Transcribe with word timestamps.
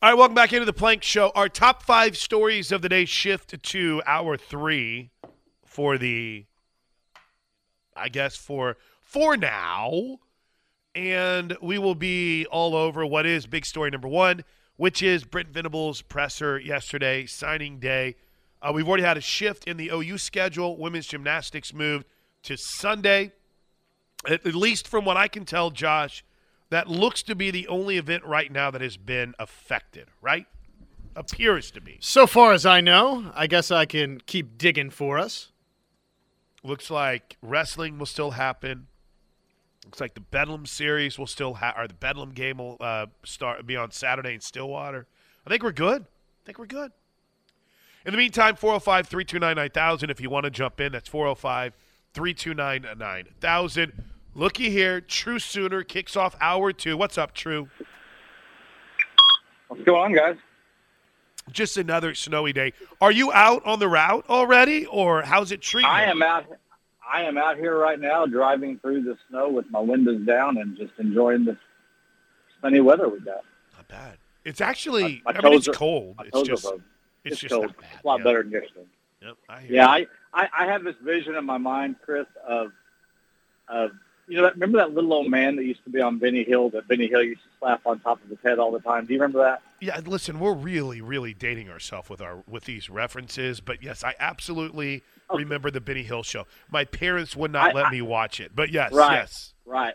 All 0.00 0.10
right, 0.10 0.16
welcome 0.16 0.36
back 0.36 0.52
into 0.52 0.64
the 0.64 0.72
Plank 0.72 1.02
Show. 1.02 1.32
Our 1.34 1.48
top 1.48 1.82
five 1.82 2.16
stories 2.16 2.70
of 2.70 2.82
the 2.82 2.88
day 2.88 3.04
shift 3.04 3.60
to 3.60 4.02
hour 4.06 4.36
three 4.36 5.10
for 5.64 5.98
the, 5.98 6.46
I 7.96 8.08
guess 8.08 8.36
for 8.36 8.76
for 9.02 9.36
now, 9.36 10.18
and 10.94 11.56
we 11.60 11.78
will 11.78 11.96
be 11.96 12.46
all 12.46 12.76
over 12.76 13.04
what 13.04 13.26
is 13.26 13.48
big 13.48 13.66
story 13.66 13.90
number 13.90 14.06
one, 14.06 14.44
which 14.76 15.02
is 15.02 15.24
Brent 15.24 15.48
Venables' 15.48 16.00
presser 16.00 16.60
yesterday, 16.60 17.26
signing 17.26 17.80
day. 17.80 18.14
Uh, 18.62 18.70
we've 18.72 18.86
already 18.86 19.02
had 19.02 19.16
a 19.16 19.20
shift 19.20 19.66
in 19.66 19.78
the 19.78 19.90
OU 19.92 20.18
schedule. 20.18 20.76
Women's 20.76 21.08
gymnastics 21.08 21.74
moved 21.74 22.06
to 22.44 22.56
Sunday. 22.56 23.32
At, 24.28 24.46
at 24.46 24.54
least 24.54 24.86
from 24.86 25.04
what 25.04 25.16
I 25.16 25.26
can 25.26 25.44
tell, 25.44 25.72
Josh, 25.72 26.22
that 26.70 26.88
looks 26.88 27.22
to 27.24 27.34
be 27.34 27.50
the 27.50 27.66
only 27.68 27.96
event 27.96 28.24
right 28.24 28.50
now 28.52 28.70
that 28.70 28.80
has 28.80 28.96
been 28.96 29.34
affected, 29.38 30.08
right? 30.20 30.46
Appears 31.16 31.70
to 31.72 31.80
be. 31.80 31.98
So 32.00 32.26
far 32.26 32.52
as 32.52 32.66
I 32.66 32.80
know, 32.80 33.32
I 33.34 33.46
guess 33.46 33.70
I 33.70 33.86
can 33.86 34.20
keep 34.26 34.58
digging 34.58 34.90
for 34.90 35.18
us. 35.18 35.50
Looks 36.62 36.90
like 36.90 37.36
wrestling 37.42 37.98
will 37.98 38.06
still 38.06 38.32
happen. 38.32 38.88
Looks 39.84 40.00
like 40.00 40.14
the 40.14 40.20
Bedlam 40.20 40.66
series 40.66 41.18
will 41.18 41.26
still 41.26 41.54
have, 41.54 41.74
or 41.78 41.88
the 41.88 41.94
Bedlam 41.94 42.32
game 42.32 42.58
will 42.58 42.76
uh, 42.80 43.06
start 43.24 43.66
be 43.66 43.74
on 43.74 43.90
Saturday 43.90 44.34
in 44.34 44.40
Stillwater. 44.40 45.06
I 45.46 45.50
think 45.50 45.62
we're 45.62 45.72
good. 45.72 46.02
I 46.02 46.44
think 46.44 46.58
we're 46.58 46.66
good. 46.66 46.92
In 48.04 48.12
the 48.12 48.18
meantime, 48.18 48.56
405 48.56 49.06
329 49.06 49.56
9000. 49.56 50.10
If 50.10 50.20
you 50.20 50.30
want 50.30 50.44
to 50.44 50.50
jump 50.50 50.80
in, 50.80 50.92
that's 50.92 51.08
405 51.08 51.74
329 52.12 52.98
9000. 52.98 54.04
Looky 54.38 54.70
here, 54.70 55.00
True 55.00 55.40
Sooner 55.40 55.82
kicks 55.82 56.14
off 56.14 56.36
hour 56.40 56.72
two. 56.72 56.96
What's 56.96 57.18
up, 57.18 57.34
True? 57.34 57.68
What's 59.66 59.82
going 59.82 60.00
on, 60.00 60.12
guys? 60.14 60.36
Just 61.50 61.76
another 61.76 62.14
snowy 62.14 62.52
day. 62.52 62.72
Are 63.00 63.10
you 63.10 63.32
out 63.32 63.66
on 63.66 63.80
the 63.80 63.88
route 63.88 64.24
already, 64.28 64.86
or 64.86 65.22
how's 65.22 65.50
it 65.50 65.60
treating? 65.60 65.90
I 65.90 66.04
you? 66.04 66.12
am 66.12 66.22
out. 66.22 66.44
I 67.12 67.22
am 67.22 67.36
out 67.36 67.56
here 67.56 67.76
right 67.76 67.98
now, 67.98 68.26
driving 68.26 68.78
through 68.78 69.02
the 69.02 69.18
snow 69.28 69.48
with 69.48 69.68
my 69.70 69.80
windows 69.80 70.24
down 70.24 70.56
and 70.58 70.76
just 70.76 70.92
enjoying 71.00 71.44
the 71.44 71.56
sunny 72.62 72.78
weather 72.78 73.08
we 73.08 73.18
got. 73.18 73.42
Not 73.76 73.88
bad. 73.88 74.18
It's 74.44 74.60
actually. 74.60 75.20
My- 75.24 75.32
my 75.32 75.38
I 75.40 75.42
mean, 75.42 75.54
it's 75.54 75.66
are- 75.66 75.72
cold. 75.72 76.14
It's 76.24 76.42
just. 76.48 76.64
It's, 77.24 77.32
It's 77.32 77.40
just 77.40 77.52
cold. 77.52 77.66
not 77.66 77.76
bad. 77.80 77.90
It's 77.94 78.04
a 78.04 78.06
lot 78.06 78.18
yeah. 78.20 78.24
better 78.24 78.42
than 78.44 78.52
yesterday. 78.52 78.86
Yep, 79.20 79.36
I 79.48 79.60
hear 79.62 79.72
Yeah. 79.74 79.88
I, 79.88 80.06
I, 80.32 80.48
I 80.60 80.66
have 80.66 80.84
this 80.84 80.94
vision 81.02 81.34
in 81.34 81.44
my 81.44 81.58
mind, 81.58 81.96
Chris, 82.04 82.26
of 82.46 82.70
of 83.68 83.90
you 84.28 84.36
know 84.36 84.42
that 84.44 84.54
remember 84.54 84.78
that 84.78 84.92
little 84.94 85.12
old 85.12 85.28
man 85.30 85.56
that 85.56 85.64
used 85.64 85.82
to 85.84 85.90
be 85.90 86.00
on 86.00 86.18
Benny 86.18 86.44
Hill 86.44 86.70
that 86.70 86.86
Benny 86.86 87.06
Hill 87.08 87.22
used 87.22 87.40
to 87.42 87.48
slap 87.58 87.80
on 87.86 87.98
top 88.00 88.22
of 88.22 88.28
his 88.28 88.38
head 88.44 88.58
all 88.58 88.70
the 88.70 88.80
time. 88.80 89.06
Do 89.06 89.14
you 89.14 89.20
remember 89.20 89.42
that? 89.42 89.62
Yeah, 89.80 90.00
listen, 90.04 90.38
we're 90.40 90.54
really, 90.54 91.00
really 91.00 91.34
dating 91.34 91.70
ourselves 91.70 92.10
with 92.10 92.20
our 92.20 92.42
with 92.46 92.64
these 92.64 92.90
references, 92.90 93.60
but 93.60 93.82
yes, 93.82 94.04
I 94.04 94.14
absolutely 94.20 95.02
Okay. 95.30 95.42
remember 95.42 95.70
the 95.70 95.80
Benny 95.80 96.02
Hill 96.04 96.22
show. 96.22 96.46
My 96.70 96.84
parents 96.84 97.36
would 97.36 97.52
not 97.52 97.70
I- 97.70 97.72
let 97.74 97.86
I- 97.86 97.90
me 97.90 98.02
watch 98.02 98.40
it, 98.40 98.52
but 98.54 98.70
yes, 98.70 98.92
Right. 98.92 99.12
yes. 99.16 99.52
Right. 99.66 99.94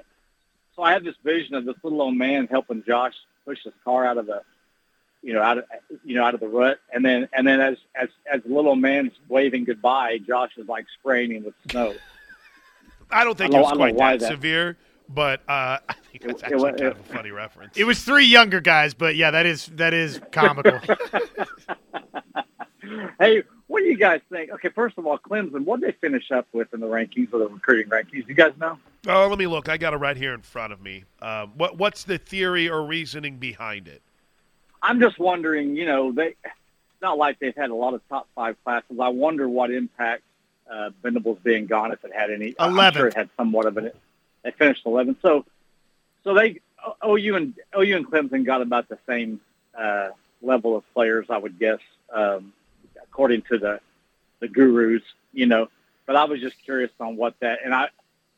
So 0.75 0.83
I 0.83 0.93
have 0.93 1.03
this 1.03 1.15
vision 1.23 1.55
of 1.55 1.65
this 1.65 1.75
little 1.83 2.01
old 2.01 2.15
man 2.15 2.47
helping 2.47 2.83
Josh 2.83 3.13
push 3.45 3.59
his 3.63 3.73
car 3.83 4.05
out 4.05 4.17
of 4.17 4.25
the, 4.25 4.41
you 5.21 5.33
know, 5.33 5.41
out 5.41 5.57
of 5.59 5.65
you 6.03 6.15
know 6.15 6.23
out 6.23 6.33
of 6.33 6.39
the 6.39 6.47
rut, 6.47 6.79
and 6.91 7.03
then 7.05 7.29
and 7.33 7.45
then 7.47 7.59
as 7.61 7.77
as 7.95 8.09
as 8.31 8.41
the 8.43 8.53
little 8.53 8.75
man's 8.75 9.11
waving 9.27 9.63
goodbye, 9.65 10.17
Josh 10.19 10.51
is 10.57 10.67
like 10.67 10.85
spraying 10.99 11.31
him 11.31 11.43
with 11.45 11.53
snow. 11.69 11.93
I 13.13 13.23
don't 13.23 13.37
think 13.37 13.53
I 13.53 13.57
it 13.59 13.61
don't- 13.61 13.69
was 13.69 13.77
quite 13.77 13.97
that, 13.97 14.19
that- 14.21 14.27
severe, 14.31 14.77
but 15.09 15.41
uh, 15.47 15.77
I 15.89 15.93
think 16.11 16.23
that's 16.25 16.41
It- 16.43 16.51
it 16.51 16.53
actually 16.53 16.69
kind 16.71 16.81
it- 16.81 16.85
of 16.93 16.99
a 16.99 17.03
funny 17.03 17.31
reference. 17.31 17.77
It 17.77 17.83
was 17.85 18.03
three 18.03 18.25
younger 18.25 18.61
guys, 18.61 18.93
but 18.93 19.15
yeah, 19.15 19.31
that 19.31 19.45
is 19.45 19.67
that 19.75 19.93
is 19.93 20.19
comical. 20.31 20.79
hey, 23.19 23.43
what 23.67 23.79
do 23.79 23.85
you 23.85 23.97
guys 23.97 24.21
think? 24.29 24.51
Okay, 24.51 24.69
first 24.69 24.97
of 24.97 25.05
all, 25.07 25.17
Clemson, 25.17 25.65
what 25.65 25.79
did 25.79 25.89
they 25.89 25.97
finish 25.99 26.31
up 26.31 26.47
with 26.53 26.73
in 26.73 26.79
the 26.79 26.87
rankings 26.87 27.33
or 27.33 27.39
the 27.39 27.47
recruiting 27.47 27.89
rankings? 27.89 28.27
You 28.27 28.35
guys 28.35 28.53
know? 28.59 28.77
Oh, 29.07 29.27
let 29.27 29.37
me 29.39 29.47
look. 29.47 29.69
I 29.69 29.77
got 29.77 29.93
it 29.93 29.97
right 29.97 30.17
here 30.17 30.33
in 30.33 30.41
front 30.41 30.73
of 30.73 30.81
me. 30.81 31.03
Um, 31.21 31.51
what 31.57 31.77
what's 31.77 32.03
the 32.03 32.17
theory 32.17 32.69
or 32.69 32.83
reasoning 32.85 33.37
behind 33.37 33.87
it? 33.87 34.01
I'm 34.81 34.99
just 34.99 35.17
wondering, 35.17 35.75
you 35.75 35.85
know, 35.85 36.11
they 36.11 36.35
it's 36.43 37.01
not 37.01 37.17
like 37.17 37.39
they've 37.39 37.55
had 37.55 37.69
a 37.69 37.75
lot 37.75 37.93
of 37.93 38.01
top 38.09 38.27
five 38.35 38.55
classes. 38.63 38.97
I 39.01 39.09
wonder 39.09 39.47
what 39.47 39.71
impact 39.71 40.23
uh, 40.69 40.91
Venables 41.01 41.39
being 41.43 41.65
gone, 41.65 41.91
if 41.91 42.03
it 42.03 42.13
had 42.13 42.31
any. 42.31 42.55
I'm 42.59 42.75
sure 42.93 43.07
it 43.07 43.15
had 43.15 43.29
somewhat 43.37 43.65
of 43.65 43.77
an. 43.77 43.91
They 44.43 44.51
finished 44.51 44.85
11th, 44.85 45.17
so 45.21 45.45
so 46.23 46.33
they 46.33 46.59
OU 47.05 47.35
and 47.35 47.53
OU 47.77 47.97
and 47.97 48.07
Clemson 48.11 48.45
got 48.45 48.61
about 48.61 48.89
the 48.89 48.97
same 49.07 49.39
uh, 49.77 50.09
level 50.41 50.75
of 50.75 50.83
players, 50.93 51.27
I 51.29 51.37
would 51.37 51.57
guess, 51.59 51.79
um, 52.13 52.53
according 53.01 53.43
to 53.43 53.57
the 53.57 53.79
the 54.39 54.47
gurus, 54.47 55.03
you 55.31 55.45
know. 55.45 55.69
But 56.05 56.17
I 56.17 56.25
was 56.25 56.41
just 56.41 56.61
curious 56.63 56.91
on 56.99 57.15
what 57.15 57.39
that, 57.39 57.59
and 57.63 57.73
I 57.73 57.89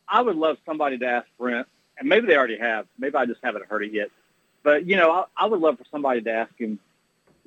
I 0.07 0.21
would 0.21 0.35
love 0.35 0.57
somebody 0.65 0.97
to 0.99 1.05
ask 1.05 1.27
Brent, 1.39 1.67
and 1.97 2.07
maybe 2.07 2.27
they 2.27 2.37
already 2.37 2.57
have. 2.57 2.87
Maybe 2.97 3.15
I 3.15 3.25
just 3.25 3.39
haven't 3.43 3.65
heard 3.65 3.83
it 3.83 3.91
yet. 3.91 4.09
But 4.63 4.85
you 4.85 4.97
know, 4.97 5.11
I, 5.11 5.25
I 5.37 5.45
would 5.45 5.59
love 5.59 5.77
for 5.77 5.85
somebody 5.91 6.21
to 6.21 6.31
ask 6.31 6.51
him, 6.57 6.79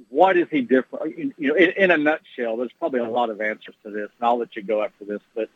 what 0.09 0.37
is 0.37 0.47
he 0.51 0.61
different? 0.61 1.19
You 1.19 1.35
know, 1.39 1.55
in, 1.55 1.71
in 1.71 1.91
a 1.91 1.97
nutshell, 1.97 2.57
there's 2.57 2.73
probably 2.79 3.01
a 3.01 3.09
lot 3.09 3.31
of 3.31 3.41
answers 3.41 3.75
to 3.85 3.91
this, 3.91 4.09
and 4.19 4.27
I'll 4.27 4.39
let 4.39 4.55
you 4.57 4.63
go 4.63 4.83
after 4.83 5.05
this. 5.05 5.21
But 5.35 5.49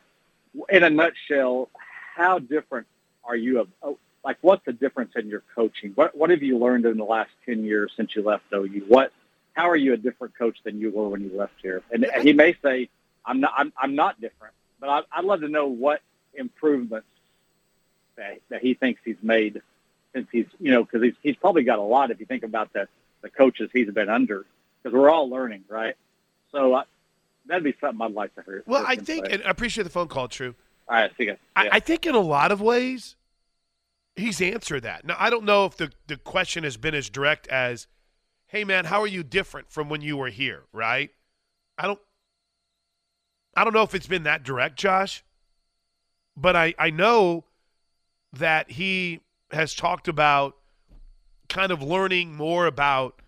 in 0.68 0.82
a 0.82 0.90
nutshell, 0.90 1.68
how 2.14 2.38
different 2.38 2.86
are 3.24 3.36
you? 3.36 3.60
Of 3.60 3.68
oh, 3.82 3.98
like, 4.24 4.38
what's 4.40 4.64
the 4.64 4.72
difference 4.72 5.12
in 5.16 5.28
your 5.28 5.42
coaching? 5.54 5.92
What 5.94 6.16
What 6.16 6.30
have 6.30 6.42
you 6.42 6.58
learned 6.58 6.86
in 6.86 6.96
the 6.96 7.04
last 7.04 7.30
ten 7.46 7.64
years 7.64 7.92
since 7.96 8.14
you 8.14 8.22
left 8.22 8.44
OU? 8.52 8.84
What 8.88 9.12
How 9.52 9.70
are 9.70 9.76
you 9.76 9.94
a 9.94 9.96
different 9.96 10.36
coach 10.36 10.58
than 10.64 10.80
you 10.80 10.90
were 10.90 11.08
when 11.08 11.22
you 11.22 11.36
left 11.36 11.54
here? 11.62 11.82
And 11.90 12.06
he 12.22 12.32
may 12.32 12.56
say, 12.62 12.88
I'm 13.24 13.40
not. 13.40 13.52
I'm, 13.56 13.72
I'm 13.80 13.94
not 13.94 14.20
different. 14.20 14.54
But 14.80 14.88
I, 14.90 15.18
I'd 15.18 15.24
love 15.24 15.40
to 15.42 15.48
know 15.48 15.66
what 15.68 16.00
improvements 16.34 17.06
that, 18.16 18.40
that 18.50 18.62
he 18.62 18.74
thinks 18.74 19.00
he's 19.04 19.16
made 19.22 19.62
since 20.12 20.28
he's, 20.30 20.46
you 20.60 20.70
know, 20.70 20.84
because 20.84 21.02
he's, 21.02 21.14
he's 21.22 21.36
probably 21.36 21.62
got 21.62 21.78
a 21.78 21.82
lot 21.82 22.10
if 22.10 22.20
you 22.20 22.26
think 22.26 22.42
about 22.42 22.72
the, 22.72 22.88
the 23.22 23.30
coaches 23.30 23.70
he's 23.72 23.90
been 23.90 24.08
under, 24.08 24.44
because 24.82 24.94
we're 24.96 25.10
all 25.10 25.30
learning, 25.30 25.64
right? 25.68 25.94
So 26.50 26.74
uh, 26.74 26.84
that'd 27.46 27.64
be 27.64 27.74
something 27.80 28.04
I'd 28.04 28.12
like 28.12 28.34
to 28.34 28.42
hear. 28.42 28.62
Well, 28.66 28.84
I 28.86 28.96
think, 28.96 29.26
and 29.30 29.42
I 29.44 29.50
appreciate 29.50 29.84
the 29.84 29.90
phone 29.90 30.08
call, 30.08 30.28
True. 30.28 30.54
all 30.88 30.96
right, 30.96 31.10
see 31.16 31.24
you. 31.24 31.36
I, 31.56 31.68
I 31.72 31.80
think 31.80 32.04
in 32.06 32.14
a 32.14 32.20
lot 32.20 32.52
of 32.52 32.60
ways, 32.60 33.16
he's 34.16 34.40
answered 34.40 34.82
that. 34.82 35.04
Now, 35.04 35.16
I 35.18 35.30
don't 35.30 35.44
know 35.44 35.64
if 35.64 35.76
the, 35.76 35.90
the 36.06 36.16
question 36.16 36.64
has 36.64 36.76
been 36.76 36.94
as 36.94 37.08
direct 37.08 37.46
as, 37.48 37.86
hey, 38.48 38.64
man, 38.64 38.84
how 38.84 39.00
are 39.00 39.06
you 39.06 39.22
different 39.22 39.70
from 39.70 39.88
when 39.88 40.02
you 40.02 40.16
were 40.16 40.28
here, 40.28 40.64
right? 40.72 41.10
I 41.78 41.86
don't. 41.86 42.00
I 43.54 43.64
don't 43.64 43.74
know 43.74 43.82
if 43.82 43.94
it's 43.94 44.06
been 44.06 44.22
that 44.22 44.44
direct, 44.44 44.76
Josh, 44.78 45.24
but 46.36 46.56
I, 46.56 46.74
I 46.78 46.88
know 46.90 47.44
that 48.32 48.70
he 48.70 49.20
has 49.50 49.74
talked 49.74 50.08
about 50.08 50.56
kind 51.52 51.70
of 51.70 51.82
learning 51.82 52.34
more 52.34 52.66
about 52.66 53.20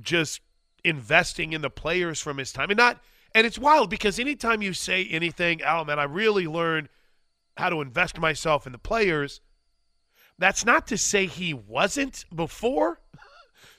just 0.00 0.40
investing 0.82 1.52
in 1.52 1.60
the 1.60 1.70
players 1.70 2.18
from 2.20 2.38
his 2.38 2.52
time. 2.52 2.70
And 2.70 2.78
not 2.78 3.00
and 3.34 3.46
it's 3.46 3.58
wild 3.58 3.90
because 3.90 4.18
anytime 4.18 4.62
you 4.62 4.72
say 4.72 5.06
anything, 5.06 5.60
oh 5.62 5.84
man, 5.84 5.98
I 5.98 6.04
really 6.04 6.46
learned 6.46 6.88
how 7.56 7.68
to 7.68 7.82
invest 7.82 8.18
myself 8.18 8.66
in 8.66 8.72
the 8.72 8.78
players, 8.78 9.40
that's 10.38 10.64
not 10.64 10.86
to 10.88 10.96
say 10.98 11.26
he 11.26 11.54
wasn't 11.54 12.24
before. 12.34 13.00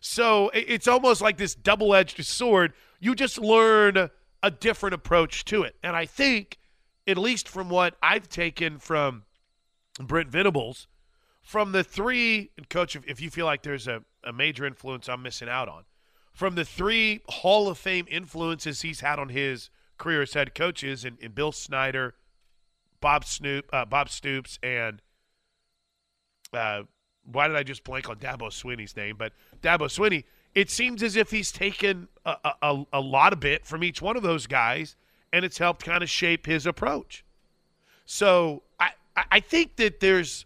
So 0.02 0.52
it's 0.54 0.88
almost 0.88 1.20
like 1.20 1.38
this 1.38 1.56
double 1.56 1.96
edged 1.96 2.24
sword. 2.24 2.74
You 3.00 3.16
just 3.16 3.40
learn 3.40 4.12
a 4.44 4.52
different 4.52 4.94
approach 4.94 5.46
to 5.46 5.64
it. 5.64 5.76
And 5.82 5.96
I 5.96 6.06
think, 6.06 6.60
at 7.08 7.18
least 7.18 7.50
from 7.50 7.70
what 7.70 7.96
I've 8.04 8.30
taken 8.30 8.78
from 8.78 9.24
Brent 10.00 10.30
Venables, 10.30 10.86
from 11.46 11.72
the 11.72 11.84
three, 11.84 12.50
and 12.58 12.68
coach, 12.70 12.96
if, 12.96 13.06
if 13.08 13.22
you 13.22 13.30
feel 13.30 13.46
like 13.46 13.62
there's 13.62 13.88
a, 13.88 14.04
a 14.24 14.34
major 14.34 14.66
influence 14.66 15.08
I'm 15.08 15.22
missing 15.22 15.48
out 15.48 15.70
on, 15.70 15.84
from 16.34 16.56
the 16.56 16.66
three 16.66 17.22
Hall 17.30 17.70
of 17.70 17.78
Fame 17.78 18.08
influences 18.10 18.82
he's 18.82 19.00
had 19.00 19.20
on 19.20 19.30
his 19.30 19.70
career 19.98 20.24
as 20.24 20.34
head 20.34 20.56
coaches 20.56 21.06
and, 21.06 21.20
in 21.20 21.32
Bill 21.32 21.52
Snyder, 21.52 22.16
Bob 23.00 23.24
Snoop, 23.26 23.70
uh, 23.72 23.86
Bob 23.86 24.10
Stoops, 24.10 24.58
and 24.64 25.02
uh, 26.52 26.82
why 27.32 27.48
did 27.48 27.56
I 27.56 27.62
just 27.62 27.84
blank 27.84 28.10
on 28.10 28.18
Dabo 28.18 28.50
Swinney's 28.50 28.96
name? 28.98 29.16
But 29.16 29.34
Dabo 29.62 29.82
Swinney, 29.82 30.24
it 30.56 30.72
seems 30.72 31.04
as 31.04 31.16
if 31.16 31.30
he's 31.30 31.52
taken 31.52 32.08
a, 32.26 32.36
a- 32.64 32.86
a, 32.92 33.00
lot 33.00 33.34
of 33.34 33.40
bit 33.40 33.66
from 33.68 33.84
each 33.84 34.02
one 34.02 34.18
of 34.18 34.24
those 34.24 34.48
guys, 34.48 34.96
and 35.32 35.46
it's 35.46 35.60
helped 35.60 35.86
kind 35.86 36.02
of 36.02 36.10
shape 36.10 36.48
his 36.48 36.66
approach. 36.66 37.24
So 38.06 38.64
I 38.80 38.92
I 39.16 39.40
think 39.40 39.76
that 39.78 40.00
there's, 40.00 40.46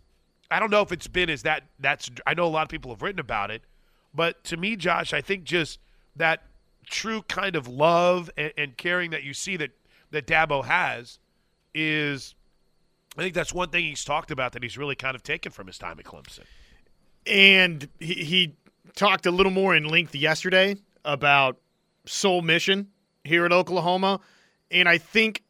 I 0.52 0.60
don't 0.60 0.72
know 0.72 0.82
if 0.82 0.92
it's 0.92 1.08
been 1.08 1.30
as 1.30 1.44
that 1.44 1.64
that's 1.80 2.10
I 2.26 2.34
know 2.34 2.46
a 2.46 2.50
lot 2.50 2.64
of 2.64 2.70
people 2.70 2.92
have 2.92 3.02
written 3.02 3.20
about 3.20 3.52
it, 3.52 3.64
but 4.14 4.44
to 4.46 4.58
me, 4.58 4.76
Josh, 4.76 5.14
I 5.14 5.22
think 5.22 5.44
just 5.44 5.80
that 6.16 6.44
true 6.86 7.22
kind 7.24 7.56
of 7.56 7.68
love 7.68 8.30
and, 8.36 8.52
and 8.58 8.78
caring 8.78 9.12
that 9.12 9.24
you 9.24 9.34
see 9.34 9.58
that 9.58 9.72
that 10.12 10.26
Dabo 10.26 10.66
has 10.66 11.20
is, 11.76 12.34
I 13.16 13.22
think 13.22 13.36
that's 13.36 13.54
one 13.54 13.70
thing 13.70 13.86
he's 13.86 14.04
talked 14.04 14.32
about 14.32 14.54
that 14.54 14.64
he's 14.64 14.78
really 14.78 14.96
kind 14.96 15.16
of 15.16 15.22
taken 15.22 15.52
from 15.52 15.68
his 15.68 15.78
time 15.78 16.00
at 16.00 16.06
Clemson. 16.06 16.46
and 17.28 17.88
he, 18.00 18.16
he 18.16 18.56
talked 18.96 19.28
a 19.28 19.32
little 19.32 19.52
more 19.52 19.76
in 19.76 19.84
length 19.84 20.16
yesterday 20.16 20.76
about 21.06 21.58
soul 22.06 22.42
mission 22.42 22.88
here 23.24 23.46
at 23.46 23.52
Oklahoma, 23.52 24.20
and 24.72 24.90
I 24.90 24.98
think 24.98 25.44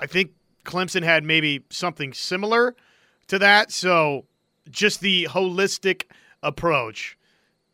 I 0.00 0.06
think 0.06 0.32
Clemson 0.64 1.02
had 1.02 1.24
maybe 1.24 1.64
something 1.68 2.14
similar 2.14 2.74
to 3.28 3.38
that. 3.38 3.72
So 3.72 4.26
just 4.70 5.00
the 5.00 5.24
holistic 5.30 6.04
approach 6.42 7.18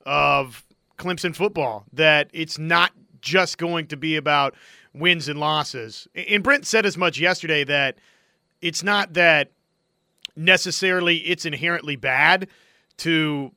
of 0.06 0.64
Clemson 0.99 1.35
football 1.35 1.85
that 1.93 2.31
it's 2.32 2.58
not 2.58 2.93
just 3.20 3.58
going 3.58 3.87
to 3.88 3.97
be 3.97 4.17
about 4.17 4.55
wins 4.93 5.29
and 5.29 5.38
losses. 5.38 6.08
And 6.14 6.43
Brent 6.43 6.67
said 6.67 6.87
as 6.87 6.97
much 6.97 7.19
yesterday 7.19 7.64
that 7.64 7.99
it's 8.61 8.82
not 8.82 9.14
that 9.14 9.50
necessarily 10.37 11.19
it's 11.19 11.44
inherently 11.44 11.97
bad 11.97 12.49
to 12.99 13.52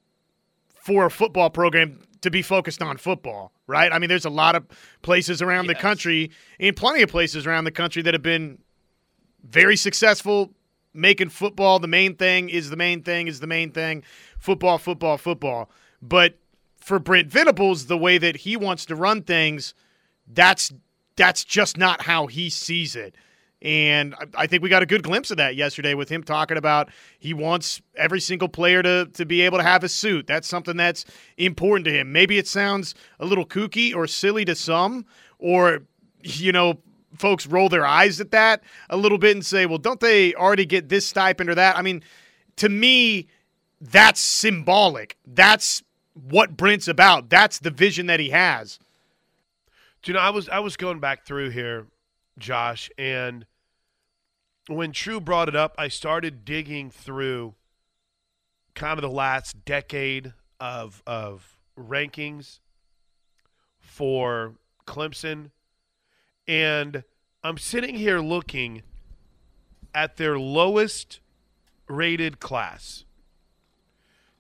for 0.75 1.06
a 1.06 1.12
football 1.12 1.50
program 1.50 2.00
to 2.22 2.31
be 2.31 2.42
focused 2.42 2.81
on 2.81 2.98
football, 2.98 3.51
right? 3.68 3.92
I 3.92 4.00
mean, 4.00 4.10
there's 4.10 4.25
a 4.25 4.30
lot 4.30 4.56
of 4.56 4.66
places 5.01 5.42
around 5.42 5.66
yes. 5.66 5.75
the 5.75 5.81
country, 5.81 6.31
and 6.60 6.75
plenty 6.75 7.01
of 7.01 7.10
places 7.10 7.45
around 7.48 7.66
the 7.66 7.72
country 7.72 8.01
that 8.01 8.13
have 8.13 8.24
been 8.24 8.60
very 9.44 9.75
successful 9.75 10.51
making 10.94 11.30
football 11.30 11.80
the 11.80 11.88
main 11.88 12.16
thing 12.16 12.50
is 12.50 12.69
the 12.69 12.75
main 12.75 13.04
thing 13.04 13.28
is 13.28 13.40
the 13.40 13.48
main 13.48 13.72
thing. 13.72 14.04
Football, 14.40 14.78
football, 14.78 15.18
football. 15.18 15.69
But 16.01 16.38
for 16.78 17.00
Brent 17.00 17.30
Venables, 17.30 17.86
the 17.86 17.98
way 17.98 18.18
that 18.18 18.38
he 18.38 18.56
wants 18.57 18.86
to 18.86 18.95
run 18.95 19.24
things, 19.24 19.74
that's 20.28 20.72
that's 21.16 21.44
just 21.44 21.78
not 21.78 22.04
how 22.04 22.28
he 22.28 22.50
sees 22.50 22.95
it. 22.95 23.16
And 23.62 24.13
I 24.36 24.45
think 24.45 24.62
we 24.62 24.68
got 24.68 24.84
a 24.84 24.86
good 24.86 25.04
glimpse 25.04 25.31
of 25.31 25.38
that 25.38 25.56
yesterday 25.56 25.94
with 25.94 26.10
him 26.10 26.22
talking 26.22 26.57
about 26.57 26.90
he 27.18 27.34
wants 27.34 27.81
every 27.95 28.19
single 28.19 28.50
player 28.50 28.84
to, 28.84 29.06
to 29.13 29.25
be 29.25 29.42
able 29.42 29.57
to 29.57 29.63
have 29.63 29.86
a 29.86 29.90
suit. 29.90 30.28
That's 30.28 30.50
something 30.50 30.75
that's 30.75 31.06
important 31.38 31.86
to 31.86 31.94
him. 31.94 32.12
Maybe 32.12 32.38
it 32.38 32.48
sounds 32.48 32.94
a 33.22 33.25
little 33.25 33.45
kooky 33.45 33.95
or 33.95 34.06
silly 34.06 34.44
to 34.45 34.56
some, 34.56 35.06
or, 35.40 35.84
you 36.22 36.51
know, 36.51 36.80
folks 37.18 37.45
roll 37.48 37.69
their 37.69 37.86
eyes 37.86 38.19
at 38.19 38.31
that 38.31 38.63
a 38.89 38.98
little 38.98 39.18
bit 39.18 39.36
and 39.36 39.45
say, 39.45 39.65
well, 39.65 39.77
don't 39.77 40.00
they 40.00 40.33
already 40.33 40.65
get 40.65 40.89
this 40.89 41.06
stipend 41.06 41.50
or 41.50 41.56
that? 41.56 41.77
I 41.77 41.81
mean, 41.81 42.04
to 42.57 42.69
me, 42.69 43.27
that's 43.81 44.19
symbolic. 44.19 45.18
That's 45.25 45.83
what 46.13 46.56
Brent's 46.56 46.88
about. 46.88 47.30
That's 47.30 47.60
the 47.60 47.71
vision 47.71 48.07
that 48.07 48.19
he 48.19 48.30
has. 48.30 48.80
Do 50.01 50.12
you 50.12 50.13
know, 50.15 50.21
I 50.21 50.30
was 50.30 50.50
I 50.50 50.60
was 50.60 50.75
going 50.75 51.00
back 51.00 51.25
through 51.25 51.51
here, 51.51 51.88
Josh, 52.38 52.92
and 52.98 53.45
when 54.68 54.92
True 54.92 55.19
brought 55.19 55.50
it 55.50 55.56
up, 55.56 55.75
I 55.77 55.88
started 55.88 56.45
digging 56.45 56.92
through 56.92 57.56
kind 58.75 58.98
of 58.98 59.01
the 59.01 59.09
last 59.09 59.63
decade 59.66 60.33
of 60.59 61.01
of 61.07 61.57
rankings 61.77 62.59
for 63.80 64.56
Clemson 64.86 65.51
and 66.48 67.04
I'm 67.44 67.57
sitting 67.57 67.95
here 67.95 68.19
looking 68.19 68.84
at 69.94 70.18
their 70.18 70.38
lowest 70.38 71.19
rated 71.88 72.40
class. 72.40 73.06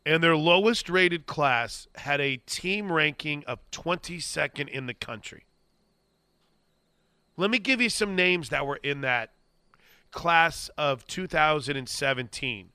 And 0.05 0.21
their 0.21 0.35
lowest 0.35 0.89
rated 0.89 1.25
class 1.25 1.87
had 1.95 2.19
a 2.19 2.37
team 2.37 2.91
ranking 2.91 3.43
of 3.45 3.59
22nd 3.71 4.67
in 4.67 4.85
the 4.85 4.93
country. 4.93 5.45
Let 7.37 7.49
me 7.49 7.57
give 7.57 7.81
you 7.81 7.89
some 7.89 8.15
names 8.15 8.49
that 8.49 8.67
were 8.67 8.79
in 8.83 9.01
that 9.01 9.31
class 10.11 10.69
of 10.77 11.07
2017 11.07 12.69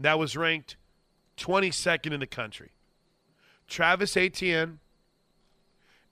that 0.00 0.18
was 0.18 0.36
ranked 0.36 0.76
22nd 1.36 2.12
in 2.12 2.20
the 2.20 2.26
country. 2.26 2.72
Travis 3.66 4.16
Etienne, 4.16 4.80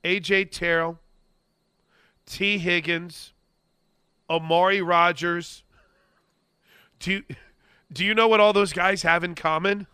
AJ 0.04 0.50
Terrell, 0.50 0.98
Tee 2.26 2.58
Higgins, 2.58 3.32
Amari 4.28 4.80
Rogers. 4.80 5.64
Do 6.98 7.12
you, 7.12 7.24
do 7.92 8.04
you 8.04 8.14
know 8.14 8.28
what 8.28 8.40
all 8.40 8.52
those 8.52 8.72
guys 8.72 9.02
have 9.02 9.24
in 9.24 9.34
common? 9.34 9.86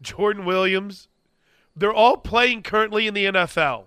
Jordan 0.00 0.44
Williams. 0.44 1.08
They're 1.74 1.92
all 1.92 2.16
playing 2.18 2.62
currently 2.62 3.06
in 3.06 3.14
the 3.14 3.26
NFL. 3.26 3.84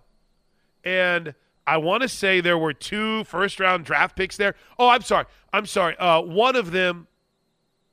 And 0.84 1.36
I 1.68 1.78
want 1.78 2.04
to 2.04 2.10
say 2.10 2.42
there 2.42 2.58
were 2.58 2.74
two 2.74 3.24
first 3.26 3.60
round 3.60 3.86
draft 3.86 4.16
picks 4.16 4.38
there. 4.38 4.56
Oh, 4.80 4.90
I'm 4.90 5.02
sorry. 5.02 5.26
I'm 5.52 5.66
sorry. 5.66 5.98
Uh, 5.98 6.22
one 6.22 6.56
of 6.56 6.72
them 6.72 7.08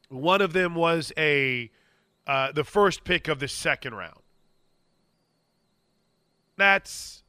one 0.09 0.43
of 0.43 0.53
them 0.53 0.75
was 0.75 1.13
a 1.17 1.71
uh, 2.27 2.53
the 2.53 2.65
first 2.65 3.03
pick 3.03 3.29
of 3.29 3.41
the 3.41 3.49
second 3.49 3.95
round. 3.95 4.21
That's 6.57 7.25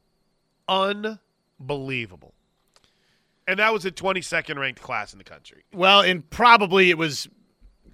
un 0.68 1.18
unbelievable. 1.64 2.34
And 3.46 3.58
that 3.58 3.72
was 3.72 3.84
a 3.84 3.90
22nd 3.90 4.58
ranked 4.58 4.80
class 4.80 5.12
in 5.12 5.18
the 5.18 5.24
country. 5.24 5.64
Well, 5.72 6.00
and 6.00 6.28
probably 6.30 6.90
it 6.90 6.96
was 6.96 7.28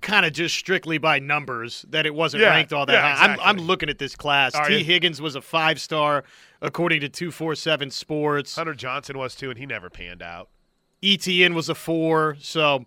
kind 0.01 0.25
of 0.25 0.33
just 0.33 0.57
strictly 0.57 0.99
by 0.99 1.19
numbers 1.19 1.85
that 1.91 2.07
it 2.07 2.15
wasn't 2.15 2.43
yeah, 2.43 2.51
ranked 2.51 2.73
all 2.73 2.87
that 2.87 2.93
yeah, 2.93 3.03
high. 3.03 3.11
Exactly. 3.25 3.45
I'm, 3.45 3.59
I'm, 3.59 3.67
looking 3.67 3.91
at 3.91 3.99
this 3.99 4.15
class. 4.17 4.55
Are 4.55 4.69
Tee 4.69 4.79
you? 4.79 4.85
Higgins 4.85 5.21
was 5.21 5.35
a 5.35 5.43
five 5.43 5.81
star 5.81 6.25
according 6.63 7.01
to 7.01 7.09
247 7.09 7.91
Sports. 7.91 8.55
Hunter 8.55 8.75
Johnson 8.75 9.19
was 9.19 9.35
too, 9.35 9.51
and 9.51 9.59
he 9.59 9.67
never 9.67 9.91
panned 9.91 10.23
out. 10.23 10.49
Etienne 11.03 11.55
was 11.55 11.69
a 11.69 11.75
four. 11.75 12.37
So 12.41 12.87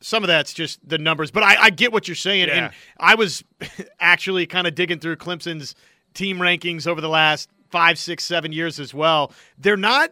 some 0.00 0.24
of 0.24 0.28
that's 0.28 0.52
just 0.52 0.86
the 0.86 0.98
numbers. 0.98 1.30
But 1.30 1.44
I, 1.44 1.56
I 1.64 1.70
get 1.70 1.92
what 1.92 2.08
you're 2.08 2.14
saying. 2.14 2.48
Yeah. 2.48 2.66
And 2.66 2.74
I 2.98 3.14
was 3.14 3.44
actually 4.00 4.46
kind 4.46 4.66
of 4.66 4.74
digging 4.74 4.98
through 4.98 5.16
Clemson's 5.16 5.76
team 6.12 6.38
rankings 6.38 6.86
over 6.86 7.00
the 7.00 7.08
last 7.08 7.48
five, 7.76 7.98
six, 7.98 8.24
seven 8.24 8.52
years 8.52 8.80
as 8.80 8.94
well. 8.94 9.30
They're 9.58 9.76
not 9.76 10.10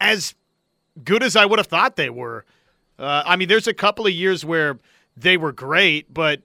as 0.00 0.34
good 1.04 1.22
as 1.22 1.36
I 1.36 1.44
would 1.44 1.58
have 1.58 1.66
thought 1.66 1.96
they 1.96 2.08
were. 2.08 2.46
Uh, 2.98 3.22
I 3.26 3.36
mean, 3.36 3.46
there's 3.46 3.66
a 3.66 3.74
couple 3.74 4.06
of 4.06 4.12
years 4.12 4.42
where 4.42 4.78
they 5.14 5.36
were 5.36 5.52
great, 5.52 6.12
but 6.12 6.40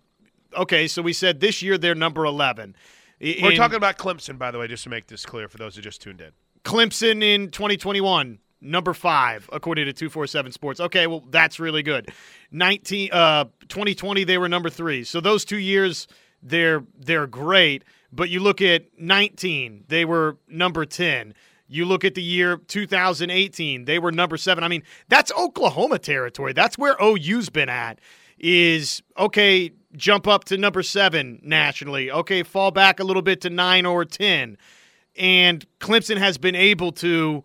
okay, 0.53 0.89
so 0.89 1.01
we 1.01 1.13
said 1.13 1.39
this 1.39 1.61
year 1.61 1.77
they're 1.77 1.95
number 1.95 2.25
11. 2.25 2.75
In, 3.21 3.35
we're 3.41 3.55
talking 3.55 3.77
about 3.77 3.97
Clemson, 3.97 4.37
by 4.37 4.51
the 4.51 4.59
way, 4.59 4.67
just 4.67 4.83
to 4.83 4.89
make 4.89 5.07
this 5.07 5.25
clear 5.25 5.47
for 5.47 5.57
those 5.57 5.77
who 5.77 5.81
just 5.81 6.01
tuned 6.01 6.19
in. 6.19 6.31
Clemson 6.65 7.23
in 7.23 7.51
2021, 7.51 8.39
number 8.59 8.93
five, 8.93 9.49
according 9.53 9.85
to 9.85 9.93
247 9.93 10.51
Sports. 10.51 10.81
Okay, 10.81 11.07
well, 11.07 11.23
that's 11.29 11.57
really 11.57 11.83
good. 11.83 12.09
19, 12.51 13.11
uh, 13.13 13.45
2020, 13.69 14.25
they 14.25 14.37
were 14.37 14.49
number 14.49 14.69
three. 14.69 15.05
So 15.05 15.21
those 15.21 15.45
two 15.45 15.57
years, 15.57 16.05
they're 16.41 16.83
they're 16.97 17.27
great. 17.27 17.83
But 18.11 18.29
you 18.29 18.39
look 18.39 18.61
at 18.61 18.85
19, 18.99 19.85
they 19.87 20.03
were 20.03 20.37
number 20.47 20.85
10. 20.85 21.33
You 21.67 21.85
look 21.85 22.03
at 22.03 22.15
the 22.15 22.23
year 22.23 22.57
2018, 22.57 23.85
they 23.85 23.99
were 23.99 24.11
number 24.11 24.37
seven. 24.37 24.63
I 24.63 24.67
mean, 24.67 24.81
that's 25.07 25.31
Oklahoma 25.37 25.99
territory. 25.99 26.51
That's 26.53 26.77
where 26.79 26.95
OU's 27.01 27.49
been 27.49 27.69
at. 27.69 27.99
Is 28.39 29.03
okay, 29.17 29.71
jump 29.95 30.27
up 30.27 30.45
to 30.45 30.57
number 30.57 30.81
seven 30.81 31.39
nationally. 31.43 32.09
Okay, 32.09 32.41
fall 32.41 32.71
back 32.71 32.99
a 32.99 33.03
little 33.03 33.21
bit 33.21 33.41
to 33.41 33.49
nine 33.51 33.85
or 33.85 34.05
10. 34.05 34.57
And 35.15 35.65
Clemson 35.79 36.17
has 36.17 36.37
been 36.37 36.55
able 36.55 36.91
to 36.93 37.43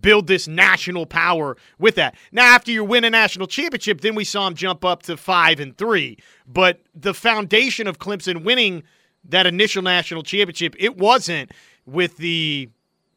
build 0.00 0.26
this 0.26 0.46
national 0.46 1.06
power 1.06 1.56
with 1.78 1.96
that. 1.96 2.14
Now, 2.30 2.54
after 2.54 2.70
you 2.70 2.84
win 2.84 3.04
a 3.04 3.10
national 3.10 3.46
championship, 3.46 4.00
then 4.00 4.14
we 4.14 4.24
saw 4.24 4.46
him 4.46 4.54
jump 4.54 4.84
up 4.84 5.02
to 5.04 5.16
five 5.16 5.60
and 5.60 5.76
three. 5.76 6.18
But 6.46 6.80
the 6.94 7.14
foundation 7.14 7.86
of 7.86 7.98
Clemson 7.98 8.44
winning 8.44 8.84
that 9.24 9.46
initial 9.46 9.82
national 9.82 10.22
championship, 10.22 10.74
it 10.78 10.96
wasn't 10.96 11.50
with 11.86 12.16
the 12.16 12.68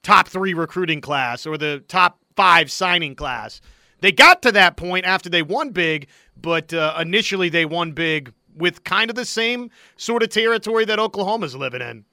top 0.04 0.28
three 0.28 0.54
recruiting 0.54 1.02
class 1.02 1.46
or 1.46 1.58
the 1.58 1.84
top 1.88 2.20
five 2.36 2.72
signing 2.72 3.16
class. 3.16 3.62
They 4.02 4.12
got 4.12 4.42
to 4.44 4.52
that 4.52 4.78
point 4.78 5.06
after 5.06 5.30
they 5.30 5.42
won 5.42 5.72
big, 5.72 6.08
but 6.40 6.74
uh, 6.74 6.96
initially 7.00 7.50
they 7.50 7.66
won 7.66 7.92
big 7.92 8.34
with 8.56 8.84
kind 8.84 9.10
of 9.10 9.16
the 9.16 9.26
same 9.26 9.70
sort 9.98 10.24
of 10.24 10.30
territory 10.30 10.86
that 10.86 11.00
Oklahoma's 11.00 11.56
living 11.56 11.82
in. 11.82 12.06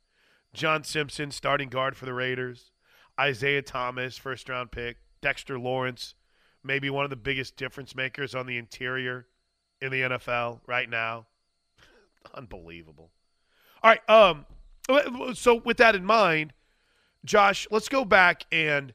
John 0.54 0.84
Simpson, 0.84 1.30
starting 1.30 1.68
guard 1.68 1.96
for 1.96 2.04
the 2.04 2.14
Raiders. 2.14 2.70
Isaiah 3.18 3.62
Thomas, 3.62 4.16
first 4.16 4.48
round 4.48 4.70
pick. 4.70 4.98
Dexter 5.20 5.58
Lawrence, 5.58 6.14
maybe 6.64 6.90
one 6.90 7.04
of 7.04 7.10
the 7.10 7.16
biggest 7.16 7.56
difference 7.56 7.94
makers 7.94 8.34
on 8.34 8.46
the 8.46 8.58
interior 8.58 9.26
in 9.80 9.90
the 9.92 10.00
NFL 10.02 10.60
right 10.66 10.88
now. 10.88 11.26
Unbelievable. 12.34 13.10
All 13.82 13.90
right. 13.90 14.10
Um. 14.10 14.46
So 15.34 15.54
with 15.64 15.76
that 15.76 15.94
in 15.94 16.04
mind, 16.04 16.52
Josh, 17.24 17.68
let's 17.70 17.88
go 17.88 18.04
back 18.04 18.44
and 18.50 18.92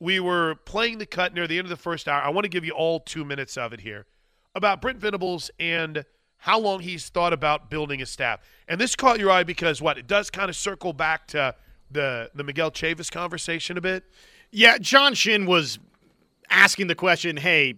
we 0.00 0.18
were 0.18 0.56
playing 0.64 0.98
the 0.98 1.06
cut 1.06 1.34
near 1.34 1.46
the 1.46 1.58
end 1.58 1.66
of 1.66 1.70
the 1.70 1.76
first 1.76 2.08
hour. 2.08 2.22
I 2.22 2.30
want 2.30 2.44
to 2.44 2.48
give 2.48 2.64
you 2.64 2.72
all 2.72 2.98
two 2.98 3.24
minutes 3.24 3.56
of 3.56 3.72
it 3.72 3.80
here 3.80 4.06
about 4.54 4.80
Brent 4.80 4.98
Venables 4.98 5.50
and 5.60 6.04
how 6.42 6.58
long 6.58 6.80
he's 6.80 7.08
thought 7.08 7.32
about 7.32 7.70
building 7.70 8.02
a 8.02 8.06
staff. 8.06 8.40
And 8.66 8.80
this 8.80 8.96
caught 8.96 9.20
your 9.20 9.30
eye 9.30 9.44
because 9.44 9.80
what? 9.80 9.96
It 9.96 10.08
does 10.08 10.28
kind 10.28 10.48
of 10.48 10.56
circle 10.56 10.92
back 10.92 11.28
to 11.28 11.54
the 11.88 12.30
the 12.34 12.42
Miguel 12.42 12.72
Chavis 12.72 13.10
conversation 13.12 13.78
a 13.78 13.80
bit. 13.80 14.04
Yeah, 14.50 14.76
John 14.78 15.14
Shinn 15.14 15.46
was 15.46 15.78
asking 16.50 16.88
the 16.88 16.96
question, 16.96 17.36
hey, 17.36 17.76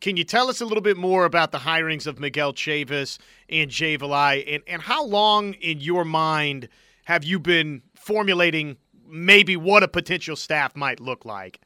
can 0.00 0.16
you 0.16 0.22
tell 0.22 0.48
us 0.48 0.60
a 0.60 0.64
little 0.64 0.80
bit 0.80 0.96
more 0.96 1.24
about 1.24 1.50
the 1.50 1.58
hirings 1.58 2.06
of 2.06 2.20
Miguel 2.20 2.52
Chavis 2.52 3.18
and 3.48 3.68
Jay 3.68 3.98
Valai, 3.98 4.44
and, 4.46 4.62
and 4.68 4.80
how 4.80 5.04
long 5.04 5.54
in 5.54 5.80
your 5.80 6.04
mind 6.04 6.68
have 7.06 7.24
you 7.24 7.40
been 7.40 7.82
formulating 7.96 8.76
maybe 9.08 9.56
what 9.56 9.82
a 9.82 9.88
potential 9.88 10.36
staff 10.36 10.76
might 10.76 11.00
look 11.00 11.24
like? 11.24 11.60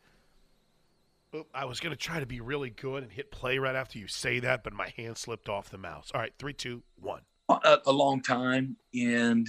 I 1.55 1.67
was 1.67 1.81
going 1.81 1.91
to 1.91 1.97
try 1.97 2.21
to 2.21 2.27
be 2.27 2.41
really 2.41 2.71
good 2.71 3.03
and 3.03 3.13
hit 3.13 3.31
play 3.31 3.59
right 3.59 3.75
after 3.75 3.99
you 3.99 4.09
say 4.09 4.41
that, 4.41 4.65
but 4.65 4.73
my 4.73 4.93
hand 4.97 5.19
slipped 5.19 5.49
off 5.49 5.71
the 5.71 5.79
mouse. 5.79 6.11
All 6.15 6.21
right, 6.21 6.33
three, 6.39 6.55
two, 6.55 6.83
one. 6.97 7.21
A, 7.51 7.79
a 7.87 7.93
long 7.93 8.23
time. 8.23 8.77
And, 8.95 9.47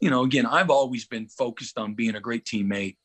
you 0.00 0.10
know, 0.10 0.24
again, 0.24 0.46
I've 0.46 0.70
always 0.70 1.06
been 1.06 1.28
focused 1.28 1.78
on 1.78 1.94
being 1.94 2.16
a 2.16 2.20
great 2.20 2.44
teammate, 2.44 2.96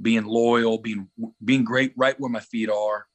being 0.00 0.24
loyal, 0.24 0.78
being 0.78 1.08
being 1.44 1.64
great 1.64 1.92
right 1.96 2.18
where 2.18 2.30
my 2.30 2.40
feet 2.40 2.70
are. 2.70 3.06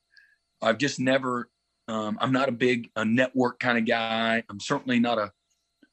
I've 0.61 0.77
just 0.77 0.99
never. 0.99 1.49
Um, 1.89 2.17
I'm 2.19 2.33
not 2.33 2.49
a 2.49 2.53
big 2.53 2.89
a 2.95 3.05
network 3.05 3.59
kind 3.59 3.77
of 3.77 3.85
guy. 3.85 4.43
I'm 4.49 4.59
certainly 4.59 4.99
not 4.99 5.17
a. 5.17 5.31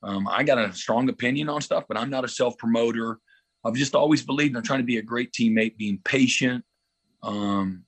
Um, 0.02 0.28
I 0.28 0.42
got 0.42 0.58
a 0.58 0.72
strong 0.72 1.08
opinion 1.08 1.48
on 1.48 1.60
stuff, 1.60 1.84
but 1.88 1.96
I'm 1.96 2.10
not 2.10 2.24
a 2.24 2.28
self 2.28 2.58
promoter. 2.58 3.18
I've 3.64 3.74
just 3.74 3.94
always 3.94 4.22
believed 4.22 4.56
in 4.56 4.62
trying 4.62 4.80
to 4.80 4.84
be 4.84 4.98
a 4.98 5.02
great 5.02 5.32
teammate, 5.32 5.76
being 5.76 6.00
patient. 6.04 6.64
Um, 7.22 7.84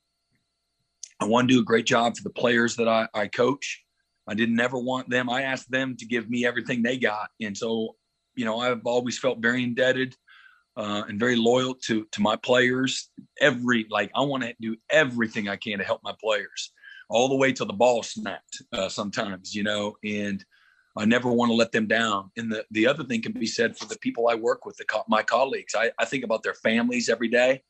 I 1.21 1.25
want 1.25 1.49
to 1.49 1.55
do 1.55 1.61
a 1.61 1.65
great 1.65 1.87
job 1.87 2.17
for 2.17 2.23
the 2.23 2.31
players 2.31 2.77
that 2.77 2.89
I, 2.89 3.09
I 3.15 3.27
coach. 3.29 3.83
I 4.29 4.35
didn't 4.35 4.61
ever 4.61 4.79
want 4.79 5.09
them. 5.09 5.31
I 5.31 5.43
asked 5.43 5.71
them 5.71 5.97
to 5.97 6.07
give 6.07 6.29
me 6.29 6.45
everything 6.45 6.83
they 6.83 6.99
got, 6.99 7.29
and 7.41 7.57
so 7.57 7.97
you 8.35 8.45
know 8.45 8.59
I've 8.59 8.85
always 8.85 9.19
felt 9.19 9.39
very 9.39 9.63
indebted 9.63 10.15
uh, 10.77 11.05
and 11.09 11.19
very 11.19 11.37
loyal 11.37 11.75
to 11.87 12.07
to 12.13 12.21
my 12.21 12.37
players. 12.37 13.11
Every 13.41 13.87
like 13.91 14.11
I 14.15 14.21
want 14.23 14.43
to 14.43 14.55
do 14.61 14.77
everything 14.91 15.49
I 15.49 15.57
can 15.57 15.79
to 15.79 15.85
help 15.85 16.03
my 16.03 16.15
players, 16.21 16.73
all 17.09 17.29
the 17.29 17.37
way 17.37 17.53
till 17.53 17.67
the 17.67 17.73
ball 17.73 18.03
snapped. 18.03 18.63
Uh, 18.73 18.89
sometimes, 18.89 19.55
you 19.55 19.63
know, 19.63 19.97
and 20.05 20.45
I 20.97 21.05
never 21.05 21.31
want 21.31 21.51
to 21.51 21.55
let 21.55 21.73
them 21.73 21.87
down. 21.87 22.31
And 22.37 22.51
the 22.51 22.65
the 22.71 22.87
other 22.87 23.05
thing 23.05 23.23
can 23.23 23.33
be 23.33 23.47
said 23.47 23.77
for 23.77 23.87
the 23.87 23.99
people 23.99 24.29
I 24.29 24.35
work 24.35 24.67
with, 24.67 24.77
the 24.77 24.85
my 25.09 25.23
colleagues. 25.23 25.75
I, 25.75 25.91
I 25.99 26.05
think 26.05 26.25
about 26.25 26.43
their 26.43 26.55
families 26.55 27.09
every 27.09 27.29
day. 27.29 27.63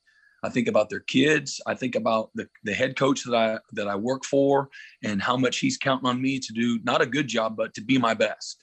I 0.46 0.48
think 0.48 0.68
about 0.68 0.88
their 0.88 1.00
kids. 1.00 1.60
I 1.66 1.74
think 1.74 1.96
about 1.96 2.30
the, 2.36 2.48
the 2.62 2.72
head 2.72 2.96
coach 2.96 3.24
that 3.24 3.34
I 3.34 3.58
that 3.72 3.88
I 3.88 3.96
work 3.96 4.24
for 4.24 4.68
and 5.02 5.20
how 5.20 5.36
much 5.36 5.58
he's 5.58 5.76
counting 5.76 6.08
on 6.08 6.22
me 6.22 6.38
to 6.38 6.52
do 6.52 6.78
not 6.84 7.02
a 7.02 7.06
good 7.06 7.26
job, 7.26 7.56
but 7.56 7.74
to 7.74 7.80
be 7.80 7.98
my 7.98 8.14
best. 8.14 8.62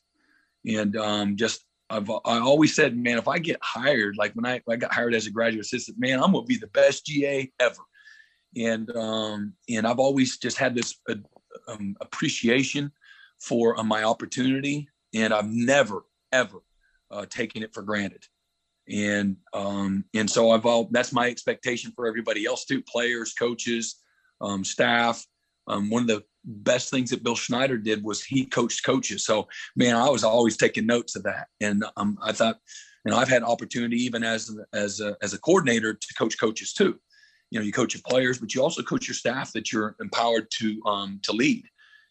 And 0.66 0.96
um, 0.96 1.36
just 1.36 1.66
I've 1.90 2.10
I 2.10 2.40
always 2.40 2.74
said, 2.74 2.98
man, 2.98 3.18
if 3.18 3.28
I 3.28 3.38
get 3.38 3.60
hired, 3.62 4.16
like 4.18 4.34
when 4.34 4.46
I, 4.46 4.62
I 4.70 4.78
got 4.78 4.94
hired 4.94 5.14
as 5.14 5.28
a 5.28 5.32
graduate 5.32 5.66
assistant, 5.66 6.00
man, 6.00 6.24
I'm 6.24 6.32
gonna 6.32 6.46
be 6.46 6.58
the 6.58 6.68
best 6.68 7.06
GA 7.06 7.52
ever. 7.60 7.84
And 8.56 8.90
um, 8.96 9.54
and 9.70 9.86
I've 9.86 10.00
always 10.00 10.38
just 10.38 10.58
had 10.58 10.76
this 10.76 10.96
uh, 11.10 11.16
um, 11.68 11.98
appreciation 12.00 12.94
for 13.42 13.78
uh, 13.78 13.84
my 13.84 14.04
opportunity, 14.04 14.88
and 15.14 15.34
I've 15.34 15.50
never 15.50 16.06
ever 16.32 16.60
uh, 17.12 17.26
taken 17.26 17.62
it 17.62 17.74
for 17.74 17.84
granted 17.84 18.26
and 18.90 19.38
um, 19.54 20.06
and 20.14 20.30
so 20.30 20.52
I've 20.52 20.66
all 20.66 20.90
that's 20.92 21.14
my 21.14 21.28
expectation 21.28 21.92
for 21.96 22.08
everybody 22.08 22.46
else 22.46 22.66
too, 22.66 22.82
players, 22.82 23.34
coaches, 23.34 24.02
um, 24.42 24.64
staff. 24.64 25.26
Um, 25.68 25.90
one 25.90 26.02
of 26.02 26.08
the 26.10 26.24
best 26.44 26.90
things 26.90 27.10
that 27.12 27.24
Bill 27.24 27.38
Snyder 27.38 27.78
did 27.78 28.04
was 28.04 28.24
he 28.24 28.46
coached 28.46 28.84
coaches. 28.86 29.26
So 29.26 29.48
man, 29.76 29.96
I 29.96 30.10
was 30.10 30.24
always 30.24 30.58
taking 30.58 30.86
notes 30.86 31.16
of 31.16 31.24
that, 31.24 31.48
and 31.62 31.86
um, 31.96 32.18
I 32.22 32.34
thought, 32.34 32.60
you 33.06 33.12
know, 33.12 33.18
I've 33.18 33.30
had 33.30 33.44
opportunity 33.44 33.98
even 33.98 34.24
as 34.24 34.56
as 34.74 35.00
a, 35.00 35.16
as 35.22 35.34
a 35.34 35.40
coordinator 35.40 35.94
to 35.94 36.14
coach 36.18 36.40
coaches 36.40 36.74
too. 36.74 37.00
You 37.52 37.60
know, 37.60 37.66
you 37.66 37.72
coach 37.72 37.94
your 37.94 38.04
players, 38.08 38.40
but 38.40 38.54
you 38.54 38.62
also 38.62 38.82
coach 38.82 39.08
your 39.08 39.16
staff 39.16 39.54
that 39.54 39.72
you're 39.72 39.96
empowered 40.02 40.48
to 40.60 40.82
um, 40.86 41.20
to 41.24 41.32
lead. 41.32 41.64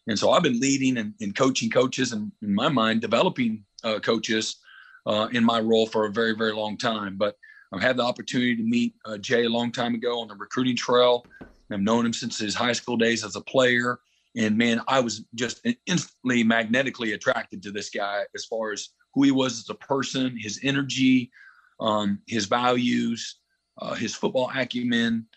And 0.07 0.17
so 0.19 0.31
I've 0.31 0.43
been 0.43 0.59
leading 0.59 0.97
and, 0.97 1.13
and 1.21 1.35
coaching 1.35 1.69
coaches, 1.69 2.11
and 2.11 2.31
in 2.41 2.55
my 2.55 2.69
mind, 2.69 3.01
developing 3.01 3.63
uh, 3.83 3.99
coaches 3.99 4.57
uh, 5.05 5.27
in 5.31 5.43
my 5.43 5.59
role 5.59 5.87
for 5.87 6.05
a 6.05 6.11
very, 6.11 6.35
very 6.35 6.53
long 6.53 6.77
time. 6.77 7.17
But 7.17 7.35
I've 7.73 7.81
had 7.81 7.97
the 7.97 8.03
opportunity 8.03 8.55
to 8.55 8.63
meet 8.63 8.95
uh, 9.05 9.17
Jay 9.17 9.45
a 9.45 9.49
long 9.49 9.71
time 9.71 9.95
ago 9.95 10.21
on 10.21 10.27
the 10.27 10.35
recruiting 10.35 10.75
trail. 10.75 11.25
I've 11.71 11.81
known 11.81 12.05
him 12.05 12.13
since 12.13 12.37
his 12.37 12.53
high 12.53 12.73
school 12.73 12.97
days 12.97 13.23
as 13.23 13.35
a 13.35 13.41
player. 13.41 13.99
And 14.35 14.57
man, 14.57 14.81
I 14.87 14.99
was 14.99 15.25
just 15.35 15.65
instantly 15.85 16.43
magnetically 16.43 17.13
attracted 17.13 17.63
to 17.63 17.71
this 17.71 17.89
guy 17.89 18.23
as 18.35 18.45
far 18.45 18.71
as 18.71 18.89
who 19.13 19.23
he 19.23 19.31
was 19.31 19.59
as 19.59 19.69
a 19.69 19.75
person, 19.75 20.35
his 20.37 20.59
energy, 20.63 21.31
um, 21.79 22.19
his 22.27 22.45
values, 22.45 23.39
uh, 23.79 23.93
his 23.93 24.15
football 24.15 24.51
acumen, 24.55 25.27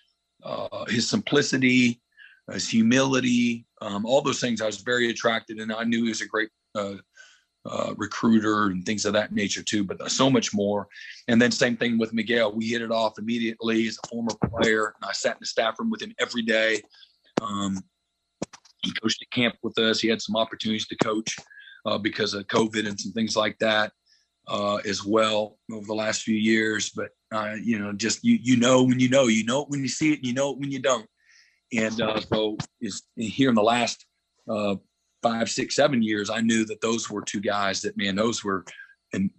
uh, 0.43 0.85
his 0.87 1.09
simplicity, 1.09 2.01
his 2.53 2.69
humility, 2.69 3.67
um, 3.83 4.07
all 4.07 4.23
those 4.23 4.41
things. 4.41 4.61
I 4.61 4.67
was 4.67 4.79
very 4.79 5.11
attracted, 5.11 5.59
and 5.59 5.73
I 5.73 5.85
knew 5.85 6.05
he 6.05 6.09
was 6.11 6.21
a 6.21 6.27
great 6.27 6.51
uh, 6.75 6.95
uh, 7.69 7.95
recruiter 7.97 8.67
and 8.67 8.85
things 8.85 9.05
of 9.05 9.13
that 9.13 9.33
nature 9.33 9.63
too, 9.63 9.85
but 9.85 10.11
so 10.11 10.31
much 10.31 10.55
more. 10.55 10.89
And 11.29 11.41
then 11.41 11.51
same 11.51 11.77
thing 11.77 11.99
with 11.99 12.13
Miguel. 12.13 12.53
We 12.53 12.67
hit 12.67 12.83
it 12.83 12.91
off 12.91 13.19
immediately 13.19 13.87
as 13.89 13.99
a 14.05 14.09
former 14.09 14.33
player. 14.51 14.95
I 15.03 15.13
sat 15.13 15.33
in 15.33 15.41
the 15.41 15.47
staff 15.47 15.79
room 15.79 15.91
with 15.91 16.03
him 16.03 16.15
every 16.19 16.43
day. 16.43 16.83
Um, 17.43 17.83
he 18.83 18.93
coached 19.03 19.23
at 19.23 19.31
camp 19.31 19.57
with 19.63 19.79
us. 19.79 20.01
He 20.01 20.09
had 20.09 20.23
some 20.23 20.37
opportunities 20.37 20.87
to 20.89 20.97
coach 20.97 21.37
uh, 21.85 21.99
because 21.99 22.35
of 22.35 22.47
COVID 22.47 22.87
and 22.89 22.99
some 22.99 23.13
things 23.13 23.37
like 23.37 23.59
that 23.59 23.93
uh, 24.49 24.77
as 24.77 25.05
well 25.05 25.59
over 25.73 25.87
the 25.87 25.95
last 25.95 26.23
few 26.23 26.37
years. 26.37 26.91
But 26.91 27.11
uh, 27.33 27.55
you 27.63 27.79
know, 27.79 27.93
just 27.93 28.25
you 28.25 28.39
you 28.41 28.57
know 28.57 28.85
when 28.85 29.01
you 29.01 29.09
know, 29.09 29.25
you 29.27 29.45
know 29.45 29.63
it 29.63 29.69
when 29.69 29.81
you 29.81 29.89
see 29.89 30.13
it, 30.13 30.19
and 30.19 30.27
you 30.27 30.35
know 30.35 30.53
it 30.53 30.59
when 30.59 30.71
you 30.71 30.81
don't. 30.81 31.07
And 31.77 32.01
uh, 32.01 32.21
so 32.21 32.57
is 32.81 33.03
here 33.17 33.49
in 33.49 33.57
the 33.57 33.63
last 33.63 34.07
uh, 34.49 34.77
five, 35.27 35.51
six, 35.51 35.75
seven 35.75 36.03
years, 36.03 36.31
I 36.31 36.41
knew 36.41 36.65
that 36.67 36.81
those 36.81 37.11
were 37.11 37.23
two 37.23 37.41
guys 37.41 37.81
that, 37.83 37.97
man, 37.97 38.17
those 38.17 38.45
were 38.45 38.65
and 39.13 39.31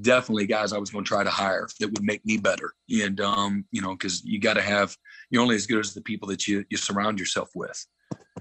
definitely 0.00 0.46
guys 0.46 0.72
I 0.72 0.78
was 0.78 0.90
going 0.90 1.04
to 1.04 1.08
try 1.08 1.22
to 1.22 1.30
hire 1.30 1.68
that 1.80 1.88
would 1.88 2.02
make 2.02 2.24
me 2.24 2.36
better. 2.36 2.72
And, 3.02 3.20
um, 3.20 3.64
you 3.70 3.82
know, 3.82 3.92
because 3.92 4.24
you 4.24 4.40
got 4.40 4.54
to 4.54 4.62
have, 4.62 4.96
you're 5.30 5.42
only 5.42 5.56
as 5.56 5.66
good 5.66 5.80
as 5.80 5.94
the 5.94 6.00
people 6.00 6.28
that 6.28 6.46
you, 6.48 6.64
you 6.70 6.76
surround 6.76 7.18
yourself 7.18 7.50
with. 7.54 7.86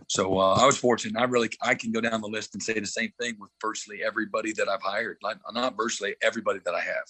So 0.07 0.39
uh, 0.39 0.55
I 0.55 0.65
was 0.65 0.77
fortunate. 0.77 1.19
I 1.19 1.25
really, 1.25 1.49
I 1.61 1.75
can 1.75 1.91
go 1.91 2.01
down 2.01 2.21
the 2.21 2.27
list 2.27 2.53
and 2.53 2.61
say 2.61 2.79
the 2.79 2.85
same 2.85 3.11
thing 3.19 3.35
with 3.39 3.49
virtually 3.61 4.03
everybody 4.03 4.53
that 4.53 4.67
I've 4.67 4.81
hired. 4.81 5.17
Not, 5.23 5.37
not 5.53 5.77
virtually 5.77 6.15
everybody 6.21 6.59
that 6.65 6.73
I 6.73 6.81
have 6.81 7.05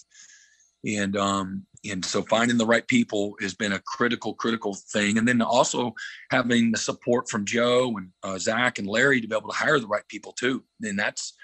and 0.86 1.16
um 1.16 1.66
and 1.88 2.04
so 2.04 2.22
finding 2.22 2.56
the 2.56 2.66
right 2.66 2.86
people 2.88 3.34
has 3.40 3.54
been 3.54 3.72
a 3.72 3.80
critical 3.80 4.34
critical 4.34 4.74
thing. 4.74 5.18
And 5.18 5.26
then 5.26 5.42
also 5.42 5.94
having 6.30 6.72
the 6.72 6.78
support 6.78 7.28
from 7.28 7.44
joe 7.44 7.96
and 7.96 8.10
uh, 8.22 8.38
zach 8.38 8.78
and 8.78 8.88
larry 8.88 9.20
to 9.20 9.28
be 9.28 9.36
able 9.36 9.50
to 9.50 9.56
hire 9.56 9.78
the 9.78 9.86
right 9.86 10.06
people 10.08 10.32
too. 10.32 10.64
And 10.82 10.98
that's 10.98 11.34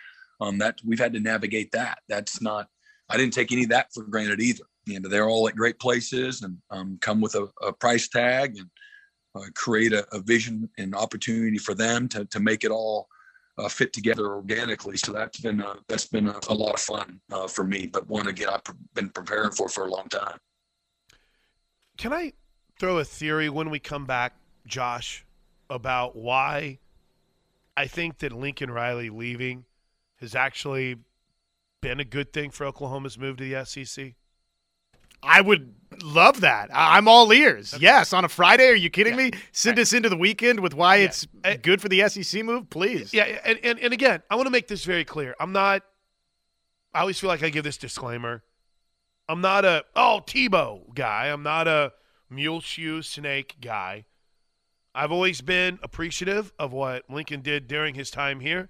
um 0.41 0.59
that 0.59 0.79
we've 0.85 0.99
had 1.01 1.13
to 1.15 1.21
navigate 1.21 1.73
that. 1.73 1.99
That's 2.09 2.41
not 2.41 2.69
i 3.09 3.17
didn't 3.17 3.35
take 3.35 3.53
any 3.53 3.65
of 3.65 3.71
that 3.71 3.89
for 3.93 4.05
granted 4.05 4.41
either. 4.41 4.65
You 4.87 5.01
know 5.01 5.09
they're 5.09 5.29
all 5.29 5.49
at 5.49 5.57
great 5.57 5.79
places 5.79 6.43
and 6.43 6.59
um, 6.71 6.99
come 7.01 7.21
with 7.21 7.35
a, 7.35 7.49
a 7.63 7.73
price 7.73 8.09
tag 8.09 8.57
and 8.57 8.69
uh, 9.35 9.49
create 9.55 9.93
a, 9.93 10.07
a, 10.13 10.21
vision 10.21 10.69
and 10.77 10.95
opportunity 10.95 11.57
for 11.57 11.75
them 11.75 12.07
to, 12.07 12.27
to 12.27 12.39
make 12.39 12.65
it 12.65 12.71
all 12.71 13.09
uh, 13.59 13.69
fit 13.69 13.93
together 13.93 14.35
organically. 14.35 14.97
So 14.97 15.13
that's 15.13 15.41
been 15.41 15.61
uh, 15.61 15.75
that's 15.89 16.07
been 16.07 16.29
a, 16.29 16.39
a, 16.49 16.55
lot 16.55 16.75
of 16.75 16.81
fun 16.81 17.21
uh, 17.31 17.47
for 17.47 17.65
me. 17.65 17.87
But 17.87 18.09
one 18.09 18.29
again, 18.29 18.49
I've 18.49 18.63
been 18.95 19.11
preparing 19.11 19.51
for 19.51 19.69
for 19.69 19.87
a 19.87 19.91
long 19.91 20.09
time. 20.09 20.39
Can 21.99 22.13
I 22.13 22.33
throw 22.79 22.99
a 22.99 23.05
theory 23.05 23.49
when 23.49 23.71
we 23.71 23.79
come 23.79 24.07
back, 24.07 24.35
Josh, 24.67 25.25
about 25.69 26.17
why 26.17 26.79
I 27.77 27.87
think 27.87 28.19
that 28.19 28.33
Lincoln 28.33 28.71
Riley 28.71 29.11
leaving 29.11 29.65
has 30.17 30.35
actually 30.35 30.97
been 31.81 32.01
a 32.01 32.05
good 32.05 32.33
thing 32.33 32.51
for 32.51 32.65
Oklahoma's 32.67 33.19
move 33.19 33.37
to 33.39 33.45
the 33.49 33.65
SEC? 33.65 34.15
I 35.23 35.41
would 35.41 35.75
love 36.03 36.41
that. 36.41 36.71
I'm 36.73 37.07
all 37.09 37.33
ears. 37.33 37.75
Yes, 37.79 38.13
on 38.13 38.25
a 38.25 38.29
Friday. 38.29 38.69
Are 38.69 38.75
you 38.75 38.91
kidding 38.91 39.17
me? 39.17 39.31
Send 39.53 39.79
us 39.79 39.93
into 39.93 40.09
the 40.09 40.17
weekend 40.17 40.61
with 40.61 40.75
why 40.75 40.97
it's 40.97 41.27
I- 41.45 41.57
good 41.57 41.81
for 41.81 41.89
the 41.89 42.09
SEC 42.09 42.43
move, 42.45 42.71
please. 42.71 43.13
Yeah, 43.15 43.25
and, 43.45 43.59
and, 43.63 43.79
and 43.79 43.93
again, 43.93 44.23
I 44.31 44.35
want 44.37 44.47
to 44.47 44.51
make 44.51 44.69
this 44.69 44.85
very 44.85 45.05
clear. 45.05 45.35
I'm 45.39 45.53
not, 45.53 45.83
I 46.95 47.01
always 47.01 47.19
feel 47.19 47.29
like 47.29 47.43
I 47.43 47.51
give 47.51 47.65
this 47.65 47.77
disclaimer. 47.77 48.43
I'm 49.29 49.41
not 49.41 49.65
a, 49.65 49.85
oh, 49.95 50.21
Tebow 50.27 50.93
guy. 50.95 51.29
I'm 51.29 51.43
not 51.43 51.69
a 51.69 51.93
mule 52.29 52.61
shoe 52.61 53.03
snake 53.03 53.57
guy. 53.61 54.05
I've 54.95 55.13
always 55.13 55.41
been 55.41 55.79
appreciative 55.83 56.53
of 56.59 56.73
what 56.73 57.09
Lincoln 57.09 57.41
did 57.41 57.67
during 57.69 57.95
his 57.95 58.11
time 58.11 58.41
here. 58.41 58.69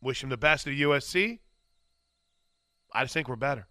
Wish 0.00 0.22
him 0.22 0.28
the 0.30 0.36
best 0.36 0.66
at 0.66 0.72
USC. 0.72 1.38
I 2.92 3.02
just 3.04 3.14
think 3.14 3.28
we're 3.28 3.36
better, 3.36 3.66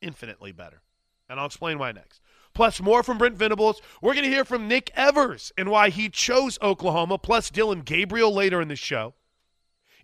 infinitely 0.00 0.52
better. 0.52 0.82
And 1.28 1.40
I'll 1.40 1.46
explain 1.46 1.78
why 1.78 1.92
next. 1.92 2.20
Plus, 2.54 2.80
more 2.80 3.02
from 3.02 3.18
Brent 3.18 3.36
Venables. 3.36 3.82
We're 4.00 4.14
going 4.14 4.24
to 4.24 4.30
hear 4.30 4.44
from 4.44 4.66
Nick 4.66 4.90
Evers 4.96 5.52
and 5.58 5.68
why 5.68 5.90
he 5.90 6.08
chose 6.08 6.58
Oklahoma, 6.62 7.18
plus 7.18 7.50
Dillon 7.50 7.82
Gabriel 7.82 8.32
later 8.32 8.62
in 8.62 8.68
the 8.68 8.76
show. 8.76 9.14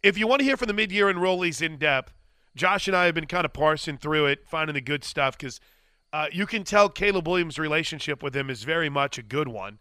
If 0.03 0.19
you 0.19 0.27
want 0.27 0.41
to 0.41 0.45
hear 0.45 0.59
from 0.59 0.67
the 0.67 0.75
mid 0.75 0.93
year 0.93 1.13
enrollees 1.13 1.63
in 1.63 1.79
depth, 1.79 2.13
Josh 2.55 2.89
and 2.89 2.97
I 2.97 3.07
have 3.07 3.15
been 3.15 3.27
kind 3.27 3.47
of 3.47 3.53
parsing 3.53 3.97
through 3.97 4.27
it, 4.27 4.47
finding 4.47 4.75
the 4.75 4.83
good 4.83 5.05
stuff 5.05 5.39
because 5.39 5.61
uh, 6.13 6.27
you 6.31 6.45
can 6.45 6.65
tell 6.65 6.91
Caleb 6.91 7.27
Williams' 7.27 7.59
relationship 7.59 8.23
with 8.23 8.37
him 8.37 8.51
is 8.51 8.65
very 8.65 8.91
much 8.91 9.17
a 9.17 9.23
good 9.23 9.49
one. 9.49 9.79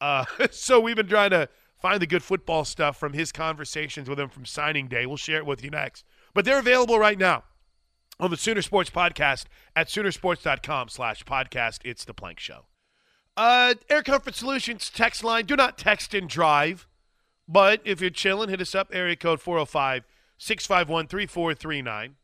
Uh, 0.00 0.24
so 0.50 0.78
we've 0.78 0.96
been 0.96 1.08
trying 1.08 1.30
to 1.30 1.48
find 1.80 2.02
the 2.02 2.06
good 2.06 2.22
football 2.22 2.66
stuff 2.66 2.98
from 2.98 3.14
his 3.14 3.32
conversations 3.32 4.10
with 4.10 4.20
him 4.20 4.28
from 4.28 4.44
signing 4.44 4.88
day. 4.88 5.06
We'll 5.06 5.16
share 5.16 5.38
it 5.38 5.46
with 5.46 5.64
you 5.64 5.70
next. 5.70 6.04
But 6.34 6.44
they're 6.44 6.58
available 6.58 6.98
right 6.98 7.18
now 7.18 7.44
on 8.20 8.30
the 8.30 8.36
Sooner 8.36 8.62
Sports 8.62 8.90
Podcast 8.90 9.46
at 9.74 9.88
Soonersports.com 9.88 10.88
slash 10.88 11.24
podcast. 11.24 11.78
It's 11.84 12.04
the 12.04 12.14
Plank 12.14 12.38
Show. 12.38 12.66
Uh, 13.36 13.74
Air 13.88 14.02
Comfort 14.02 14.34
Solutions 14.34 14.90
text 14.90 15.24
line. 15.24 15.46
Do 15.46 15.56
not 15.56 15.78
text 15.78 16.12
and 16.14 16.28
drive. 16.28 16.86
But 17.48 17.80
if 17.84 18.00
you're 18.00 18.10
chilling, 18.10 18.48
hit 18.48 18.60
us 18.60 18.74
up, 18.74 18.90
area 18.92 19.16
code 19.16 19.40
405 19.40 20.04
651 20.38 21.08
3439. 21.08 22.16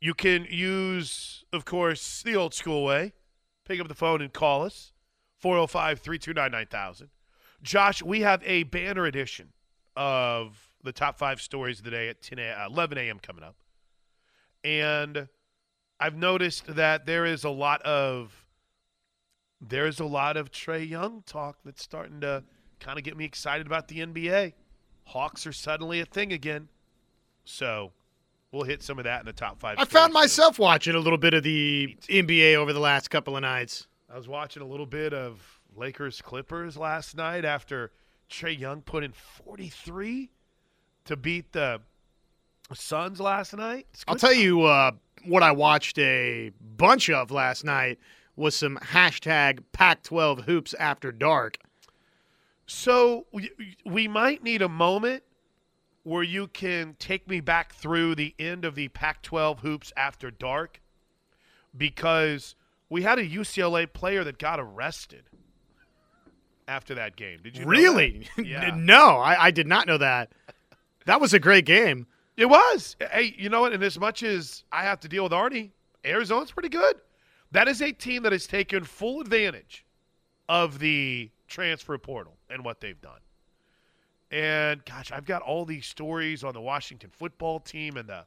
You 0.00 0.14
can 0.14 0.46
use, 0.48 1.44
of 1.52 1.64
course, 1.64 2.22
the 2.22 2.36
old 2.36 2.54
school 2.54 2.84
way. 2.84 3.14
Pick 3.64 3.80
up 3.80 3.88
the 3.88 3.94
phone 3.94 4.22
and 4.22 4.32
call 4.32 4.64
us, 4.64 4.92
405 5.38 5.98
329 5.98 6.52
9000. 6.52 7.08
Josh, 7.60 8.02
we 8.02 8.20
have 8.20 8.40
a 8.44 8.62
banner 8.62 9.06
edition 9.06 9.48
of 9.96 10.76
the 10.84 10.92
top 10.92 11.18
five 11.18 11.40
stories 11.40 11.80
of 11.80 11.84
the 11.84 11.90
day 11.90 12.08
at 12.08 12.22
10 12.22 12.38
a, 12.38 12.50
uh, 12.50 12.66
11 12.68 12.98
a.m. 12.98 13.18
coming 13.18 13.42
up. 13.42 13.56
And 14.64 15.28
I've 16.00 16.16
noticed 16.16 16.74
that 16.74 17.06
there 17.06 17.24
is 17.24 17.44
a 17.44 17.50
lot 17.50 17.82
of 17.82 18.44
there's 19.60 19.98
a 19.98 20.04
lot 20.04 20.36
of 20.36 20.50
Trae 20.50 20.88
Young 20.88 21.22
talk 21.26 21.58
that's 21.64 21.82
starting 21.82 22.20
to 22.20 22.44
kind 22.78 22.98
of 22.98 23.04
get 23.04 23.16
me 23.16 23.24
excited 23.24 23.66
about 23.66 23.88
the 23.88 23.98
NBA. 24.00 24.52
Hawks 25.04 25.46
are 25.46 25.52
suddenly 25.52 26.00
a 26.00 26.04
thing 26.04 26.32
again. 26.32 26.68
So 27.44 27.92
we'll 28.52 28.64
hit 28.64 28.82
some 28.82 28.98
of 28.98 29.04
that 29.04 29.20
in 29.20 29.26
the 29.26 29.32
top 29.32 29.58
five. 29.58 29.78
I 29.78 29.84
found 29.84 30.12
myself 30.12 30.58
watching 30.58 30.94
a 30.94 31.00
little 31.00 31.18
bit 31.18 31.34
of 31.34 31.42
the 31.42 31.96
NBA 32.08 32.54
over 32.54 32.72
the 32.72 32.80
last 32.80 33.08
couple 33.08 33.36
of 33.36 33.42
nights. 33.42 33.86
I 34.12 34.16
was 34.16 34.28
watching 34.28 34.62
a 34.62 34.66
little 34.66 34.86
bit 34.86 35.12
of 35.12 35.60
Lakers 35.74 36.22
Clippers 36.22 36.76
last 36.76 37.16
night 37.16 37.44
after 37.44 37.90
Trae 38.30 38.58
Young 38.58 38.82
put 38.82 39.02
in 39.02 39.12
43 39.12 40.30
to 41.06 41.16
beat 41.16 41.52
the 41.52 41.80
Suns 42.74 43.20
last 43.20 43.56
night. 43.56 43.86
I'll 44.06 44.16
tell 44.16 44.32
you 44.32 44.62
uh, 44.62 44.92
what 45.24 45.42
I 45.42 45.52
watched 45.52 45.98
a 45.98 46.52
bunch 46.76 47.08
of 47.10 47.30
last 47.30 47.64
night 47.64 47.98
was 48.36 48.54
some 48.54 48.76
hashtag 48.76 49.60
Pac-12 49.72 50.44
hoops 50.44 50.74
after 50.74 51.10
dark. 51.10 51.58
So 52.66 53.26
we, 53.32 53.50
we 53.84 54.06
might 54.06 54.42
need 54.42 54.62
a 54.62 54.68
moment 54.68 55.22
where 56.04 56.22
you 56.22 56.46
can 56.48 56.94
take 56.98 57.28
me 57.28 57.40
back 57.40 57.74
through 57.74 58.14
the 58.14 58.34
end 58.38 58.64
of 58.64 58.74
the 58.74 58.88
Pac 58.88 59.22
12 59.22 59.60
hoops 59.60 59.92
after 59.96 60.30
dark 60.30 60.80
because 61.76 62.54
we 62.88 63.02
had 63.02 63.18
a 63.18 63.26
UCLA 63.26 63.90
player 63.92 64.24
that 64.24 64.38
got 64.38 64.60
arrested 64.60 65.24
after 66.66 66.94
that 66.94 67.16
game. 67.16 67.40
Did 67.42 67.56
you 67.56 67.64
really? 67.66 68.28
Yeah. 68.38 68.74
no, 68.74 69.16
I, 69.18 69.46
I 69.46 69.50
did 69.50 69.66
not 69.66 69.86
know 69.86 69.98
that. 69.98 70.30
That 71.06 71.20
was 71.20 71.34
a 71.34 71.38
great 71.38 71.64
game. 71.64 72.06
It 72.38 72.48
was. 72.48 72.94
Hey, 73.10 73.34
you 73.36 73.48
know 73.48 73.62
what? 73.62 73.72
And 73.72 73.82
as 73.82 73.98
much 73.98 74.22
as 74.22 74.62
I 74.70 74.84
have 74.84 75.00
to 75.00 75.08
deal 75.08 75.24
with 75.24 75.32
Arnie, 75.32 75.70
Arizona's 76.04 76.52
pretty 76.52 76.68
good. 76.68 76.94
That 77.50 77.66
is 77.66 77.82
a 77.82 77.90
team 77.90 78.22
that 78.22 78.30
has 78.30 78.46
taken 78.46 78.84
full 78.84 79.20
advantage 79.20 79.84
of 80.48 80.78
the 80.78 81.30
transfer 81.48 81.98
portal 81.98 82.36
and 82.48 82.64
what 82.64 82.80
they've 82.80 83.00
done. 83.00 83.18
And 84.30 84.84
gosh, 84.84 85.10
I've 85.10 85.24
got 85.24 85.42
all 85.42 85.64
these 85.64 85.84
stories 85.84 86.44
on 86.44 86.54
the 86.54 86.60
Washington 86.60 87.10
football 87.10 87.58
team 87.58 87.96
and 87.96 88.08
the 88.08 88.24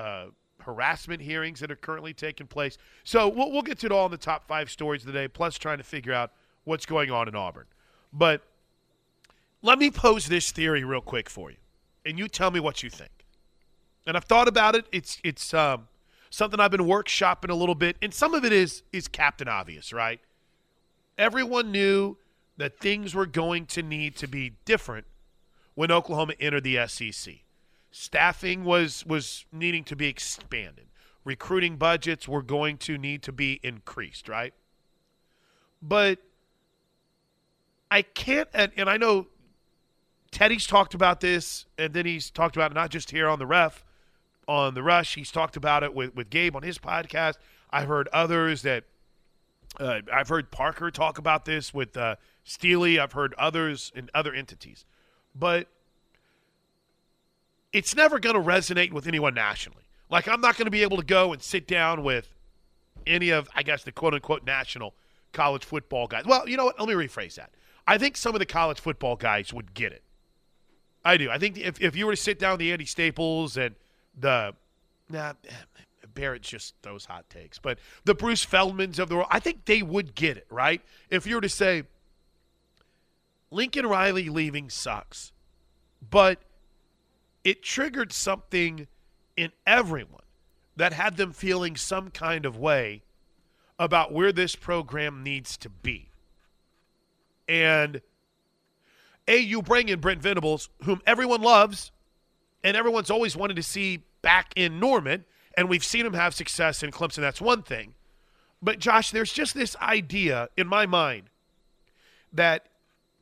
uh, 0.00 0.26
harassment 0.60 1.20
hearings 1.20 1.58
that 1.58 1.72
are 1.72 1.76
currently 1.76 2.14
taking 2.14 2.46
place. 2.46 2.78
So 3.02 3.26
we'll, 3.26 3.50
we'll 3.50 3.62
get 3.62 3.80
to 3.80 3.86
it 3.86 3.92
all 3.92 4.04
in 4.06 4.12
the 4.12 4.16
top 4.16 4.46
five 4.46 4.70
stories 4.70 5.02
of 5.02 5.08
the 5.08 5.12
day, 5.12 5.26
plus 5.26 5.58
trying 5.58 5.78
to 5.78 5.84
figure 5.84 6.12
out 6.12 6.30
what's 6.62 6.86
going 6.86 7.10
on 7.10 7.26
in 7.26 7.34
Auburn. 7.34 7.66
But 8.12 8.42
let 9.60 9.80
me 9.80 9.90
pose 9.90 10.26
this 10.26 10.52
theory 10.52 10.84
real 10.84 11.00
quick 11.00 11.28
for 11.28 11.50
you, 11.50 11.56
and 12.06 12.16
you 12.16 12.28
tell 12.28 12.52
me 12.52 12.60
what 12.60 12.84
you 12.84 12.90
think. 12.90 13.10
And 14.06 14.16
I've 14.16 14.24
thought 14.24 14.48
about 14.48 14.74
it. 14.74 14.86
It's 14.92 15.18
it's 15.24 15.54
um, 15.54 15.88
something 16.30 16.60
I've 16.60 16.70
been 16.70 16.82
workshopping 16.82 17.50
a 17.50 17.54
little 17.54 17.74
bit, 17.74 17.96
and 18.02 18.12
some 18.12 18.34
of 18.34 18.44
it 18.44 18.52
is 18.52 18.82
is 18.92 19.08
Captain 19.08 19.48
Obvious, 19.48 19.92
right? 19.92 20.20
Everyone 21.16 21.70
knew 21.70 22.16
that 22.56 22.78
things 22.78 23.14
were 23.14 23.26
going 23.26 23.66
to 23.66 23.82
need 23.82 24.16
to 24.16 24.28
be 24.28 24.52
different 24.64 25.06
when 25.74 25.90
Oklahoma 25.90 26.34
entered 26.38 26.64
the 26.64 26.86
SEC. 26.86 27.34
Staffing 27.90 28.64
was 28.64 29.04
was 29.06 29.44
needing 29.52 29.84
to 29.84 29.96
be 29.96 30.06
expanded. 30.06 30.86
Recruiting 31.24 31.76
budgets 31.76 32.28
were 32.28 32.42
going 32.42 32.76
to 32.78 32.98
need 32.98 33.22
to 33.22 33.32
be 33.32 33.60
increased, 33.62 34.28
right? 34.28 34.52
But 35.80 36.18
I 37.90 38.02
can't 38.02 38.48
and, 38.52 38.72
and 38.76 38.90
I 38.90 38.96
know 38.96 39.28
Teddy's 40.30 40.66
talked 40.66 40.94
about 40.94 41.20
this, 41.20 41.66
and 41.78 41.94
then 41.94 42.06
he's 42.06 42.28
talked 42.28 42.56
about 42.56 42.72
it 42.72 42.74
not 42.74 42.90
just 42.90 43.12
here 43.12 43.28
on 43.28 43.38
the 43.38 43.46
ref, 43.46 43.84
on 44.48 44.74
the 44.74 44.82
rush. 44.82 45.14
He's 45.14 45.30
talked 45.30 45.56
about 45.56 45.82
it 45.82 45.94
with, 45.94 46.14
with 46.14 46.30
Gabe 46.30 46.56
on 46.56 46.62
his 46.62 46.78
podcast. 46.78 47.34
I've 47.70 47.88
heard 47.88 48.08
others 48.12 48.62
that 48.62 48.84
uh, 49.80 50.00
I've 50.12 50.28
heard 50.28 50.50
Parker 50.50 50.90
talk 50.90 51.18
about 51.18 51.44
this 51.44 51.74
with 51.74 51.96
uh, 51.96 52.16
Steely. 52.44 52.98
I've 52.98 53.12
heard 53.12 53.34
others 53.34 53.90
and 53.94 54.10
other 54.14 54.32
entities, 54.32 54.84
but 55.34 55.66
it's 57.72 57.96
never 57.96 58.20
going 58.20 58.36
to 58.36 58.42
resonate 58.42 58.92
with 58.92 59.06
anyone 59.06 59.34
nationally. 59.34 59.82
Like 60.10 60.28
I'm 60.28 60.40
not 60.40 60.56
going 60.56 60.66
to 60.66 60.70
be 60.70 60.82
able 60.82 60.96
to 60.98 61.04
go 61.04 61.32
and 61.32 61.42
sit 61.42 61.66
down 61.66 62.04
with 62.04 62.28
any 63.06 63.30
of, 63.30 63.48
I 63.54 63.62
guess, 63.62 63.82
the 63.82 63.92
quote 63.92 64.14
unquote 64.14 64.46
national 64.46 64.94
college 65.32 65.64
football 65.64 66.06
guys. 66.06 66.24
Well, 66.24 66.48
you 66.48 66.56
know 66.56 66.66
what? 66.66 66.78
Let 66.78 66.88
me 66.88 66.94
rephrase 66.94 67.34
that. 67.34 67.50
I 67.86 67.98
think 67.98 68.16
some 68.16 68.34
of 68.34 68.38
the 68.38 68.46
college 68.46 68.80
football 68.80 69.16
guys 69.16 69.52
would 69.52 69.74
get 69.74 69.92
it. 69.92 70.02
I 71.04 71.16
do. 71.16 71.30
I 71.30 71.38
think 71.38 71.58
if, 71.58 71.80
if 71.82 71.96
you 71.96 72.06
were 72.06 72.12
to 72.12 72.20
sit 72.20 72.38
down 72.38 72.58
the 72.58 72.72
Andy 72.72 72.86
Staples 72.86 73.56
and 73.56 73.74
the 74.18 74.54
nah, 75.08 75.34
Barrett 76.14 76.42
just 76.42 76.74
those 76.82 77.04
hot 77.04 77.28
takes, 77.28 77.58
but 77.58 77.78
the 78.04 78.14
Bruce 78.14 78.44
Feldmans 78.44 78.98
of 78.98 79.08
the 79.08 79.16
world, 79.16 79.28
I 79.30 79.40
think 79.40 79.64
they 79.64 79.82
would 79.82 80.14
get 80.14 80.36
it, 80.36 80.46
right? 80.50 80.80
If 81.10 81.26
you 81.26 81.36
were 81.36 81.40
to 81.40 81.48
say 81.48 81.84
Lincoln 83.50 83.86
Riley 83.86 84.28
leaving 84.28 84.70
sucks, 84.70 85.32
but 86.10 86.40
it 87.42 87.62
triggered 87.62 88.12
something 88.12 88.86
in 89.36 89.52
everyone 89.66 90.22
that 90.76 90.92
had 90.92 91.16
them 91.16 91.32
feeling 91.32 91.76
some 91.76 92.10
kind 92.10 92.46
of 92.46 92.56
way 92.56 93.02
about 93.78 94.12
where 94.12 94.32
this 94.32 94.56
program 94.56 95.22
needs 95.22 95.56
to 95.58 95.68
be. 95.68 96.08
And 97.48 98.00
A, 99.28 99.36
you 99.36 99.62
bring 99.62 99.88
in 99.88 100.00
Brent 100.00 100.22
Venables, 100.22 100.68
whom 100.84 101.02
everyone 101.06 101.42
loves, 101.42 101.92
and 102.64 102.76
everyone's 102.76 103.10
always 103.10 103.36
wanted 103.36 103.54
to 103.56 103.62
see 103.62 104.02
back 104.22 104.52
in 104.56 104.80
Norman, 104.80 105.24
and 105.56 105.68
we've 105.68 105.84
seen 105.84 106.04
him 106.04 106.14
have 106.14 106.34
success 106.34 106.82
in 106.82 106.90
Clemson. 106.90 107.16
That's 107.16 107.40
one 107.40 107.62
thing. 107.62 107.94
But 108.62 108.78
Josh, 108.78 109.10
there's 109.10 109.32
just 109.32 109.54
this 109.54 109.76
idea 109.76 110.48
in 110.56 110.66
my 110.66 110.86
mind 110.86 111.24
that 112.32 112.66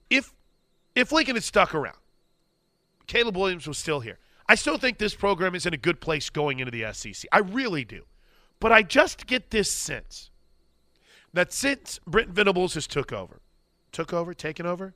if 0.09 0.33
if 0.95 1.11
Lincoln 1.11 1.35
had 1.35 1.43
stuck 1.43 1.75
around, 1.75 1.97
Caleb 3.07 3.37
Williams 3.37 3.67
was 3.67 3.77
still 3.77 4.01
here. 4.01 4.19
I 4.49 4.55
still 4.55 4.79
think 4.79 4.99
this 4.99 5.15
program 5.15 5.55
is 5.55 5.67
in 5.67 5.75
a 5.75 5.79
good 5.79 6.01
place 6.01 6.31
going 6.31 6.61
into 6.61 6.71
the 6.71 6.93
SEC. 6.93 7.29
I 7.33 7.39
really 7.39 7.85
do. 7.85 8.05
But 8.61 8.71
I 8.71 8.83
just 8.83 9.27
get 9.27 9.51
this 9.51 9.71
sense 9.71 10.31
that 11.33 11.53
since 11.53 11.99
Brent 12.07 12.29
Venables 12.29 12.75
has 12.75 12.87
took 12.87 13.13
over, 13.13 13.41
took 13.91 14.13
over, 14.13 14.35
taken 14.35 14.67
over, 14.67 14.95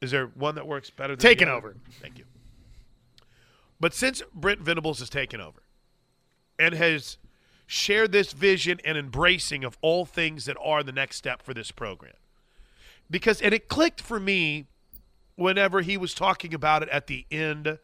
is 0.00 0.10
there 0.10 0.26
one 0.26 0.54
that 0.54 0.66
works 0.66 0.90
better 0.90 1.14
than 1.14 1.20
Taken 1.20 1.48
over. 1.48 1.76
Thank 2.00 2.18
you. 2.18 2.24
But 3.80 3.94
since 3.94 4.22
Brent 4.34 4.60
Venables 4.60 5.00
has 5.00 5.10
taken 5.10 5.40
over 5.40 5.62
and 6.58 6.74
has 6.74 7.18
shared 7.66 8.12
this 8.12 8.32
vision 8.32 8.80
and 8.84 8.96
embracing 8.96 9.64
of 9.64 9.78
all 9.80 10.04
things 10.04 10.44
that 10.44 10.56
are 10.62 10.82
the 10.82 10.92
next 10.92 11.16
step 11.16 11.42
for 11.42 11.54
this 11.54 11.70
program. 11.70 12.14
Because, 13.10 13.40
and 13.40 13.54
it 13.54 13.68
clicked 13.68 14.00
for 14.00 14.20
me 14.20 14.66
whenever 15.36 15.80
he 15.80 15.96
was 15.96 16.14
talking 16.14 16.54
about 16.54 16.82
it 16.82 16.88
at 16.90 17.06
the 17.06 17.26
end 17.30 17.78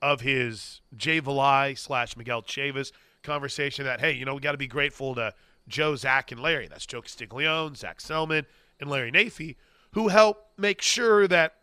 of 0.00 0.20
his 0.20 0.80
Jay 0.96 1.20
Valai 1.20 1.76
slash 1.76 2.16
Miguel 2.16 2.42
Chavis 2.42 2.92
conversation 3.22 3.84
that, 3.84 4.00
hey, 4.00 4.12
you 4.12 4.24
know, 4.24 4.34
we 4.34 4.40
got 4.40 4.52
to 4.52 4.58
be 4.58 4.66
grateful 4.66 5.14
to 5.14 5.34
Joe, 5.66 5.96
Zach, 5.96 6.32
and 6.32 6.40
Larry. 6.40 6.66
That's 6.68 6.86
Joe 6.86 7.02
Castiglione, 7.02 7.76
Zach 7.76 7.98
Selmon, 7.98 8.46
and 8.80 8.88
Larry 8.88 9.12
Naifeh, 9.12 9.56
who 9.92 10.08
help 10.08 10.46
make 10.56 10.80
sure 10.80 11.28
that 11.28 11.56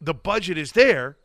the 0.00 0.14
budget 0.14 0.58
is 0.58 0.72
there. 0.72 1.16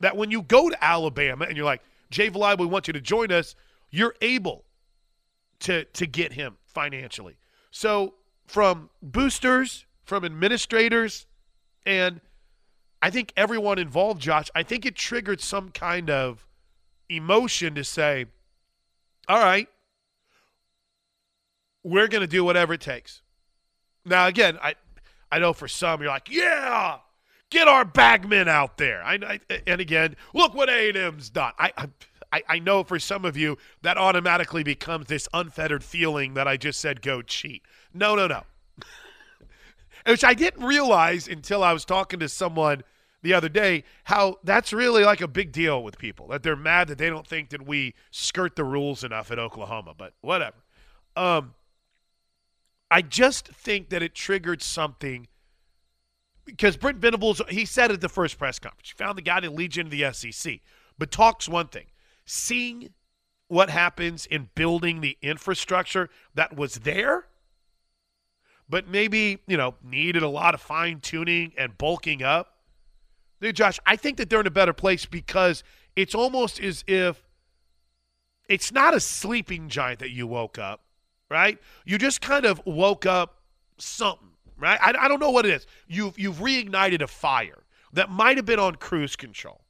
That 0.00 0.16
when 0.16 0.30
you 0.30 0.42
go 0.42 0.68
to 0.68 0.84
Alabama 0.84 1.46
and 1.46 1.56
you're 1.56 1.66
like, 1.66 1.82
Jay 2.10 2.30
Valai, 2.30 2.58
we 2.58 2.66
want 2.66 2.86
you 2.86 2.92
to 2.92 3.00
join 3.00 3.32
us, 3.32 3.54
you're 3.90 4.14
able 4.20 4.64
to 5.60 5.84
to 5.84 6.06
get 6.06 6.32
him 6.32 6.56
financially. 6.66 7.36
So 7.70 8.14
from 8.46 8.90
boosters, 9.02 9.86
from 10.04 10.24
administrators, 10.24 11.26
and 11.84 12.20
I 13.02 13.10
think 13.10 13.32
everyone 13.36 13.78
involved, 13.78 14.20
Josh, 14.20 14.50
I 14.54 14.62
think 14.62 14.86
it 14.86 14.94
triggered 14.94 15.40
some 15.40 15.70
kind 15.70 16.10
of 16.10 16.46
emotion 17.08 17.74
to 17.74 17.84
say, 17.84 18.26
all 19.28 19.38
right, 19.38 19.68
we're 21.82 22.08
going 22.08 22.22
to 22.22 22.26
do 22.26 22.44
whatever 22.44 22.74
it 22.74 22.80
takes. 22.80 23.22
Now, 24.04 24.26
again, 24.26 24.58
I, 24.62 24.74
I 25.30 25.38
know 25.38 25.52
for 25.52 25.68
some 25.68 26.00
you're 26.00 26.10
like, 26.10 26.30
yeah, 26.30 26.98
get 27.50 27.68
our 27.68 27.84
bagmen 27.84 28.48
out 28.48 28.76
there. 28.78 29.02
I, 29.02 29.40
I 29.50 29.60
and 29.66 29.80
again, 29.80 30.16
look 30.34 30.54
what 30.54 30.68
A 30.68 30.88
and 30.88 30.96
M's 30.96 31.30
done. 31.30 31.52
I, 31.58 31.72
I, 32.32 32.42
I 32.48 32.58
know 32.58 32.82
for 32.82 32.98
some 32.98 33.24
of 33.24 33.36
you 33.36 33.56
that 33.82 33.96
automatically 33.96 34.62
becomes 34.62 35.06
this 35.06 35.28
unfettered 35.32 35.84
feeling 35.84 36.34
that 36.34 36.48
I 36.48 36.56
just 36.56 36.80
said 36.80 37.02
go 37.02 37.22
cheat. 37.22 37.62
No, 37.94 38.14
no, 38.14 38.26
no. 38.26 38.42
Which 40.06 40.24
I 40.24 40.34
didn't 40.34 40.64
realize 40.64 41.28
until 41.28 41.62
I 41.62 41.72
was 41.72 41.84
talking 41.84 42.20
to 42.20 42.28
someone 42.28 42.82
the 43.22 43.32
other 43.32 43.48
day 43.48 43.84
how 44.04 44.36
that's 44.44 44.72
really 44.72 45.04
like 45.04 45.20
a 45.20 45.28
big 45.28 45.50
deal 45.50 45.82
with 45.82 45.98
people 45.98 46.28
that 46.28 46.42
they're 46.42 46.54
mad 46.54 46.88
that 46.88 46.98
they 46.98 47.08
don't 47.08 47.26
think 47.26 47.50
that 47.50 47.66
we 47.66 47.94
skirt 48.10 48.54
the 48.54 48.64
rules 48.64 49.02
enough 49.02 49.30
at 49.30 49.38
Oklahoma, 49.38 49.94
but 49.96 50.12
whatever. 50.20 50.56
Um, 51.16 51.54
I 52.90 53.02
just 53.02 53.48
think 53.48 53.88
that 53.88 54.02
it 54.02 54.14
triggered 54.14 54.62
something 54.62 55.26
because 56.46 56.76
Brent 56.76 56.98
Venables, 56.98 57.42
he 57.48 57.64
said 57.64 57.90
at 57.90 58.00
the 58.00 58.08
first 58.08 58.38
press 58.38 58.58
conference, 58.58 58.90
found 58.90 59.18
the 59.18 59.22
guy 59.22 59.40
to 59.40 59.50
lead 59.50 59.76
into 59.76 59.90
the 59.90 60.12
SEC. 60.12 60.60
But 60.98 61.10
talk's 61.10 61.48
one 61.48 61.68
thing. 61.68 61.86
Seeing 62.24 62.90
what 63.48 63.68
happens 63.70 64.26
in 64.26 64.48
building 64.54 65.00
the 65.00 65.16
infrastructure 65.20 66.08
that 66.34 66.56
was 66.56 66.76
there, 66.76 67.26
but 68.68 68.88
maybe, 68.88 69.38
you 69.46 69.56
know, 69.56 69.74
needed 69.84 70.22
a 70.22 70.28
lot 70.28 70.54
of 70.54 70.60
fine 70.60 71.00
tuning 71.00 71.52
and 71.56 71.76
bulking 71.78 72.22
up. 72.22 72.54
Dude, 73.40 73.54
Josh, 73.54 73.78
I 73.84 73.96
think 73.96 74.16
that 74.16 74.30
they're 74.30 74.40
in 74.40 74.46
a 74.46 74.50
better 74.50 74.72
place 74.72 75.04
because 75.06 75.62
it's 75.94 76.14
almost 76.14 76.58
as 76.58 76.82
if 76.86 77.22
it's 78.48 78.72
not 78.72 78.94
a 78.94 79.00
sleeping 79.00 79.68
giant 79.68 80.00
that 80.00 80.10
you 80.10 80.26
woke 80.26 80.58
up 80.58 80.80
right? 81.28 81.58
You 81.84 81.98
just 81.98 82.20
kind 82.20 82.44
of 82.44 82.64
woke 82.64 83.06
up 83.06 83.42
something, 83.78 84.30
right? 84.58 84.78
I, 84.80 84.94
I 84.98 85.08
don't 85.08 85.20
know 85.20 85.30
what 85.30 85.46
it 85.46 85.52
is. 85.52 85.66
You've 85.86 86.18
you've 86.18 86.36
reignited 86.36 87.02
a 87.02 87.06
fire 87.06 87.64
that 87.92 88.10
might 88.10 88.36
have 88.36 88.46
been 88.46 88.58
on 88.58 88.76
cruise 88.76 89.16
control 89.16 89.62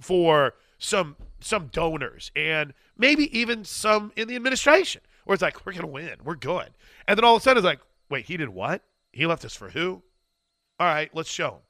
for 0.00 0.54
some 0.78 1.16
some 1.40 1.68
donors 1.68 2.30
and 2.36 2.72
maybe 2.96 3.36
even 3.36 3.64
some 3.64 4.12
in 4.16 4.28
the 4.28 4.36
administration 4.36 5.00
where 5.24 5.34
it's 5.34 5.42
like 5.42 5.64
we're 5.64 5.72
gonna 5.72 5.86
win, 5.86 6.16
we're 6.24 6.34
good, 6.34 6.70
and 7.06 7.16
then 7.16 7.24
all 7.24 7.36
of 7.36 7.42
a 7.42 7.44
sudden 7.44 7.58
it's 7.58 7.64
like, 7.64 7.80
wait, 8.08 8.26
he 8.26 8.36
did 8.36 8.48
what? 8.48 8.82
He 9.12 9.26
left 9.26 9.44
us 9.44 9.54
for 9.54 9.70
who? 9.70 10.02
All 10.80 10.86
right, 10.86 11.10
let's 11.14 11.30
show 11.30 11.60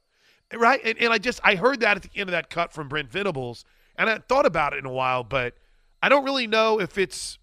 him, 0.53 0.61
right? 0.61 0.81
And, 0.85 0.99
and 0.99 1.13
I 1.13 1.19
just 1.19 1.41
I 1.45 1.55
heard 1.55 1.81
that 1.81 1.97
at 1.97 2.03
the 2.03 2.11
end 2.15 2.29
of 2.29 2.33
that 2.33 2.51
cut 2.51 2.73
from 2.73 2.89
Brent 2.89 3.11
Venables, 3.11 3.65
and 3.97 4.09
I 4.09 4.19
thought 4.19 4.47
about 4.47 4.73
it 4.73 4.79
in 4.79 4.87
a 4.87 4.93
while, 4.93 5.25
but 5.25 5.55
I 6.03 6.09
don't 6.09 6.25
really 6.25 6.47
know 6.47 6.81
if 6.81 6.99
it's 6.99 7.39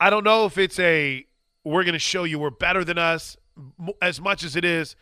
I 0.00 0.10
don't 0.10 0.24
know 0.24 0.46
if 0.46 0.58
it's 0.58 0.78
a 0.78 1.26
we're 1.64 1.84
going 1.84 1.94
to 1.94 1.98
show 1.98 2.24
you 2.24 2.38
we're 2.38 2.50
better 2.50 2.84
than 2.84 2.98
us 2.98 3.36
as 4.00 4.20
much 4.20 4.44
as 4.44 4.56
it 4.56 4.64
is 4.64 4.96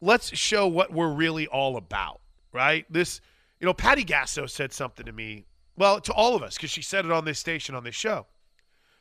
let's 0.00 0.36
show 0.36 0.66
what 0.66 0.92
we're 0.92 1.12
really 1.12 1.46
all 1.46 1.76
about, 1.76 2.20
right? 2.52 2.84
This, 2.92 3.22
you 3.58 3.66
know, 3.66 3.72
Patty 3.72 4.04
Gasso 4.04 4.48
said 4.48 4.72
something 4.72 5.06
to 5.06 5.12
me, 5.12 5.46
well, 5.76 5.98
to 6.00 6.12
all 6.12 6.36
of 6.36 6.42
us, 6.42 6.56
because 6.56 6.70
she 6.70 6.82
said 6.82 7.06
it 7.06 7.10
on 7.10 7.24
this 7.24 7.38
station, 7.38 7.74
on 7.74 7.84
this 7.84 7.94
show. 7.94 8.26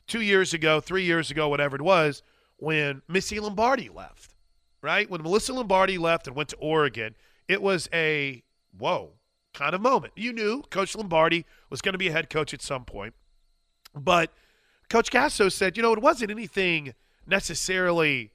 Two 0.08 0.22
years 0.22 0.54
ago, 0.54 0.80
three 0.80 1.04
years 1.04 1.30
ago, 1.30 1.50
whatever 1.50 1.76
it 1.76 1.82
was, 1.82 2.24
when 2.58 3.02
Missy 3.10 3.40
Lombardi 3.40 3.90
left, 3.90 4.34
right? 4.82 5.10
When 5.10 5.22
Melissa 5.24 5.54
Lombardi 5.54 5.98
left 5.98 6.28
and 6.28 6.36
went 6.36 6.50
to 6.50 6.56
Oregon, 6.58 7.16
it 7.50 7.62
was 7.62 7.90
a 7.94 8.44
whoa 8.78 9.12
kind 9.54 9.76
of 9.76 9.82
moment. 9.82 10.14
You 10.16 10.32
knew 10.32 10.64
Coach 10.70 10.96
Lombardi 10.96 11.46
was 11.70 11.82
going 11.82 11.94
to 11.94 12.00
be 12.00 12.08
a 12.08 12.12
head 12.14 12.30
coach 12.30 12.54
at 12.54 12.62
some 12.62 12.86
point, 12.86 13.14
but– 13.94 14.32
Coach 14.90 15.12
Gasso 15.12 15.52
said, 15.52 15.76
you 15.76 15.82
know, 15.82 15.94
it 15.94 16.02
wasn't 16.04 16.30
anything 16.30 16.94
necessarily 17.26 18.32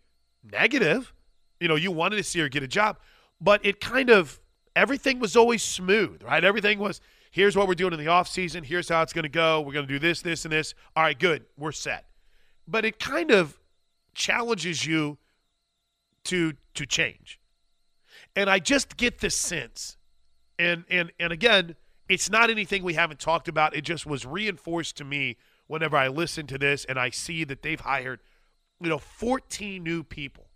negative. 0.52 1.12
You 1.60 1.68
know, 1.68 1.76
you 1.76 1.90
wanted 1.90 2.16
to 2.16 2.22
see 2.22 2.40
her 2.40 2.48
get 2.48 2.62
a 2.62 2.68
job, 2.68 2.98
but 3.40 3.64
it 3.64 3.80
kind 3.80 4.10
of 4.10 4.40
everything 4.76 5.18
was 5.18 5.36
always 5.36 5.62
smooth, 5.62 6.22
right? 6.22 6.44
Everything 6.44 6.78
was 6.78 7.00
here's 7.30 7.56
what 7.56 7.68
we're 7.68 7.74
doing 7.74 7.92
in 7.92 7.98
the 7.98 8.08
off 8.08 8.28
season, 8.28 8.64
here's 8.64 8.88
how 8.88 9.02
it's 9.02 9.12
going 9.12 9.24
to 9.24 9.28
go. 9.28 9.60
We're 9.60 9.72
going 9.72 9.86
to 9.86 9.92
do 9.92 9.98
this, 9.98 10.22
this, 10.22 10.44
and 10.44 10.52
this. 10.52 10.74
All 10.96 11.02
right, 11.02 11.18
good, 11.18 11.44
we're 11.56 11.72
set. 11.72 12.06
But 12.66 12.84
it 12.84 12.98
kind 12.98 13.30
of 13.30 13.58
challenges 14.14 14.84
you 14.86 15.18
to 16.24 16.54
to 16.74 16.86
change. 16.86 17.40
And 18.36 18.48
I 18.48 18.58
just 18.58 18.96
get 18.96 19.18
this 19.18 19.34
sense, 19.34 19.96
and 20.58 20.84
and 20.90 21.12
and 21.18 21.32
again, 21.32 21.76
it's 22.08 22.30
not 22.30 22.50
anything 22.50 22.82
we 22.82 22.94
haven't 22.94 23.20
talked 23.20 23.48
about. 23.48 23.74
It 23.74 23.82
just 23.82 24.06
was 24.06 24.24
reinforced 24.24 24.96
to 24.98 25.04
me 25.04 25.36
whenever 25.66 25.96
I 25.96 26.08
listen 26.08 26.46
to 26.46 26.58
this 26.58 26.84
and 26.86 26.98
I 26.98 27.10
see 27.10 27.44
that 27.44 27.62
they've 27.62 27.80
hired, 27.80 28.20
you 28.80 28.88
know, 28.88 28.98
14 28.98 29.82
new 29.82 30.02
people 30.02 30.48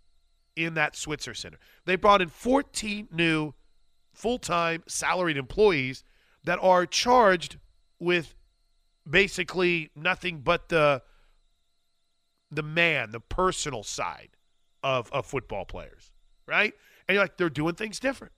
in 0.55 0.75
that 0.75 0.95
Switzer 0.95 1.33
Center. 1.33 1.57
They 1.85 1.95
brought 1.95 2.21
in 2.21 2.29
14 2.29 3.09
new 3.11 3.53
full-time 4.13 4.83
salaried 4.87 5.37
employees 5.37 6.03
that 6.43 6.59
are 6.61 6.85
charged 6.85 7.57
with 7.99 8.35
basically 9.09 9.89
nothing 9.95 10.39
but 10.39 10.69
the 10.69 11.01
the 12.51 12.63
man, 12.63 13.09
the 13.09 13.19
personal 13.19 13.81
side 13.81 14.29
of, 14.83 15.11
of 15.11 15.25
football 15.25 15.65
players, 15.65 16.11
right? 16.45 16.71
And 17.07 17.15
you're 17.15 17.23
like 17.23 17.37
they're 17.37 17.49
doing 17.49 17.73
things 17.73 17.99
different. 17.99 18.33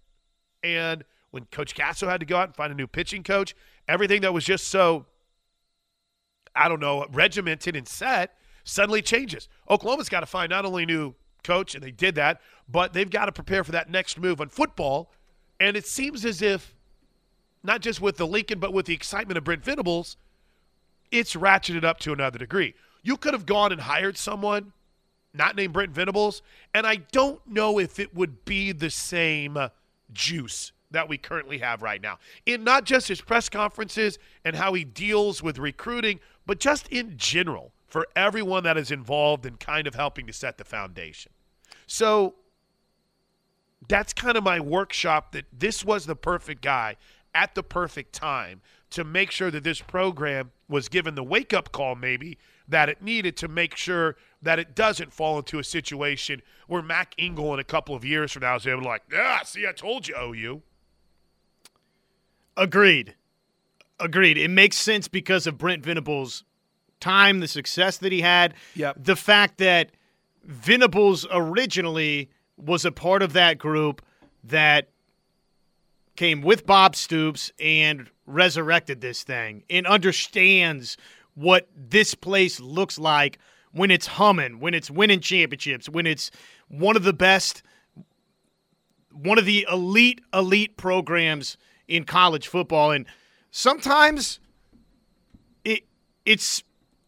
And 0.63 1.03
when 1.31 1.45
Coach 1.45 1.75
Gasso 1.75 2.07
had 2.07 2.21
to 2.21 2.25
go 2.25 2.37
out 2.37 2.47
and 2.47 2.55
find 2.55 2.71
a 2.71 2.75
new 2.75 2.87
pitching 2.87 3.23
coach, 3.23 3.53
everything 3.87 4.21
that 4.21 4.33
was 4.33 4.45
just 4.45 4.69
so 4.69 5.05
I 6.55 6.69
don't 6.69 6.79
know, 6.79 7.05
regimented 7.11 7.75
and 7.75 7.87
set 7.87 8.37
suddenly 8.65 9.01
changes. 9.01 9.47
Oklahoma's 9.69 10.09
got 10.09 10.19
to 10.19 10.25
find 10.25 10.49
not 10.49 10.65
only 10.65 10.85
new 10.85 11.13
coach, 11.43 11.75
and 11.75 11.83
they 11.83 11.91
did 11.91 12.15
that, 12.15 12.41
but 12.67 12.91
they've 12.91 13.09
got 13.09 13.25
to 13.25 13.31
prepare 13.31 13.63
for 13.63 13.71
that 13.71 13.89
next 13.89 14.19
move 14.19 14.41
on 14.41 14.49
football. 14.49 15.11
And 15.59 15.77
it 15.77 15.85
seems 15.85 16.25
as 16.25 16.41
if, 16.41 16.75
not 17.63 17.81
just 17.81 18.01
with 18.01 18.17
the 18.17 18.27
Lincoln, 18.27 18.59
but 18.59 18.73
with 18.73 18.87
the 18.87 18.93
excitement 18.93 19.37
of 19.37 19.43
Brent 19.45 19.63
Venables, 19.63 20.17
it's 21.11 21.35
ratcheted 21.35 21.85
up 21.85 21.99
to 21.99 22.11
another 22.11 22.39
degree. 22.39 22.73
You 23.03 23.15
could 23.15 23.33
have 23.33 23.45
gone 23.45 23.71
and 23.71 23.79
hired 23.79 24.17
someone 24.17 24.73
not 25.33 25.55
named 25.55 25.73
Brent 25.73 25.91
Venables, 25.91 26.41
and 26.73 26.87
I 26.87 26.95
don't 26.95 27.45
know 27.45 27.79
if 27.79 27.99
it 27.99 28.15
would 28.15 28.45
be 28.45 28.71
the 28.71 28.89
same 28.89 29.57
juice 30.13 30.71
that 30.91 31.09
we 31.09 31.17
currently 31.17 31.57
have 31.57 31.81
right 31.81 32.01
now. 32.01 32.19
In 32.45 32.63
not 32.63 32.85
just 32.85 33.09
his 33.09 33.21
press 33.21 33.49
conferences 33.49 34.17
and 34.45 34.55
how 34.55 34.73
he 34.73 34.83
deals 34.83 35.43
with 35.43 35.57
recruiting, 35.57 36.19
but 36.45 36.59
just 36.59 36.87
in 36.87 37.17
general 37.17 37.73
for 37.95 38.09
everyone 38.13 38.65
that 38.65 38.75
is 38.75 38.91
involved 38.91 39.45
in 39.45 39.55
kind 39.55 39.87
of 39.87 39.95
helping 39.95 40.27
to 40.27 40.33
set 40.33 40.57
the 40.57 40.65
foundation. 40.65 41.31
So 41.87 42.35
that's 43.87 44.11
kind 44.11 44.35
of 44.35 44.43
my 44.43 44.59
workshop 44.59 45.31
that 45.31 45.45
this 45.57 45.85
was 45.85 46.05
the 46.05 46.15
perfect 46.17 46.61
guy 46.61 46.97
at 47.33 47.55
the 47.55 47.63
perfect 47.63 48.11
time 48.11 48.59
to 48.89 49.05
make 49.05 49.31
sure 49.31 49.49
that 49.49 49.63
this 49.63 49.79
program 49.79 50.51
was 50.67 50.89
given 50.89 51.15
the 51.15 51.23
wake 51.23 51.53
up 51.53 51.71
call, 51.71 51.95
maybe 51.95 52.37
that 52.67 52.89
it 52.89 53.01
needed 53.01 53.37
to 53.37 53.47
make 53.47 53.77
sure 53.77 54.17
that 54.41 54.59
it 54.59 54.75
doesn't 54.75 55.13
fall 55.13 55.37
into 55.37 55.57
a 55.59 55.63
situation 55.63 56.41
where 56.67 56.81
Mac 56.81 57.15
Engel 57.17 57.53
in 57.53 57.61
a 57.61 57.63
couple 57.63 57.95
of 57.95 58.03
years 58.03 58.33
from 58.33 58.41
now 58.41 58.57
is 58.57 58.67
able 58.67 58.81
to, 58.81 58.89
like, 58.89 59.03
ah, 59.15 59.39
see, 59.45 59.65
I 59.65 59.71
told 59.71 60.09
you, 60.09 60.15
OU. 60.21 60.61
Agreed. 62.57 63.15
Agreed. 64.01 64.37
It 64.37 64.49
makes 64.49 64.75
sense 64.75 65.07
because 65.07 65.47
of 65.47 65.57
Brent 65.57 65.81
Venables' 65.81 66.43
time, 66.99 67.39
the 67.39 67.47
success 67.47 67.97
that 67.97 68.11
he 68.11 68.21
had. 68.21 68.53
Yep. 68.75 68.97
The 68.99 69.15
fact 69.15 69.57
that 69.59 69.91
Venables 70.43 71.25
originally 71.31 72.29
was 72.57 72.85
a 72.85 72.91
part 72.91 73.21
of 73.21 73.33
that 73.33 73.57
group 73.57 74.01
that 74.43 74.89
came 76.15 76.41
with 76.41 76.65
Bob 76.65 76.95
Stoops 76.95 77.51
and 77.59 78.09
resurrected 78.25 79.01
this 79.01 79.23
thing 79.23 79.63
and 79.69 79.85
understands 79.85 80.97
what 81.33 81.67
this 81.75 82.15
place 82.15 82.59
looks 82.59 82.97
like 82.97 83.39
when 83.71 83.91
it's 83.91 84.07
humming, 84.07 84.59
when 84.59 84.73
it's 84.73 84.89
winning 84.89 85.19
championships, 85.19 85.89
when 85.89 86.07
it's 86.07 86.31
one 86.69 86.95
of 86.95 87.03
the 87.03 87.13
best, 87.13 87.61
one 89.11 89.37
of 89.37 89.45
the 89.45 89.67
elite, 89.69 90.21
elite 90.33 90.77
programs 90.77 91.57
in 91.87 92.05
college 92.05 92.47
football. 92.47 92.91
And 92.91 93.05
sometimes 93.51 94.39
it 95.65 95.83
it's 96.25 96.63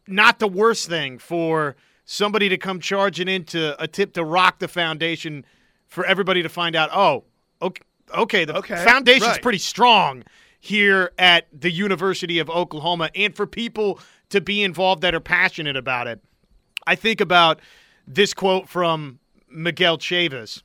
not 0.08 0.40
the 0.40 0.48
worst 0.48 0.88
thing 0.88 1.20
for 1.20 1.76
somebody 2.06 2.50
to 2.50 2.58
come 2.58 2.80
charging 2.80 3.28
into 3.28 3.82
a 3.82 3.88
tip 3.88 4.14
to 4.14 4.24
rock 4.24 4.60
the 4.60 4.68
foundation 4.68 5.46
for 5.88 6.06
everybody 6.06 6.42
to 6.42 6.50
find 6.50 6.76
out, 6.76 6.90
oh, 6.94 7.24
okay, 7.62 7.84
okay 8.14 8.46
the 8.46 8.56
Okay, 8.58 8.76
foundation's 8.84 9.32
right. 9.32 9.42
pretty 9.42 9.58
strong 9.58 10.24
here 10.60 11.12
at 11.18 11.48
the 11.54 11.72
University 11.72 12.40
of 12.40 12.50
Oklahoma, 12.50 13.10
and 13.16 13.36
for 13.36 13.46
people 13.46 14.00
to 14.30 14.42
be 14.42 14.64
involved 14.64 15.02
that 15.02 15.14
are 15.14 15.20
passionate 15.20 15.78
about 15.78 16.08
it. 16.08 16.22
I 16.86 16.96
think 16.96 17.22
about 17.22 17.60
this 18.08 18.34
quote 18.34 18.68
from 18.68 19.20
Miguel 19.50 19.98
Chavis, 19.98 20.64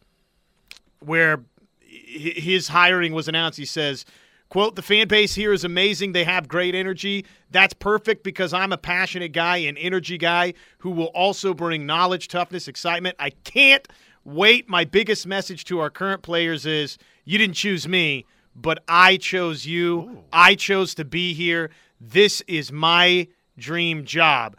where 1.01 1.45
his 1.81 2.69
hiring 2.69 3.13
was 3.13 3.29
announced. 3.29 3.59
He 3.59 3.65
says, 3.65 4.05
quote, 4.53 4.77
the 4.77 4.83
fan 4.83 5.09
base 5.09 5.35
here 5.35 5.51
is 5.51 5.65
amazing. 5.65 6.13
They 6.13 6.25
have 6.25 6.47
great 6.47 6.75
energy. 6.75 7.25
That's 7.51 7.73
perfect 7.73 8.23
because 8.23 8.53
I'm 8.53 8.71
a 8.71 8.77
passionate 8.77 9.33
guy, 9.33 9.57
an 9.57 9.79
energy 9.79 10.19
guy 10.19 10.53
who 10.81 10.91
will 10.91 11.07
also 11.15 11.55
bring 11.55 11.87
knowledge, 11.87 12.29
toughness, 12.29 12.69
excitement. 12.69 13.17
I 13.19 13.31
can't 13.31 13.89
wait. 14.25 14.69
My 14.69 14.85
biggest 14.85 15.27
message 15.27 15.65
to 15.65 15.79
our 15.79 15.89
current 15.89 16.21
players 16.21 16.67
is 16.67 16.99
you 17.25 17.39
didn't 17.39 17.55
choose 17.55 17.89
me, 17.89 18.27
but 18.55 18.85
I 18.87 19.17
chose 19.17 19.65
you. 19.65 20.23
I 20.35 20.55
chose 20.55 20.95
to 20.97 21.07
be 21.07 21.33
here. 21.33 21.71
This 21.99 22.43
is 22.47 22.71
my 22.71 23.29
dream 23.57 24.05
job 24.05 24.59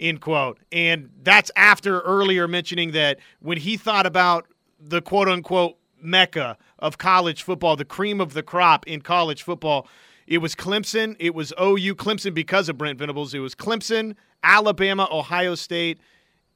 end 0.00 0.20
quote. 0.20 0.58
And 0.72 1.10
that's 1.22 1.52
after 1.54 2.00
earlier 2.00 2.48
mentioning 2.48 2.90
that 2.90 3.20
when 3.38 3.58
he 3.58 3.76
thought 3.76 4.04
about 4.04 4.48
the 4.80 5.00
quote 5.00 5.28
unquote 5.28 5.76
mecca 6.02 6.56
of 6.78 6.98
college 6.98 7.42
football, 7.42 7.76
the 7.76 7.84
cream 7.84 8.20
of 8.20 8.34
the 8.34 8.42
crop 8.42 8.86
in 8.86 9.00
college 9.00 9.42
football, 9.42 9.88
it 10.26 10.38
was 10.38 10.54
Clemson, 10.54 11.16
it 11.18 11.34
was 11.34 11.52
OU, 11.60 11.94
Clemson 11.94 12.34
because 12.34 12.68
of 12.68 12.76
Brent 12.78 12.98
Venables, 12.98 13.34
it 13.34 13.38
was 13.38 13.54
Clemson, 13.54 14.14
Alabama, 14.42 15.08
Ohio 15.10 15.54
State, 15.54 15.98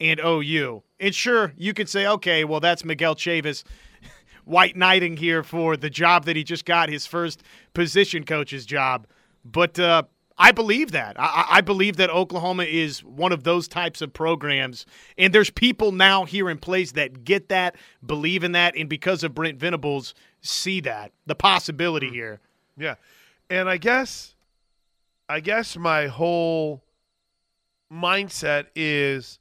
and 0.00 0.20
OU. 0.20 0.82
And 1.00 1.14
sure, 1.14 1.52
you 1.56 1.72
could 1.72 1.88
say, 1.88 2.06
okay, 2.06 2.44
well, 2.44 2.60
that's 2.60 2.84
Miguel 2.84 3.14
Chavis 3.14 3.64
white 4.44 4.76
knighting 4.76 5.16
here 5.16 5.42
for 5.42 5.76
the 5.76 5.90
job 5.90 6.24
that 6.26 6.36
he 6.36 6.44
just 6.44 6.64
got, 6.64 6.88
his 6.88 7.06
first 7.06 7.42
position 7.72 8.24
coach's 8.24 8.66
job. 8.66 9.06
But 9.44 9.78
uh, 9.78 10.04
I 10.42 10.50
believe 10.50 10.90
that. 10.90 11.14
I, 11.20 11.46
I 11.48 11.60
believe 11.60 11.96
that 11.98 12.10
Oklahoma 12.10 12.64
is 12.64 13.04
one 13.04 13.30
of 13.30 13.44
those 13.44 13.68
types 13.68 14.02
of 14.02 14.12
programs. 14.12 14.86
And 15.16 15.32
there's 15.32 15.50
people 15.50 15.92
now 15.92 16.24
here 16.24 16.50
in 16.50 16.58
place 16.58 16.90
that 16.92 17.22
get 17.22 17.48
that, 17.50 17.76
believe 18.04 18.42
in 18.42 18.50
that, 18.50 18.76
and 18.76 18.88
because 18.88 19.22
of 19.22 19.36
Brent 19.36 19.60
Venables, 19.60 20.14
see 20.40 20.80
that, 20.80 21.12
the 21.26 21.36
possibility 21.36 22.08
mm. 22.08 22.14
here. 22.14 22.40
Yeah. 22.76 22.96
And 23.48 23.70
I 23.70 23.76
guess 23.76 24.34
I 25.28 25.38
guess 25.38 25.76
my 25.76 26.08
whole 26.08 26.82
mindset 27.92 28.66
is 28.74 29.38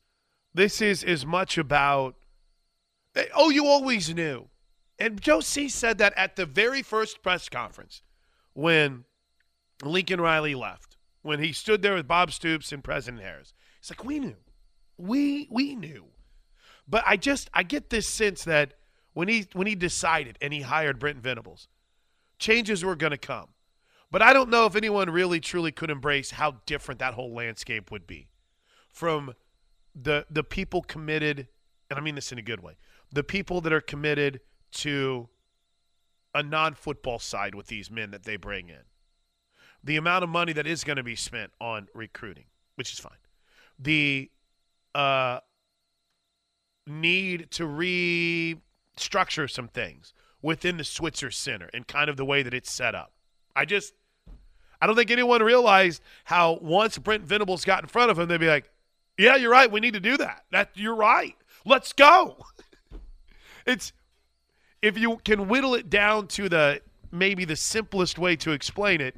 this 0.54 0.82
is 0.82 1.04
as 1.04 1.26
much 1.26 1.58
about 1.58 2.16
eh, 3.16 3.26
oh 3.36 3.50
you 3.50 3.66
always 3.66 4.14
knew. 4.14 4.50
And 5.00 5.20
Joe 5.20 5.40
C 5.40 5.68
said 5.68 5.98
that 5.98 6.14
at 6.16 6.36
the 6.36 6.46
very 6.46 6.84
first 6.84 7.24
press 7.24 7.50
conference 7.50 8.04
when 8.54 9.06
Lincoln 9.84 10.22
Riley 10.22 10.54
left, 10.54 10.91
when 11.22 11.40
he 11.40 11.54
stood 11.54 11.82
there 11.82 11.96
with 11.96 12.08
Bob 12.08 12.32
Stoops 12.32 12.72
and 12.72 12.84
President 12.84 13.22
Harris. 13.22 13.54
It's 13.80 13.92
like 13.92 14.04
we 14.04 14.20
knew. 14.20 14.36
We 14.98 15.48
we 15.50 15.76
knew. 15.76 16.06
But 16.88 17.04
I 17.06 17.18
just 17.18 17.50
I 17.54 17.64
get 17.64 17.90
this 17.90 18.08
sense 18.08 18.44
that 18.44 18.74
when 19.14 19.28
he 19.28 19.48
when 19.54 19.68
he 19.68 19.76
decided 19.76 20.38
and 20.42 20.54
he 20.54 20.62
hired 20.62 21.00
Brent 21.00 21.20
Venables, 21.20 21.68
changes 22.40 22.84
were 22.84 22.96
going 22.96 23.12
to 23.12 23.18
come. 23.18 23.50
But 24.12 24.22
I 24.22 24.34
don't 24.34 24.50
know 24.50 24.66
if 24.66 24.76
anyone 24.76 25.10
really 25.10 25.40
truly 25.40 25.72
could 25.72 25.90
embrace 25.90 26.32
how 26.32 26.58
different 26.66 27.00
that 27.00 27.14
whole 27.14 27.34
landscape 27.34 27.92
would 27.92 28.06
be 28.06 28.28
from 28.90 29.34
the 29.96 30.26
the 30.30 30.44
people 30.44 30.82
committed, 30.82 31.48
and 31.90 31.98
I 31.98 32.02
mean 32.02 32.16
this 32.16 32.32
in 32.32 32.38
a 32.38 32.44
good 32.44 32.62
way, 32.62 32.78
the 33.12 33.24
people 33.24 33.62
that 33.62 33.74
are 33.74 33.82
committed 33.82 34.42
to 34.72 35.30
a 36.34 36.44
non-football 36.44 37.20
side 37.20 37.56
with 37.56 37.68
these 37.68 37.92
men 37.92 38.12
that 38.12 38.24
they 38.24 38.38
bring 38.38 38.70
in. 38.70 38.84
The 39.84 39.98
amount 39.98 40.24
of 40.24 40.30
money 40.30 40.54
that 40.54 40.67
is 40.67 40.84
going 40.84 40.98
to 40.98 41.04
be 41.04 41.15
spent 41.15 41.52
on 41.60 41.88
recruiting, 41.94 42.46
which 42.76 42.94
is 42.94 43.00
fine. 43.00 43.13
The 43.80 44.30
uh, 44.94 45.39
need 46.86 47.50
to 47.52 47.63
restructure 47.63 49.50
some 49.50 49.67
things 49.67 50.13
within 50.41 50.78
the 50.78 50.84
Switzer 50.84 51.32
Center 51.32 51.70
and 51.74 51.88
kind 51.88 52.10
of 52.10 52.17
the 52.17 52.26
way 52.26 52.44
that 52.44 52.54
it's 52.54 52.72
set 52.72 52.96
up. 52.96 53.12
I 53.56 53.65
just, 53.65 53.94
I 54.82 54.88
don't 54.88 54.96
think 54.96 55.12
anyone 55.12 55.41
realized 55.44 56.02
how 56.26 56.60
once 56.62 56.98
Brent 56.98 57.24
Venables 57.24 57.65
got 57.65 57.84
in 57.84 57.88
front 57.88 58.12
of 58.12 58.20
him, 58.20 58.28
they'd 58.28 58.39
be 58.39 58.48
like, 58.48 58.70
"Yeah, 59.17 59.36
you're 59.36 59.52
right. 59.52 59.72
We 59.72 59.80
need 59.80 59.94
to 59.94 60.00
do 60.00 60.17
that. 60.17 60.46
That 60.52 60.72
you're 60.76 60.96
right. 60.96 61.36
Let's 61.65 61.94
go." 61.94 62.38
it's 63.65 63.94
if 64.82 64.98
you 64.98 65.17
can 65.24 65.48
whittle 65.48 65.76
it 65.76 65.89
down 65.89 66.28
to 66.30 66.50
the 66.50 66.82
maybe 67.12 67.46
the 67.46 67.56
simplest 67.56 68.17
way 68.17 68.36
to 68.38 68.52
explain 68.52 69.02
it. 69.02 69.15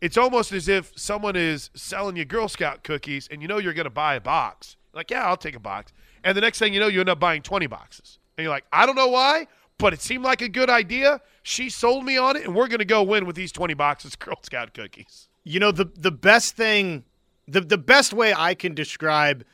It's 0.00 0.16
almost 0.16 0.52
as 0.52 0.68
if 0.68 0.92
someone 0.96 1.36
is 1.36 1.70
selling 1.74 2.16
you 2.16 2.24
Girl 2.24 2.48
Scout 2.48 2.82
cookies 2.82 3.28
and 3.30 3.42
you 3.42 3.48
know 3.48 3.58
you're 3.58 3.74
going 3.74 3.84
to 3.84 3.90
buy 3.90 4.14
a 4.14 4.20
box. 4.20 4.76
Like, 4.92 5.10
yeah, 5.10 5.26
I'll 5.26 5.36
take 5.36 5.54
a 5.54 5.60
box. 5.60 5.92
And 6.24 6.36
the 6.36 6.40
next 6.40 6.58
thing 6.58 6.74
you 6.74 6.80
know, 6.80 6.88
you 6.88 7.00
end 7.00 7.08
up 7.08 7.20
buying 7.20 7.42
20 7.42 7.66
boxes. 7.66 8.18
And 8.36 8.44
you're 8.44 8.52
like, 8.52 8.64
I 8.72 8.86
don't 8.86 8.96
know 8.96 9.08
why, 9.08 9.46
but 9.78 9.92
it 9.92 10.00
seemed 10.00 10.24
like 10.24 10.42
a 10.42 10.48
good 10.48 10.70
idea. 10.70 11.20
She 11.42 11.70
sold 11.70 12.04
me 12.04 12.16
on 12.16 12.36
it, 12.36 12.44
and 12.44 12.54
we're 12.54 12.68
going 12.68 12.78
to 12.78 12.84
go 12.84 13.02
win 13.02 13.26
with 13.26 13.36
these 13.36 13.52
20 13.52 13.74
boxes 13.74 14.16
Girl 14.16 14.38
Scout 14.42 14.74
cookies. 14.74 15.28
You 15.44 15.58
know, 15.58 15.72
the 15.72 15.90
the 15.96 16.10
best 16.10 16.54
thing 16.54 17.04
the 17.48 17.60
the 17.60 17.78
best 17.78 18.12
way 18.12 18.32
I 18.32 18.54
can 18.54 18.74
describe 18.74 19.44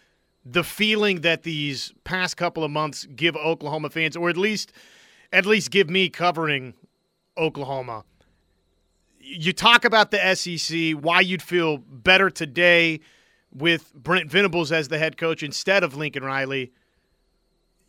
the 0.44 0.62
feeling 0.62 1.22
that 1.22 1.42
these 1.42 1.92
past 2.04 2.36
couple 2.36 2.62
of 2.62 2.70
months 2.70 3.06
give 3.06 3.36
Oklahoma 3.36 3.90
fans, 3.90 4.16
or 4.16 4.28
at 4.28 4.36
least 4.36 4.72
at 5.32 5.46
least 5.46 5.70
give 5.70 5.88
me 5.88 6.08
covering 6.08 6.74
Oklahoma. 7.36 8.04
You 9.28 9.52
talk 9.52 9.84
about 9.84 10.12
the 10.12 10.34
SEC, 10.34 10.92
why 10.92 11.20
you'd 11.20 11.42
feel 11.42 11.78
better 11.78 12.30
today 12.30 13.00
with 13.52 13.92
Brent 13.92 14.30
Venables 14.30 14.70
as 14.70 14.86
the 14.86 14.98
head 14.98 15.16
coach 15.16 15.42
instead 15.42 15.82
of 15.82 15.96
Lincoln 15.96 16.22
Riley. 16.22 16.72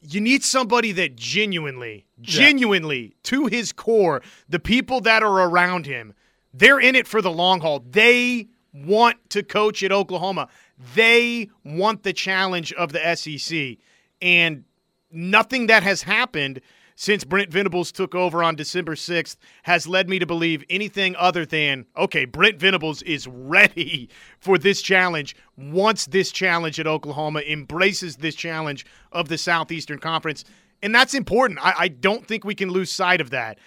You 0.02 0.20
need 0.20 0.44
somebody 0.44 0.92
that 0.94 1.16
genuinely, 1.16 2.08
genuinely, 2.22 3.16
to 3.24 3.46
his 3.46 3.72
core, 3.72 4.22
the 4.50 4.60
people 4.60 5.00
that 5.02 5.22
are 5.22 5.48
around 5.48 5.86
him, 5.86 6.14
they're 6.54 6.80
in 6.80 6.96
it 6.96 7.08
for 7.08 7.22
the 7.22 7.32
long 7.32 7.62
haul. 7.62 7.84
They 7.88 8.48
want 8.74 9.30
to 9.30 9.44
coach 9.44 9.84
at 9.84 9.92
Oklahoma. 9.92 10.48
They 10.96 11.50
want 11.64 12.02
the 12.02 12.14
challenge 12.14 12.74
of 12.74 12.94
the 12.94 13.16
SEC. 13.16 13.78
And 14.22 14.64
nothing 15.12 15.68
that 15.68 15.84
has 15.84 16.02
happened 16.02 16.62
since 17.00 17.24
Brent 17.24 17.52
Venables 17.52 17.92
took 17.92 18.16
over 18.16 18.42
on 18.42 18.56
December 18.56 18.96
6th 18.96 19.38
has 19.62 19.88
led 19.88 20.10
me 20.10 20.18
to 20.18 20.26
believe 20.26 20.64
anything 20.68 21.16
other 21.16 21.46
than, 21.46 21.86
okay, 21.96 22.26
Brent 22.26 22.60
Venables 22.60 23.04
is 23.04 23.28
ready 23.28 24.10
for 24.40 24.58
this 24.58 24.82
challenge, 24.82 25.36
wants 25.56 26.08
this 26.08 26.32
challenge 26.32 26.80
at 26.80 26.88
Oklahoma, 26.88 27.42
embraces 27.42 28.16
this 28.16 28.34
challenge 28.34 28.84
of 29.12 29.30
the 29.30 29.38
Southeastern 29.38 30.00
Conference. 30.00 30.44
And 30.82 30.94
that's 30.94 31.14
important. 31.14 31.64
I, 31.64 31.74
I 31.78 31.88
don't 31.88 32.26
think 32.26 32.44
we 32.44 32.56
can 32.56 32.72
lose 32.72 32.92
sight 32.92 33.22
of 33.22 33.30
that. 33.30 33.60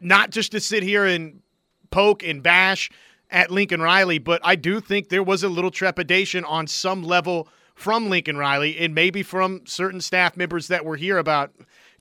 Not 0.00 0.30
just 0.30 0.52
to 0.52 0.60
sit 0.60 0.82
here 0.82 1.04
and 1.04 1.42
poke 1.90 2.22
and 2.22 2.42
bash 2.42 2.90
at 3.28 3.50
Lincoln 3.50 3.82
Riley, 3.82 4.18
but 4.18 4.40
I 4.42 4.56
do 4.56 4.80
think 4.80 5.10
there 5.10 5.22
was 5.22 5.42
a 5.42 5.48
little 5.50 5.70
trepidation 5.70 6.46
on 6.46 6.66
some 6.66 7.02
level 7.02 7.48
from 7.74 8.08
Lincoln 8.08 8.38
Riley 8.38 8.78
and 8.78 8.94
maybe 8.94 9.22
from 9.22 9.66
certain 9.66 10.00
staff 10.00 10.38
members 10.38 10.68
that 10.68 10.86
were 10.86 10.96
here 10.96 11.18
about 11.18 11.52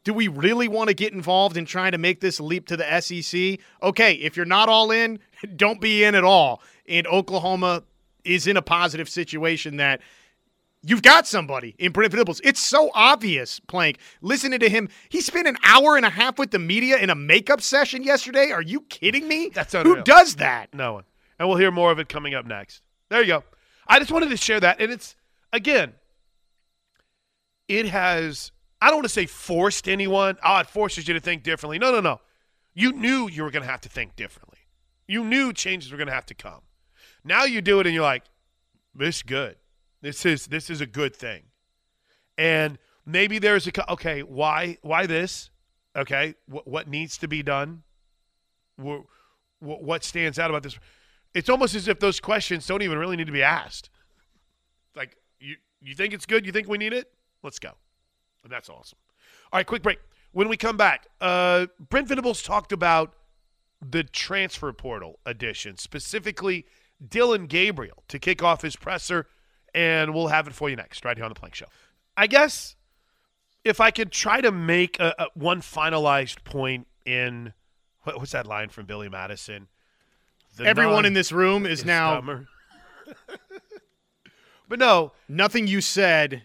do 0.09 0.13
we 0.15 0.27
really 0.27 0.67
want 0.67 0.87
to 0.87 0.95
get 0.95 1.13
involved 1.13 1.55
in 1.55 1.65
trying 1.65 1.91
to 1.91 1.99
make 1.99 2.19
this 2.19 2.39
leap 2.39 2.65
to 2.65 2.75
the 2.75 2.99
SEC? 2.99 3.59
Okay, 3.83 4.13
if 4.13 4.35
you're 4.35 4.43
not 4.43 4.67
all 4.67 4.89
in, 4.89 5.19
don't 5.55 5.79
be 5.79 6.03
in 6.03 6.15
at 6.15 6.23
all. 6.23 6.63
And 6.87 7.05
Oklahoma 7.05 7.83
is 8.23 8.47
in 8.47 8.57
a 8.57 8.61
positive 8.63 9.07
situation 9.07 9.77
that 9.77 10.01
you've 10.81 11.03
got 11.03 11.27
somebody 11.27 11.75
in 11.77 11.91
Brent 11.91 12.11
Venables. 12.11 12.41
It's 12.43 12.59
so 12.59 12.89
obvious, 12.95 13.59
Plank. 13.59 13.99
Listening 14.23 14.59
to 14.61 14.67
him, 14.67 14.89
he 15.09 15.21
spent 15.21 15.47
an 15.47 15.57
hour 15.63 15.95
and 15.95 16.07
a 16.07 16.09
half 16.09 16.39
with 16.39 16.49
the 16.49 16.57
media 16.57 16.97
in 16.97 17.11
a 17.11 17.15
makeup 17.15 17.61
session 17.61 18.01
yesterday. 18.01 18.49
Are 18.49 18.63
you 18.63 18.81
kidding 18.89 19.27
me? 19.27 19.51
That's 19.53 19.73
Who 19.73 20.01
does 20.01 20.37
that? 20.37 20.73
No 20.73 20.93
one. 20.93 21.03
And 21.37 21.47
we'll 21.47 21.59
hear 21.59 21.69
more 21.69 21.91
of 21.91 21.99
it 21.99 22.09
coming 22.09 22.33
up 22.33 22.47
next. 22.47 22.81
There 23.09 23.21
you 23.21 23.27
go. 23.27 23.43
I 23.87 23.99
just 23.99 24.11
wanted 24.11 24.31
to 24.31 24.37
share 24.37 24.59
that. 24.59 24.81
And 24.81 24.91
it's, 24.91 25.15
again, 25.53 25.93
it 27.67 27.85
has, 27.85 28.51
I 28.81 28.87
don't 28.87 28.97
want 28.97 29.05
to 29.05 29.09
say 29.09 29.25
forced 29.25 29.87
anyone. 29.89 30.37
Oh, 30.43 30.57
it 30.59 30.67
forces 30.67 31.07
you 31.07 31.13
to 31.13 31.19
think 31.19 31.43
differently. 31.43 31.79
No, 31.79 31.91
no, 31.91 31.99
no. 31.99 32.21
You 32.73 32.93
knew 32.93 33.29
you 33.29 33.43
were 33.43 33.51
going 33.51 33.63
to 33.63 33.69
have 33.69 33.81
to 33.81 33.89
think 33.89 34.15
differently. 34.15 34.59
You 35.07 35.23
knew 35.23 35.51
changes 35.51 35.91
were 35.91 35.97
going 35.97 36.07
to 36.07 36.13
have 36.13 36.25
to 36.27 36.33
come. 36.33 36.61
Now 37.23 37.43
you 37.43 37.61
do 37.61 37.79
it 37.79 37.87
and 37.87 37.93
you're 37.93 38.03
like, 38.03 38.23
This 38.95 39.17
is 39.17 39.23
good. 39.23 39.55
This 40.01 40.25
is 40.25 40.47
this 40.47 40.69
is 40.69 40.79
a 40.81 40.85
good 40.85 41.15
thing. 41.15 41.43
And 42.37 42.77
maybe 43.05 43.39
there's 43.39 43.67
a 43.67 43.91
okay, 43.91 44.21
why 44.21 44.77
why 44.81 45.05
this? 45.05 45.49
Okay, 45.95 46.35
what 46.47 46.67
what 46.67 46.87
needs 46.87 47.17
to 47.17 47.27
be 47.27 47.43
done? 47.43 47.83
What, 48.77 49.01
what 49.59 50.05
stands 50.05 50.39
out 50.39 50.49
about 50.49 50.63
this? 50.63 50.79
It's 51.33 51.49
almost 51.49 51.75
as 51.75 51.89
if 51.89 51.99
those 51.99 52.21
questions 52.21 52.65
don't 52.65 52.81
even 52.81 52.97
really 52.97 53.17
need 53.17 53.27
to 53.27 53.33
be 53.33 53.43
asked. 53.43 53.89
Like 54.95 55.17
you 55.39 55.57
you 55.81 55.95
think 55.95 56.13
it's 56.13 56.25
good? 56.25 56.45
You 56.45 56.53
think 56.53 56.69
we 56.69 56.77
need 56.77 56.93
it? 56.93 57.11
Let's 57.43 57.59
go. 57.59 57.71
And 58.43 58.51
that's 58.51 58.69
awesome. 58.69 58.97
All 59.51 59.59
right, 59.59 59.65
quick 59.65 59.81
break. 59.81 59.99
When 60.31 60.47
we 60.47 60.57
come 60.57 60.77
back, 60.77 61.07
uh, 61.19 61.67
Brent 61.79 62.07
Venables 62.07 62.41
talked 62.41 62.71
about 62.71 63.13
the 63.81 64.03
transfer 64.03 64.71
portal 64.73 65.19
edition, 65.25 65.77
specifically 65.77 66.65
Dillon 67.05 67.47
Gabriel 67.47 68.03
to 68.09 68.19
kick 68.19 68.43
off 68.43 68.61
his 68.61 68.75
presser, 68.75 69.27
and 69.73 70.13
we'll 70.13 70.27
have 70.27 70.47
it 70.47 70.53
for 70.53 70.69
you 70.69 70.75
next, 70.75 71.05
right 71.05 71.17
here 71.17 71.25
on 71.25 71.31
the 71.31 71.39
Plank 71.39 71.55
Show. 71.55 71.65
I 72.15 72.27
guess 72.27 72.75
if 73.63 73.79
I 73.79 73.91
could 73.91 74.11
try 74.11 74.41
to 74.41 74.51
make 74.51 74.99
a, 74.99 75.15
a 75.17 75.27
one 75.33 75.61
finalized 75.61 76.43
point 76.43 76.87
in 77.05 77.53
what, 78.03 78.17
what's 78.17 78.31
that 78.31 78.47
line 78.47 78.69
from 78.69 78.85
Billy 78.85 79.09
Madison? 79.09 79.67
The 80.57 80.65
Everyone 80.65 81.05
in 81.05 81.13
this 81.13 81.31
room 81.31 81.65
is, 81.65 81.79
is 81.79 81.85
now. 81.85 82.21
but 84.67 84.79
no, 84.79 85.13
nothing 85.27 85.67
you 85.67 85.81
said 85.81 86.43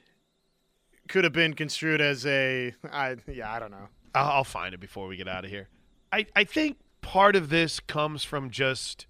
could 1.08 1.24
have 1.24 1.32
been 1.32 1.54
construed 1.54 2.00
as 2.00 2.26
a. 2.26 2.72
I, 2.90 3.16
yeah, 3.26 3.52
I 3.52 3.58
don't 3.58 3.70
know. 3.70 3.88
I'll, 4.14 4.44
find 4.44 4.74
it 4.74 4.80
before 4.80 5.08
we 5.08 5.16
get 5.16 5.26
out 5.26 5.44
of 5.44 5.50
here. 5.50 5.68
I, 6.12 6.26
I 6.36 6.44
think 6.44 6.78
part 7.02 7.34
of 7.34 7.48
this 7.48 7.80
comes 7.80 8.22
from 8.22 8.50
just 8.50 9.06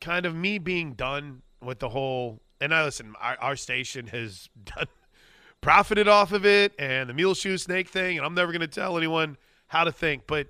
kind 0.00 0.26
of 0.26 0.34
me 0.34 0.58
being 0.58 0.92
done 0.92 1.42
with 1.62 1.78
the 1.78 1.88
whole. 1.88 2.40
And 2.60 2.74
I 2.74 2.84
listen, 2.84 3.14
our, 3.20 3.36
our 3.40 3.56
station 3.56 4.06
has 4.08 4.50
done 4.64 4.86
profited 5.60 6.06
off 6.06 6.32
of 6.32 6.44
it 6.44 6.74
and 6.78 7.08
the 7.08 7.14
mule 7.14 7.32
shoe 7.32 7.56
snake 7.56 7.88
thing, 7.88 8.18
and 8.18 8.26
I'm 8.26 8.34
never 8.34 8.52
going 8.52 8.60
to 8.60 8.66
tell 8.66 8.98
anyone 8.98 9.38
how 9.66 9.84
to 9.84 9.92
think, 9.92 10.26
but 10.26 10.48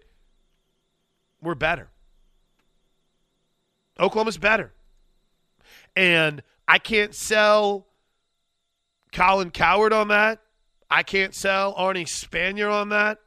we're 1.40 1.54
better. 1.54 1.88
Oklahoma's 4.00 4.38
better. 4.38 4.72
And 5.94 6.42
I 6.66 6.78
can't 6.78 7.14
sell 7.14 7.86
Colin 9.12 9.52
Cowherd 9.52 9.92
on 9.92 10.08
that. 10.08 10.40
I 10.94 11.02
can't 11.02 11.34
sell 11.34 11.74
Arnie 11.74 12.06
Spanier 12.06 12.72
on 12.72 12.90
that. 12.90 13.18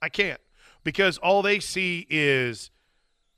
I 0.00 0.08
can't 0.08 0.40
because 0.82 1.18
all 1.18 1.42
they 1.42 1.60
see 1.60 2.06
is, 2.08 2.70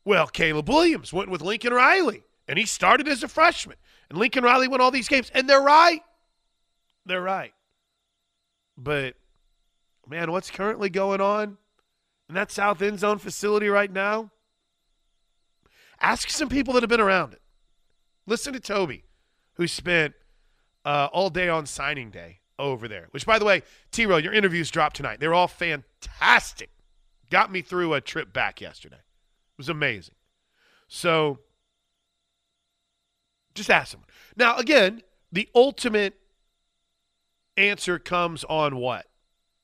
well, 0.04 0.28
Caleb 0.28 0.68
Williams 0.68 1.12
went 1.12 1.28
with 1.28 1.42
Lincoln 1.42 1.72
Riley 1.72 2.22
and 2.46 2.56
he 2.56 2.66
started 2.66 3.08
as 3.08 3.24
a 3.24 3.28
freshman. 3.28 3.76
And 4.08 4.16
Lincoln 4.16 4.44
Riley 4.44 4.68
won 4.68 4.80
all 4.80 4.92
these 4.92 5.08
games. 5.08 5.28
And 5.34 5.50
they're 5.50 5.60
right. 5.60 6.02
They're 7.04 7.20
right. 7.20 7.52
But, 8.78 9.16
man, 10.08 10.30
what's 10.30 10.52
currently 10.52 10.88
going 10.88 11.20
on 11.20 11.58
in 12.28 12.36
that 12.36 12.52
south 12.52 12.80
end 12.80 13.00
zone 13.00 13.18
facility 13.18 13.66
right 13.66 13.90
now? 13.90 14.30
Ask 16.00 16.30
some 16.30 16.48
people 16.48 16.74
that 16.74 16.84
have 16.84 16.90
been 16.90 17.00
around 17.00 17.32
it. 17.32 17.42
Listen 18.24 18.52
to 18.52 18.60
Toby, 18.60 19.02
who 19.54 19.66
spent 19.66 20.14
uh, 20.84 21.08
all 21.12 21.28
day 21.28 21.48
on 21.48 21.66
signing 21.66 22.12
day 22.12 22.38
over 22.58 22.88
there. 22.88 23.08
Which, 23.10 23.26
by 23.26 23.38
the 23.38 23.44
way, 23.44 23.62
T 23.90 24.06
Row, 24.06 24.16
your 24.16 24.32
interviews 24.32 24.70
dropped 24.70 24.96
tonight. 24.96 25.20
They're 25.20 25.34
all 25.34 25.48
fantastic. 25.48 26.70
Got 27.30 27.50
me 27.50 27.62
through 27.62 27.94
a 27.94 28.00
trip 28.00 28.32
back 28.32 28.60
yesterday. 28.60 28.96
It 28.96 29.58
was 29.58 29.68
amazing. 29.68 30.14
So, 30.88 31.40
just 33.54 33.70
ask 33.70 33.92
someone. 33.92 34.08
Now, 34.36 34.56
again, 34.56 35.02
the 35.32 35.48
ultimate 35.54 36.14
answer 37.56 37.98
comes 37.98 38.44
on 38.44 38.76
what? 38.76 39.06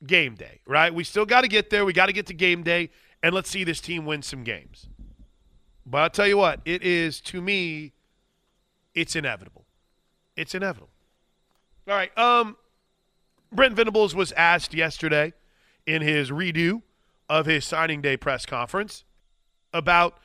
Game 0.07 0.35
day, 0.35 0.61
right? 0.67 0.95
We 0.95 1.05
still 1.05 1.27
got 1.27 1.43
to 1.43 1.49
get 1.49 1.71
there. 1.71 1.85
We 1.85 1.93
got 1.93 2.07
to 2.07 2.13
get 2.13 2.27
to 2.27 2.35
game 2.35 2.63
day, 2.63 2.91
and 3.23 3.35
let's 3.35 3.51
see 3.51 3.65
this 3.65 3.81
team 3.81 4.07
win 4.07 4.23
some 4.23 4.45
games. 4.45 4.89
But 5.85 5.99
I'll 5.99 6.11
tell 6.11 6.27
you 6.27 6.37
what, 6.37 6.61
it 6.65 6.83
is 6.83 7.21
to 7.23 7.43
me, 7.43 7.93
it's 8.95 9.15
inevitable. 9.15 9.67
It's 10.37 10.55
inevitable. 10.55 10.91
All 11.89 11.95
right. 11.95 12.17
Um, 12.17 12.57
Brent 13.53 13.75
Venables 13.75 14.15
was 14.15 14.33
asked 14.33 14.75
yesterday 14.75 15.33
in 15.87 16.03
his 16.03 16.31
redo 16.31 16.83
of 17.29 17.47
his 17.47 17.65
signing 17.65 18.01
day 18.01 18.17
press 18.17 18.47
conference 18.47 19.05
about 19.73 20.19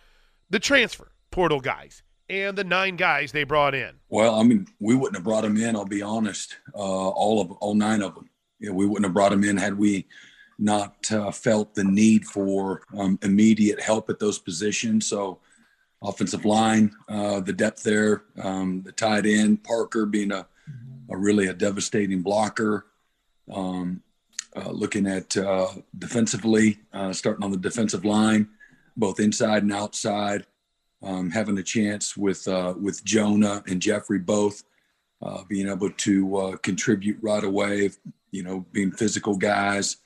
the 0.49 0.59
transfer 0.59 1.11
portal 1.31 1.59
guys 1.59 2.03
and 2.29 2.57
the 2.57 2.63
nine 2.63 2.95
guys 2.95 3.31
they 3.31 3.43
brought 3.43 3.75
in? 3.75 3.95
Well, 4.09 4.35
I 4.35 4.43
mean, 4.43 4.67
we 4.79 4.95
wouldn't 4.95 5.15
have 5.15 5.23
brought 5.23 5.43
them 5.43 5.57
in. 5.57 5.75
I'll 5.75 5.85
be 5.85 6.01
honest. 6.01 6.57
Uh, 6.73 6.79
all 6.79 7.41
of 7.41 7.51
all 7.53 7.75
nine 7.75 8.01
of 8.01 8.15
them. 8.15 8.29
Know, 8.59 8.73
we 8.73 8.85
wouldn't 8.85 9.05
have 9.05 9.13
brought 9.13 9.31
them 9.31 9.43
in 9.43 9.57
had 9.57 9.77
we 9.77 10.07
not 10.57 11.11
uh, 11.11 11.31
felt 11.31 11.75
the 11.75 11.83
need 11.83 12.25
for 12.25 12.81
um, 12.97 13.19
immediate 13.21 13.81
help 13.81 14.09
at 14.09 14.19
those 14.19 14.39
positions. 14.39 15.05
So, 15.07 15.39
offensive 16.01 16.45
line, 16.45 16.91
uh, 17.09 17.41
the 17.41 17.53
depth 17.53 17.83
there, 17.83 18.23
um, 18.41 18.81
the 18.83 18.93
tight 18.93 19.25
end, 19.25 19.63
Parker 19.63 20.05
being 20.05 20.31
a, 20.31 20.47
a 21.09 21.17
really 21.17 21.47
a 21.47 21.53
devastating 21.53 22.21
blocker. 22.21 22.85
Um, 23.51 24.01
uh, 24.55 24.71
looking 24.71 25.05
at 25.05 25.35
uh, 25.35 25.67
defensively, 25.97 26.79
uh, 26.93 27.11
starting 27.11 27.43
on 27.43 27.51
the 27.51 27.57
defensive 27.57 28.05
line, 28.05 28.47
both 28.95 29.19
inside 29.19 29.63
and 29.63 29.73
outside 29.73 30.45
um, 31.03 31.29
having 31.29 31.57
a 31.57 31.63
chance 31.63 32.15
with 32.15 32.47
uh, 32.47 32.73
with 32.79 33.03
Jonah 33.03 33.63
and 33.67 33.81
Jeffrey 33.81 34.19
both 34.19 34.63
uh, 35.21 35.43
being 35.49 35.67
able 35.67 35.89
to 35.89 36.37
uh, 36.37 36.57
contribute 36.57 37.17
right 37.21 37.43
away. 37.43 37.91
You 38.31 38.43
know, 38.43 38.65
being 38.71 38.91
physical 38.91 39.35
guys, 39.35 39.97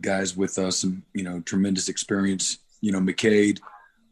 guys 0.00 0.36
with 0.36 0.52
some 0.74 1.02
you 1.14 1.22
know 1.22 1.40
tremendous 1.40 1.88
experience. 1.88 2.58
You 2.80 2.92
know, 2.92 3.00
McKade 3.00 3.60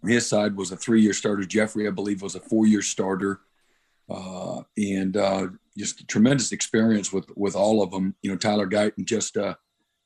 on 0.03 0.11
his 0.11 0.27
side 0.27 0.57
was 0.57 0.73
a 0.73 0.77
three-year 0.77 1.13
starter. 1.13 1.45
Jeffrey, 1.45 1.87
I 1.87 1.91
believe, 1.91 2.23
was 2.23 2.35
a 2.35 2.41
four-year 2.41 2.83
starter, 2.83 3.41
uh, 4.11 4.63
and 4.77 5.17
just 5.79 6.07
tremendous 6.09 6.53
experience 6.53 7.13
with 7.13 7.27
with 7.37 7.57
all 7.57 7.83
of 7.83 7.91
them. 7.91 8.15
You 8.23 8.31
know, 8.31 8.37
Tyler 8.37 8.69
Guyton 8.69 9.05
just 9.05 9.37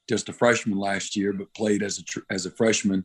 just 0.08 0.28
a 0.28 0.32
freshman 0.32 0.78
last 0.78 1.16
year, 1.16 1.32
but 1.32 1.54
played 1.54 1.82
as 1.82 1.98
a 1.98 2.20
as 2.32 2.46
a 2.46 2.50
freshman 2.50 3.04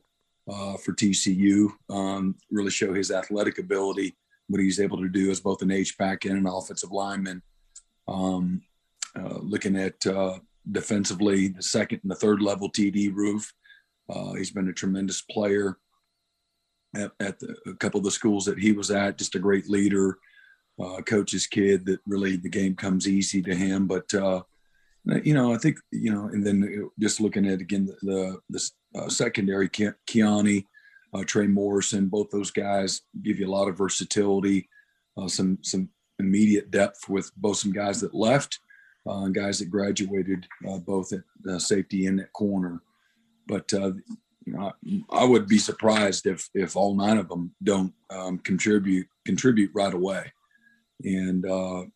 uh, 0.50 0.78
for 0.78 0.93
TCU. 0.93 1.69
Um, 1.89 2.36
really 2.50 2.71
show 2.71 2.93
his 2.93 3.12
athletic 3.12 3.58
ability, 3.58 4.15
what 4.47 4.62
he's 4.62 4.80
able 4.80 4.97
to 5.02 5.10
do 5.10 5.32
as 5.32 5.39
both 5.39 5.62
an 5.62 5.71
H 5.71 5.97
back 5.97 6.26
and 6.26 6.38
an 6.38 6.47
offensive 6.47 6.91
lineman. 6.91 7.41
Um, 8.08 8.62
uh, 9.17 9.39
looking 9.39 9.76
at 9.76 10.06
uh, 10.06 10.39
defensively, 10.71 11.50
the 11.50 11.63
second 11.63 12.02
and 12.04 12.12
the 12.12 12.15
third 12.15 12.41
level 12.41 12.69
TD 12.69 13.13
Roof. 13.13 13.52
Uh, 14.10 14.34
he's 14.34 14.52
been 14.52 14.67
a 14.67 14.74
tremendous 14.74 15.21
player 15.21 15.78
at, 16.95 17.12
at 17.19 17.39
the, 17.39 17.56
a 17.65 17.74
couple 17.76 18.00
of 18.00 18.04
the 18.04 18.12
schools 18.12 18.45
that 18.45 18.60
he 18.60 18.71
was 18.71 18.91
at. 18.91 19.17
Just 19.17 19.36
a 19.36 19.39
great 19.39 19.69
leader, 19.69 20.17
uh, 20.82 21.02
coach's 21.02 21.48
kid. 21.48 21.86
That 21.86 22.00
really 22.06 22.38
the 22.38 22.50
game 22.50 22.76
comes 22.76 23.08
easy 23.08 23.41
to 23.44 23.56
him, 23.56 23.88
but 23.88 24.13
uh, 24.13 24.41
you 25.24 25.34
know, 25.34 25.54
I 25.54 25.58
think 25.58 25.78
you 25.91 26.13
know, 26.13 26.26
and 26.26 26.46
then 26.46 26.89
just 27.00 27.22
looking 27.22 27.48
at 27.48 27.62
again 27.62 27.86
the 27.86 27.98
the, 28.02 28.39
the 28.50 29.00
uh, 29.00 29.10
secondary, 29.10 29.67
Ke- 29.67 29.98
Keani, 30.08 30.65
uh, 31.13 31.24
Trey 31.26 31.48
Morrison, 31.48 32.08
both 32.08 32.30
those 32.30 32.52
guys 32.52 33.02
give 33.22 33.39
you 33.39 33.48
a 33.48 33.52
lot 33.52 33.67
of 33.67 33.78
versatility, 33.78 34.70
uh, 35.17 35.28
some 35.28 35.58
some 35.62 35.89
immediate 36.20 36.72
depth 36.72 37.10
with 37.10 37.32
both 37.36 37.58
some 37.58 37.72
guys 37.72 38.00
that 38.02 38.13
left 38.13 38.60
uh, 39.08 39.24
and 39.24 39.34
guys 39.34 39.60
that 39.60 39.72
graduated, 39.72 40.48
both 40.86 41.12
at 41.13 41.62
safety 41.62 42.06
and 42.06 42.20
at 42.20 42.34
corner. 42.34 42.82
But 43.48 43.72
you 43.72 44.54
know, 44.54 44.72
I, 45.12 45.22
I, 45.22 45.24
would 45.24 45.48
be 45.48 45.58
surprised 45.58 46.26
if 46.26 46.48
if 46.54 46.76
all 46.76 46.96
nine 46.96 47.17
of 47.17 47.30
them 47.30 47.54
don't 47.63 47.94
um, 48.10 48.38
contribute 48.39 49.08
contribute 49.26 49.72
right 49.74 49.93
away. 49.93 50.32
And 51.04 51.45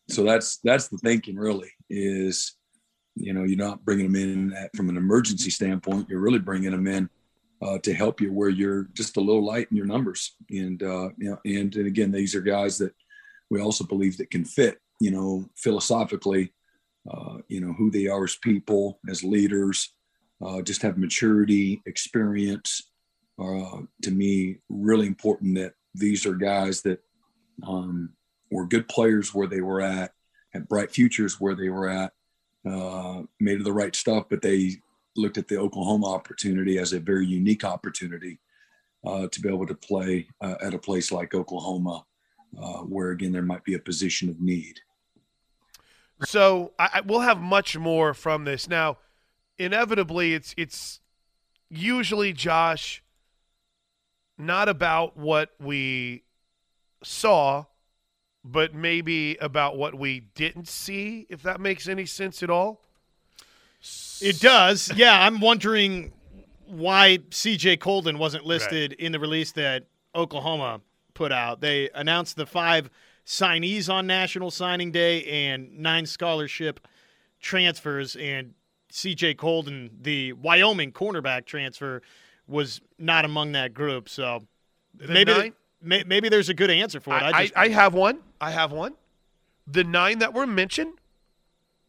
so 0.08 0.24
that's 0.24 0.58
that's 0.64 0.88
the 0.88 0.98
thinking 0.98 1.36
really 1.36 1.70
is 1.88 2.56
you 3.16 3.32
know, 3.32 3.44
you're 3.44 3.58
not 3.58 3.84
bringing 3.84 4.12
them 4.12 4.16
in 4.16 4.68
from 4.76 4.88
an 4.88 4.96
emergency 4.96 5.50
standpoint. 5.50 6.08
You're 6.08 6.20
really 6.20 6.38
bringing 6.38 6.70
them 6.70 6.86
in 6.86 7.08
uh, 7.62 7.78
to 7.78 7.94
help 7.94 8.20
you 8.20 8.32
where 8.32 8.50
you're 8.50 8.84
just 8.92 9.16
a 9.16 9.20
little 9.20 9.44
light 9.44 9.68
in 9.70 9.76
your 9.76 9.86
numbers. 9.86 10.36
And 10.50 10.82
uh, 10.82 11.08
you 11.16 11.30
know, 11.30 11.38
and, 11.44 11.74
and 11.74 11.86
again, 11.86 12.12
these 12.12 12.34
are 12.34 12.42
guys 12.42 12.78
that 12.78 12.94
we 13.50 13.60
also 13.60 13.84
believe 13.84 14.18
that 14.18 14.30
can 14.30 14.44
fit. 14.44 14.78
You 15.00 15.10
know, 15.10 15.48
philosophically, 15.56 16.52
uh, 17.10 17.38
you 17.48 17.60
know 17.60 17.72
who 17.72 17.90
they 17.90 18.06
are 18.06 18.24
as 18.24 18.36
people, 18.36 19.00
as 19.08 19.24
leaders, 19.24 19.94
uh, 20.44 20.60
just 20.62 20.82
have 20.82 20.98
maturity, 20.98 21.82
experience. 21.86 22.82
Uh, 23.38 23.80
to 24.02 24.10
me, 24.10 24.56
really 24.68 25.06
important 25.06 25.56
that 25.56 25.74
these 25.94 26.24
are 26.24 26.34
guys 26.34 26.82
that 26.82 27.00
um, 27.66 28.10
were 28.50 28.66
good 28.66 28.88
players 28.88 29.34
where 29.34 29.46
they 29.46 29.60
were 29.60 29.80
at, 29.80 30.12
had 30.50 30.68
bright 30.68 30.90
futures 30.90 31.40
where 31.40 31.54
they 31.54 31.68
were 31.68 31.88
at, 31.88 32.12
uh, 32.68 33.22
made 33.40 33.62
the 33.64 33.72
right 33.72 33.94
stuff, 33.94 34.26
but 34.28 34.42
they 34.42 34.76
looked 35.16 35.38
at 35.38 35.48
the 35.48 35.56
Oklahoma 35.56 36.06
opportunity 36.12 36.78
as 36.78 36.92
a 36.92 37.00
very 37.00 37.26
unique 37.26 37.64
opportunity 37.64 38.38
uh, 39.04 39.28
to 39.28 39.40
be 39.40 39.48
able 39.48 39.66
to 39.66 39.74
play 39.74 40.28
uh, 40.40 40.56
at 40.60 40.74
a 40.74 40.78
place 40.78 41.12
like 41.12 41.34
Oklahoma 41.34 42.04
uh, 42.60 42.78
where 42.78 43.10
again 43.10 43.32
there 43.32 43.42
might 43.42 43.64
be 43.64 43.74
a 43.74 43.78
position 43.78 44.28
of 44.28 44.40
need. 44.40 44.80
So 46.24 46.72
I, 46.78 46.88
I, 46.94 47.00
we'll 47.02 47.20
have 47.20 47.40
much 47.40 47.76
more 47.76 48.14
from 48.14 48.44
this 48.44 48.68
now. 48.68 48.98
Inevitably, 49.58 50.34
it's 50.34 50.54
it's 50.56 51.00
usually 51.68 52.32
Josh 52.32 53.02
not 54.38 54.68
about 54.68 55.16
what 55.16 55.50
we 55.58 56.24
saw, 57.02 57.64
but 58.46 58.74
maybe 58.74 59.36
about 59.36 59.76
what 59.76 59.94
we 59.94 60.20
didn't 60.34 60.68
see. 60.68 61.26
If 61.28 61.42
that 61.42 61.60
makes 61.60 61.88
any 61.88 62.06
sense 62.06 62.42
at 62.42 62.50
all. 62.50 62.80
It 64.20 64.40
does. 64.40 64.90
Yeah, 64.96 65.20
I'm 65.20 65.40
wondering 65.40 66.12
why 66.66 67.18
CJ 67.30 67.78
Coldon 67.80 68.18
wasn't 68.18 68.44
listed 68.44 68.92
Right. 68.92 69.00
in 69.00 69.12
the 69.12 69.20
release 69.20 69.52
that 69.52 69.84
Oklahoma 70.14 70.80
put 71.14 71.32
out. 71.32 71.60
They 71.60 71.90
announced 71.94 72.36
the 72.36 72.46
five 72.46 72.90
signees 73.24 73.92
on 73.92 74.06
National 74.06 74.50
Signing 74.50 74.90
Day 74.90 75.24
and 75.24 75.78
nine 75.78 76.06
scholarship 76.06 76.80
transfers, 77.40 78.16
and 78.16 78.54
CJ 78.90 79.34
Coldon, 79.36 79.90
the 80.00 80.32
Wyoming 80.32 80.92
cornerback 80.92 81.44
transfer, 81.44 82.02
was 82.46 82.80
not 82.98 83.24
among 83.24 83.52
that 83.52 83.74
group. 83.74 84.08
So 84.08 84.46
The 84.94 85.08
maybe 85.12 85.32
nine- 85.32 85.52
may, 85.86 86.04
maybe 86.04 86.28
there's 86.28 86.48
a 86.48 86.54
good 86.54 86.70
answer 86.70 87.00
for 87.00 87.16
it. 87.16 87.22
I, 87.22 87.28
I, 87.28 87.42
just, 87.42 87.56
I, 87.56 87.68
have 87.68 87.94
one. 87.94 88.18
I 88.40 88.50
have 88.50 88.72
one. 88.72 88.94
The 89.66 89.84
nine 89.84 90.18
that 90.18 90.34
were 90.34 90.46
mentioned 90.46 90.94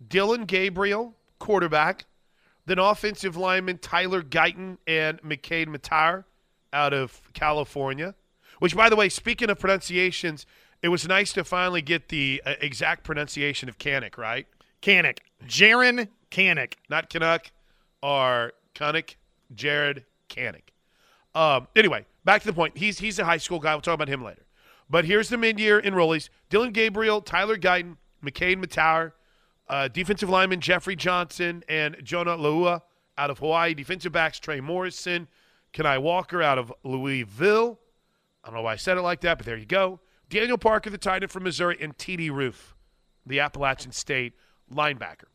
Dillon 0.06 0.46
Gabriel, 0.46 1.16
quarterback. 1.40 2.06
Then 2.66 2.80
offensive 2.80 3.38
lineman 3.38 3.78
Tyler 3.78 4.22
Guyton 4.22 4.78
and 4.86 5.22
McKade 5.22 5.68
Mettauer 5.68 6.26
out 6.74 6.94
of 6.94 7.22
California. 7.34 8.14
Which, 8.60 8.76
by 8.76 8.90
the 8.90 8.96
way, 8.96 9.08
speaking 9.08 9.50
of 9.50 9.60
pronunciations, 9.60 10.46
it 10.82 10.90
was 10.90 11.08
nice 11.08 11.32
to 11.34 11.44
finally 11.44 11.82
get 11.82 12.10
the 12.10 12.42
uh, 12.46 12.54
exact 12.60 13.04
pronunciation 13.04 13.70
of 13.70 13.78
Kanak, 13.78 14.18
right? 14.18 14.48
Kanak, 14.82 15.20
Jaren 15.46 16.10
Kanak. 16.30 16.74
Not 16.90 17.10
Canuck 17.10 17.52
or 18.02 18.54
Kunnick, 18.76 19.16
Jared 19.54 20.06
Kanak. 20.30 20.64
Um, 21.34 21.68
anyway, 21.76 22.06
back 22.28 22.42
to 22.42 22.48
the 22.48 22.54
point. 22.54 22.78
He's 22.78 23.00
he's 23.00 23.18
a 23.18 23.26
high 23.26 23.38
school 23.38 23.60
guy. 23.60 23.74
We'll 23.74 23.82
talk 23.82 23.94
about 23.94 24.10
him 24.10 24.22
later. 24.22 24.46
But 24.90 25.06
here's 25.06 25.30
the 25.30 25.38
mid-year 25.38 25.82
enrollees: 25.82 26.30
Dillon 26.50 26.74
Gabriel, 26.74 27.22
Tyler 27.22 27.58
Guyton, 27.58 27.96
McCain 28.24 28.64
Mettauer, 28.64 29.14
uh, 29.70 29.88
defensive 29.88 30.30
lineman 30.30 30.60
Jeffrey 30.60 30.98
Johnson, 30.98 31.64
and 31.70 31.96
Jonah 32.04 32.38
Laulu 32.38 32.82
out 33.18 33.30
of 33.30 33.40
Hawaii. 33.40 33.74
Defensive 33.74 34.12
backs 34.12 34.40
Trey 34.40 34.60
Morrison, 34.60 35.30
Kenai 35.72 35.98
Walker 35.98 36.44
out 36.44 36.58
of 36.58 36.72
Louisville. 36.84 37.80
I 38.44 38.50
don't 38.50 38.56
know 38.56 38.62
why 38.62 38.74
I 38.74 38.78
said 38.78 38.98
it 38.98 39.02
like 39.02 39.22
that, 39.22 39.38
but 39.38 39.46
there 39.46 39.58
you 39.58 39.66
go. 39.66 40.02
Daniel 40.30 40.58
Parker, 40.58 40.90
the 40.90 40.98
tight 40.98 41.24
end 41.24 41.32
from 41.32 41.44
Missouri, 41.44 41.78
and 41.80 41.98
T.D. 41.98 42.30
Roof, 42.30 42.76
the 43.26 43.40
Appalachian 43.40 43.94
State 43.94 44.34
linebacker. 44.70 45.30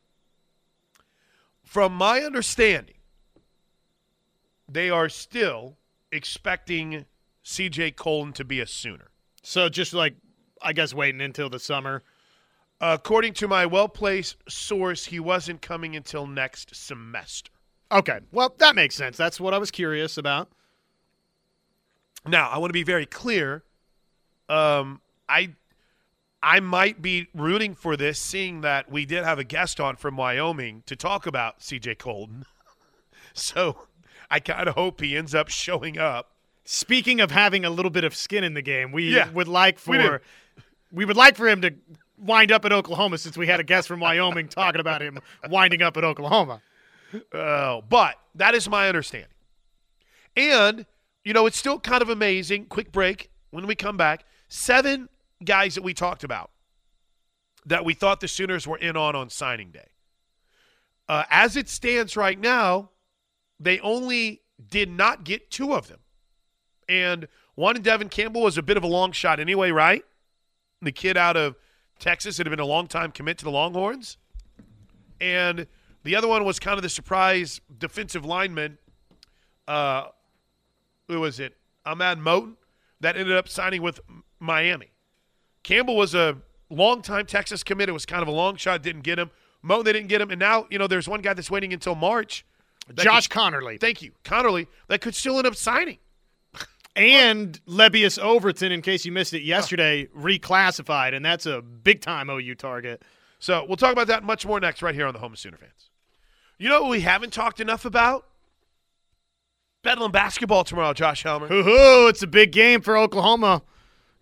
From 1.65 1.95
my 1.95 2.21
understanding, 2.21 2.97
they 4.69 4.91
are 4.91 5.09
still 5.09 5.79
expecting 6.13 7.07
C.J. 7.43 7.93
Coldon 7.93 8.33
to 8.35 8.45
be 8.45 8.61
a 8.61 8.67
Sooner. 8.67 9.09
So 9.43 9.69
just 9.69 9.93
like 9.93 10.15
I 10.63 10.73
guess 10.73 10.95
waiting 10.95 11.21
until 11.21 11.51
the 11.51 11.59
summer. 11.59 12.03
According 12.81 13.35
to 13.35 13.49
my 13.49 13.67
well 13.67 13.89
placed 13.89 14.37
source, 14.49 15.07
he 15.07 15.21
wasn't 15.21 15.63
coming 15.63 15.97
until 15.97 16.27
next 16.27 16.75
semester. 16.75 17.51
Okay, 17.91 18.21
well 18.31 18.55
that 18.59 18.75
makes 18.75 18.95
sense. 18.95 19.17
That's 19.17 19.41
what 19.41 19.55
I 19.55 19.59
was 19.59 19.71
curious 19.71 20.17
about. 20.17 20.49
Now, 22.27 22.49
I 22.49 22.59
want 22.59 22.71
to 22.71 22.75
be 22.75 22.85
very 22.85 23.07
clear. 23.07 23.65
Um, 24.49 25.01
I 25.29 25.55
I 26.43 26.61
might 26.61 27.01
be 27.01 27.29
rooting 27.35 27.75
for 27.75 27.97
this, 27.97 28.19
seeing 28.19 28.63
that 28.63 28.91
we 28.91 29.07
did 29.07 29.25
have 29.25 29.39
a 29.39 29.45
guest 29.45 29.79
on 29.79 29.97
from 29.97 30.17
Wyoming 30.17 30.83
to 30.87 30.97
talk 30.97 31.27
about 31.27 31.61
CJ 31.61 31.99
Coldon. 31.99 32.45
so 33.33 33.87
I 34.33 34.41
kind 34.41 34.67
of 34.69 34.75
hope 34.75 35.01
he 35.01 35.17
ends 35.17 35.35
up 35.35 35.49
showing 35.49 35.99
up. 35.99 36.31
Speaking 36.65 37.21
of 37.21 37.31
having 37.31 37.65
a 37.65 37.71
little 37.71 37.91
bit 37.91 38.03
of 38.05 38.15
skin 38.15 38.45
in 38.45 38.55
the 38.55 38.63
game, 38.63 38.91
we 38.93 39.15
Yeah, 39.15 39.29
would 39.31 39.47
like 39.49 39.79
we 39.87 39.99
for 39.99 40.23
we 40.91 41.05
would 41.05 41.17
like 41.17 41.37
for 41.37 41.47
him 41.49 41.61
to 41.63 41.75
wind 42.17 42.51
up 42.51 42.65
at 42.65 42.73
Oklahoma 42.73 43.19
since 43.19 43.37
we 43.37 43.47
had 43.47 43.61
a 43.61 43.65
guest 43.65 43.89
from 43.89 44.01
Wyoming 44.01 44.49
talking 44.49 44.81
about 44.81 45.03
him 45.03 45.19
winding 45.51 45.83
up 45.83 45.97
at 45.97 46.05
Oklahoma. 46.05 46.63
Oh, 47.35 47.83
but 47.89 48.17
that 48.37 48.55
is 48.55 48.69
my 48.69 48.89
understanding. 48.89 49.29
And, 50.37 50.87
you 51.25 51.35
know, 51.35 51.45
it's 51.47 51.59
still 51.59 51.79
kind 51.79 52.01
of 52.01 52.09
amazing. 52.09 52.67
Quick 52.67 52.91
break. 52.91 53.31
When 53.51 53.67
we 53.67 53.75
come 53.75 53.99
back, 53.99 54.25
seven 54.49 55.11
guys 55.45 55.75
that 55.75 55.83
we 55.83 55.93
talked 55.93 56.25
about 56.25 56.51
that 57.67 57.85
we 57.85 57.93
thought 57.93 58.21
the 58.21 58.29
Sooners 58.29 58.67
were 58.67 58.79
in 58.79 58.97
on 58.97 59.15
on 59.15 59.29
signing 59.29 59.71
day. 59.73 59.89
Uh, 61.09 61.25
as 61.29 61.57
it 61.57 61.69
stands 61.69 62.17
right 62.17 62.41
now, 62.41 62.91
they 63.63 63.81
only 63.81 64.43
did 64.71 64.91
not 64.91 65.25
get 65.25 65.51
two 65.51 65.75
of 65.75 65.89
them. 65.89 66.01
And 66.89 67.29
one, 67.55 67.77
in 67.77 67.83
Devon 67.83 68.09
Campbell, 68.09 68.43
was 68.43 68.59
a 68.59 68.63
bit 68.63 68.77
of 68.77 68.83
a 68.83 68.89
long 68.89 69.13
shot 69.13 69.39
anyway, 69.41 69.71
right? 69.71 70.05
The 70.81 70.93
kid 70.93 71.17
out 71.17 71.37
of 71.37 71.57
Texas 71.99 72.39
had 72.39 72.49
been 72.49 72.61
a 72.61 72.67
long 72.67 72.89
time 72.89 73.13
commit 73.13 73.39
to 73.39 73.45
the 73.45 73.51
Longhorns. 73.51 74.17
And 75.21 75.67
the 76.03 76.17
other 76.17 76.27
one 76.27 76.45
was 76.45 76.59
kind 76.59 76.77
of 76.77 76.83
the 76.83 76.89
surprise 76.89 77.61
defensive 77.79 78.25
lineman. 78.25 78.79
Uh, 79.69 80.07
who 81.09 81.21
was 81.21 81.39
it? 81.39 81.57
Ahmad 81.87 82.19
Moten 82.19 82.57
that 83.01 83.17
ended 83.17 83.37
up 83.37 83.49
signing 83.49 83.83
with 83.83 84.01
Miami. 84.41 84.91
Campbell 85.63 85.97
was 85.97 86.15
a 86.15 86.39
long-time 86.71 87.27
Texas 87.27 87.63
commit. 87.63 87.89
It 87.89 87.93
was 87.93 88.07
kind 88.07 88.23
of 88.23 88.29
a 88.29 88.33
long 88.33 88.57
shot, 88.57 88.83
didn't 88.83 89.03
get 89.03 89.19
him. 89.19 89.31
Moten, 89.65 89.85
they 89.85 89.93
didn't 89.93 90.09
get 90.09 90.21
him. 90.21 90.31
And 90.31 90.41
now, 90.41 90.67
you 90.71 90.79
know, 90.79 90.87
there's 90.87 91.09
one 91.09 91.21
guy 91.21 91.35
that's 91.35 91.51
waiting 91.51 91.73
until 91.73 91.95
March. 91.95 92.45
Josh 92.97 93.29
could- 93.29 93.41
Connerly 93.41 93.81
thank 93.81 94.03
you. 94.03 94.13
Connerly, 94.25 94.67
that 94.89 95.01
could 95.01 95.15
still 95.15 95.39
end 95.39 95.47
up 95.47 95.55
signing. 95.57 95.99
and 96.97 97.61
Lebbeus 97.67 98.19
Overton, 98.19 98.73
in 98.73 98.83
case 98.83 99.05
you 99.05 99.13
missed 99.13 99.33
it 99.35 99.43
yesterday, 99.43 100.09
oh. 100.15 100.19
reclassified, 100.21 101.15
and 101.15 101.25
that's 101.25 101.47
a 101.47 101.63
big 101.63 102.01
time 102.01 102.29
OU 102.29 102.55
target. 102.57 103.03
So 103.39 103.65
we'll 103.67 103.77
talk 103.77 103.93
about 103.93 104.07
that 104.09 104.23
much 104.23 104.45
more 104.47 104.61
next, 104.61 104.83
right 104.83 104.95
here 104.95 105.07
on 105.07 105.15
the 105.15 105.21
Home 105.21 105.33
of 105.33 105.39
Sooner 105.39 105.57
Fans. 105.57 105.91
You 106.59 106.69
know 106.69 106.83
what 106.83 106.91
we 106.91 107.01
haven't 107.01 107.33
talked 107.33 107.61
enough 107.61 107.85
about? 107.85 108.27
Bedlam 109.83 110.13
basketball 110.13 110.63
tomorrow, 110.63 110.93
Josh 110.93 111.25
Helmer. 111.25 111.49
Hoo 111.49 111.63
hoo! 111.65 112.07
It's 112.07 112.23
a 112.23 112.27
big 112.29 112.53
game 112.53 112.83
for 112.83 112.97
Oklahoma. 112.97 113.63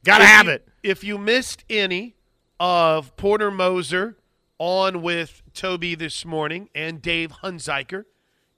Got 0.05 0.19
to 0.19 0.25
If 0.25 0.31
have 0.31 0.47
you- 0.47 0.53
it. 0.53 0.69
If 0.83 1.05
you 1.05 1.19
missed 1.19 1.65
any 1.69 2.15
of 2.59 3.15
Porter 3.17 3.51
Moser 3.51 4.17
on 4.59 5.03
with 5.03 5.43
Toby 5.53 5.95
this 5.95 6.25
morning 6.25 6.71
and 6.75 7.03
Dave 7.03 7.33
Hunziker, 7.43 8.05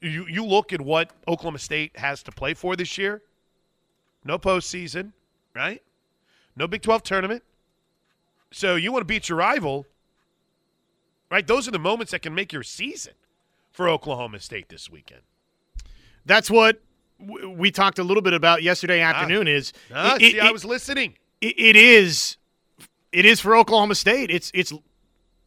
you 0.02 0.26
you 0.28 0.46
look 0.46 0.74
at 0.74 0.82
what 0.82 1.12
Oklahoma 1.28 1.60
State 1.60 1.98
has 1.98 2.24
to 2.24 2.32
play 2.32 2.54
for 2.54 2.76
this 2.76 2.98
year. 2.98 3.22
No 4.26 4.40
postseason, 4.40 5.12
right? 5.56 5.82
No 6.56 6.68
Big 6.68 6.82
12 6.82 7.04
tournament. 7.04 7.44
So 8.52 8.76
you 8.76 8.92
want 8.92 9.02
to 9.02 9.06
beat 9.06 9.30
your 9.30 9.40
rival, 9.40 9.88
right? 11.32 11.46
Those 11.46 11.68
are 11.68 11.72
the 11.72 11.80
moments 11.80 12.12
that 12.12 12.22
can 12.22 12.36
make 12.36 12.54
your 12.54 12.64
season 12.64 13.14
for 13.74 13.90
Oklahoma 13.90 14.40
State 14.40 14.70
this 14.70 14.90
weekend. 14.90 15.22
That's 16.26 16.50
what 16.50 16.82
w- 17.20 17.50
we 17.50 17.72
talked 17.72 18.00
a 18.00 18.04
little 18.04 18.24
bit 18.24 18.34
about 18.34 18.64
yesterday 18.64 19.02
afternoon. 19.02 19.48
Is 19.48 19.74
Ah, 19.94 20.16
it- 20.16 20.20
see, 20.22 20.38
it- 20.38 20.44
I 20.44 20.52
was 20.52 20.64
listening. 20.64 21.18
it, 21.42 21.56
it 21.60 21.76
is 21.76 22.38
it 23.12 23.26
is 23.26 23.40
for 23.40 23.56
Oklahoma 23.56 23.96
State. 23.96 24.32
It's 24.32 24.52
it's 24.54 24.72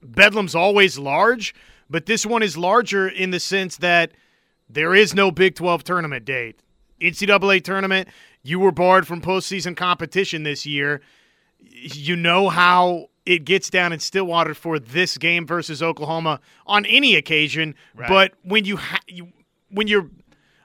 Bedlam's 0.03 0.55
always 0.55 0.99
large, 0.99 1.55
but 1.89 2.07
this 2.07 2.27
one 2.27 2.43
is 2.43 2.57
larger 2.57 3.09
in 3.09 3.31
the 3.31 3.41
sense 3.41 3.77
that 3.79 4.13
there 4.69 4.95
is 4.95 5.15
no 5.15 5.31
Big 5.31 5.55
12 5.55 5.83
tournament 5.85 6.25
date. 6.25 6.61
NCAA 7.01 7.63
tournament, 7.63 8.09
you 8.43 8.59
were 8.59 8.73
barred 8.73 9.07
from 9.07 9.21
postseason 9.21 9.77
competition 9.77 10.43
this 10.43 10.65
year. 10.67 11.01
You 11.61 12.17
know 12.17 12.49
how 12.49 13.11
it 13.27 13.45
gets 13.45 13.69
down 13.69 13.93
in 13.93 13.99
Stillwater 14.01 14.55
for 14.55 14.79
this 14.79 15.19
game 15.19 15.47
versus 15.47 15.83
Oklahoma 15.83 16.41
on 16.67 16.87
any 16.87 17.17
occasion, 17.17 17.75
Right. 17.95 18.09
but 18.09 18.33
when 18.43 18.65
you, 18.65 18.77
ha- 18.77 19.01
you 19.09 19.29
when 19.69 19.89
you're 19.89 20.09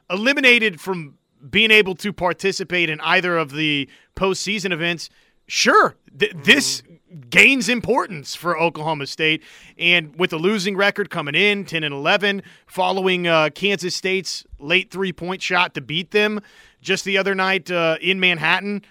eliminated 0.10 0.80
from 0.80 1.18
being 1.50 1.72
able 1.72 1.96
to 1.96 2.14
participate 2.14 2.90
in 2.90 3.00
either 3.02 3.38
of 3.38 3.52
the 3.52 3.90
postseason 4.16 4.72
events, 4.72 5.10
sure, 5.48 5.96
th- 6.18 6.34
this 6.44 6.84
gains 7.30 7.68
importance 7.68 8.36
for 8.36 8.58
Oklahoma 8.60 9.08
State. 9.08 9.44
And 9.78 10.16
with 10.18 10.32
a 10.34 10.38
losing 10.38 10.78
record 10.78 11.10
coming 11.10 11.36
in, 11.36 11.66
10 11.66 11.84
and 11.84 11.94
11, 11.94 12.44
following 12.68 13.28
uh, 13.28 13.50
Kansas 13.56 13.96
State's 13.96 14.46
late 14.60 14.92
three 14.92 15.12
point 15.12 15.42
shot 15.42 15.74
to 15.74 15.82
beat 15.82 16.12
them 16.12 16.40
just 16.82 17.06
the 17.06 17.18
other 17.18 17.34
night 17.36 17.70
uh, 17.72 17.98
in 18.02 18.20
Manhattan, 18.20 18.84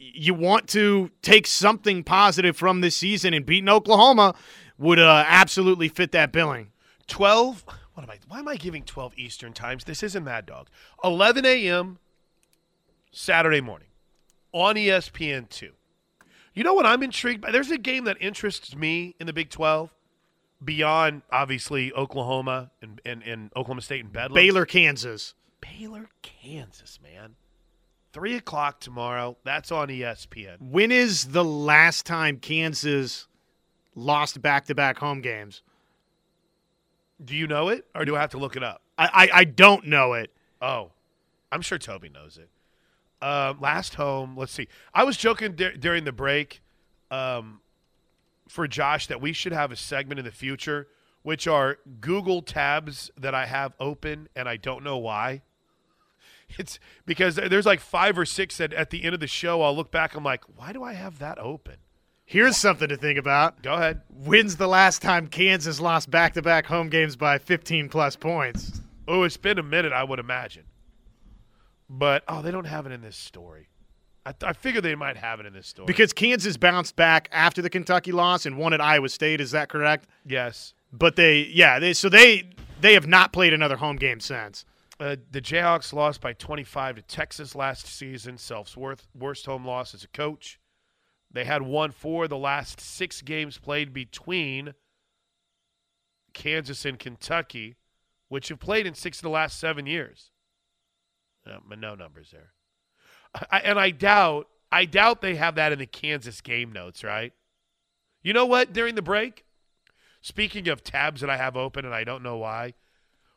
you 0.00 0.34
want 0.34 0.66
to 0.68 1.10
take 1.22 1.46
something 1.46 2.02
positive 2.02 2.56
from 2.56 2.80
this 2.80 2.96
season, 2.96 3.34
and 3.34 3.44
beating 3.44 3.68
Oklahoma 3.68 4.34
would 4.78 4.98
uh, 4.98 5.24
absolutely 5.26 5.88
fit 5.88 6.12
that 6.12 6.32
billing. 6.32 6.72
12. 7.06 7.64
What 7.94 8.02
am 8.04 8.10
I? 8.10 8.18
Why 8.28 8.38
am 8.38 8.48
I 8.48 8.56
giving 8.56 8.82
12 8.82 9.14
Eastern 9.18 9.52
times? 9.52 9.84
This 9.84 10.02
isn't 10.02 10.24
Mad 10.24 10.46
Dog. 10.46 10.68
11 11.04 11.44
a.m. 11.44 11.98
Saturday 13.12 13.60
morning 13.60 13.88
on 14.52 14.76
ESPN 14.76 15.48
two. 15.48 15.72
You 16.54 16.64
know 16.64 16.74
what 16.74 16.86
I'm 16.86 17.02
intrigued 17.02 17.42
by? 17.42 17.50
There's 17.52 17.70
a 17.70 17.78
game 17.78 18.04
that 18.04 18.16
interests 18.20 18.74
me 18.74 19.14
in 19.20 19.26
the 19.26 19.32
Big 19.32 19.50
12 19.50 19.94
beyond 20.62 21.22
obviously 21.30 21.92
Oklahoma 21.92 22.70
and, 22.82 23.00
and, 23.04 23.22
and 23.22 23.50
Oklahoma 23.56 23.82
State 23.82 24.04
and 24.04 24.12
Bedlam. 24.12 24.34
Baylor, 24.34 24.66
Kansas. 24.66 25.34
Baylor, 25.60 26.08
Kansas, 26.22 26.98
man. 27.02 27.36
Three 28.12 28.36
o'clock 28.36 28.80
tomorrow. 28.80 29.36
That's 29.44 29.70
on 29.70 29.88
ESPN. 29.88 30.56
When 30.60 30.90
is 30.90 31.26
the 31.26 31.44
last 31.44 32.06
time 32.06 32.38
Kansas 32.38 33.28
lost 33.94 34.42
back 34.42 34.66
to 34.66 34.74
back 34.74 34.98
home 34.98 35.20
games? 35.20 35.62
Do 37.24 37.36
you 37.36 37.46
know 37.46 37.68
it, 37.68 37.86
or 37.94 38.04
do 38.04 38.16
I 38.16 38.20
have 38.20 38.30
to 38.30 38.38
look 38.38 38.56
it 38.56 38.62
up? 38.62 38.82
I, 38.98 39.28
I, 39.32 39.38
I 39.40 39.44
don't 39.44 39.86
know 39.86 40.14
it. 40.14 40.32
Oh, 40.60 40.90
I'm 41.52 41.60
sure 41.60 41.78
Toby 41.78 42.08
knows 42.08 42.38
it. 42.38 42.48
Uh, 43.22 43.54
last 43.60 43.94
home, 43.94 44.36
let's 44.36 44.52
see. 44.52 44.66
I 44.94 45.04
was 45.04 45.16
joking 45.16 45.54
dur- 45.54 45.76
during 45.76 46.04
the 46.04 46.12
break 46.12 46.62
um, 47.10 47.60
for 48.48 48.66
Josh 48.66 49.06
that 49.08 49.20
we 49.20 49.32
should 49.32 49.52
have 49.52 49.70
a 49.70 49.76
segment 49.76 50.18
in 50.18 50.24
the 50.24 50.32
future, 50.32 50.88
which 51.22 51.46
are 51.46 51.78
Google 52.00 52.40
tabs 52.40 53.10
that 53.18 53.34
I 53.34 53.46
have 53.46 53.74
open 53.78 54.28
and 54.34 54.48
I 54.48 54.56
don't 54.56 54.82
know 54.82 54.96
why. 54.96 55.42
It's 56.58 56.78
because 57.06 57.36
there's 57.36 57.66
like 57.66 57.80
five 57.80 58.18
or 58.18 58.24
six 58.26 58.58
that 58.58 58.72
at 58.72 58.90
the 58.90 59.04
end 59.04 59.14
of 59.14 59.20
the 59.20 59.26
show 59.26 59.62
I'll 59.62 59.74
look 59.74 59.90
back. 59.90 60.14
I'm 60.14 60.24
like, 60.24 60.44
why 60.56 60.72
do 60.72 60.82
I 60.82 60.92
have 60.94 61.18
that 61.20 61.38
open? 61.38 61.76
Here's 62.24 62.56
something 62.56 62.88
to 62.88 62.96
think 62.96 63.18
about. 63.18 63.62
Go 63.62 63.74
ahead. 63.74 64.02
When's 64.08 64.56
the 64.56 64.68
last 64.68 65.02
time 65.02 65.26
Kansas 65.26 65.80
lost 65.80 66.10
back 66.10 66.34
to 66.34 66.42
back 66.42 66.66
home 66.66 66.88
games 66.88 67.16
by 67.16 67.38
15 67.38 67.88
plus 67.88 68.14
points? 68.14 68.80
Oh, 69.08 69.24
it's 69.24 69.36
been 69.36 69.58
a 69.58 69.62
minute, 69.62 69.92
I 69.92 70.04
would 70.04 70.18
imagine. 70.20 70.64
But 71.88 72.22
oh, 72.28 72.42
they 72.42 72.50
don't 72.52 72.66
have 72.66 72.86
it 72.86 72.92
in 72.92 73.00
this 73.00 73.16
story. 73.16 73.68
I, 74.24 74.34
I 74.44 74.52
figure 74.52 74.80
they 74.80 74.94
might 74.94 75.16
have 75.16 75.40
it 75.40 75.46
in 75.46 75.54
this 75.54 75.66
story 75.66 75.86
Because 75.86 76.12
Kansas 76.12 76.56
bounced 76.56 76.94
back 76.94 77.28
after 77.32 77.62
the 77.62 77.70
Kentucky 77.70 78.12
loss 78.12 78.44
and 78.46 78.56
won 78.58 78.72
at 78.72 78.80
Iowa 78.80 79.08
State. 79.08 79.40
Is 79.40 79.50
that 79.52 79.68
correct? 79.68 80.06
yes, 80.26 80.74
But 80.92 81.16
they, 81.16 81.50
yeah, 81.52 81.78
they 81.78 81.92
so 81.94 82.08
they 82.08 82.50
they 82.80 82.94
have 82.94 83.06
not 83.06 83.32
played 83.32 83.52
another 83.52 83.76
home 83.76 83.96
game 83.96 84.20
since. 84.20 84.64
Uh, 85.00 85.16
the 85.30 85.40
Jayhawks 85.40 85.94
lost 85.94 86.20
by 86.20 86.34
25 86.34 86.96
to 86.96 87.02
Texas 87.02 87.54
last 87.54 87.86
season. 87.86 88.36
Self's 88.36 88.76
worth, 88.76 89.08
worst 89.18 89.46
home 89.46 89.64
loss 89.64 89.94
as 89.94 90.04
a 90.04 90.08
coach. 90.08 90.60
They 91.32 91.44
had 91.44 91.62
won 91.62 91.90
four 91.90 92.28
the 92.28 92.36
last 92.36 92.80
six 92.80 93.22
games 93.22 93.56
played 93.56 93.94
between 93.94 94.74
Kansas 96.34 96.84
and 96.84 96.98
Kentucky, 96.98 97.76
which 98.28 98.48
have 98.48 98.60
played 98.60 98.86
in 98.86 98.94
six 98.94 99.18
of 99.18 99.22
the 99.22 99.30
last 99.30 99.58
seven 99.58 99.86
years. 99.86 100.32
Uh, 101.46 101.58
no 101.78 101.94
numbers 101.94 102.30
there. 102.30 102.52
I, 103.50 103.60
and 103.60 103.80
I 103.80 103.90
doubt, 103.90 104.48
I 104.70 104.84
doubt 104.84 105.22
they 105.22 105.36
have 105.36 105.54
that 105.54 105.72
in 105.72 105.78
the 105.78 105.86
Kansas 105.86 106.42
game 106.42 106.72
notes, 106.72 107.02
right? 107.02 107.32
You 108.22 108.34
know 108.34 108.44
what? 108.44 108.74
During 108.74 108.96
the 108.96 109.02
break, 109.02 109.46
speaking 110.20 110.68
of 110.68 110.84
tabs 110.84 111.22
that 111.22 111.30
I 111.30 111.38
have 111.38 111.56
open 111.56 111.86
and 111.86 111.94
I 111.94 112.04
don't 112.04 112.22
know 112.22 112.36
why, 112.36 112.74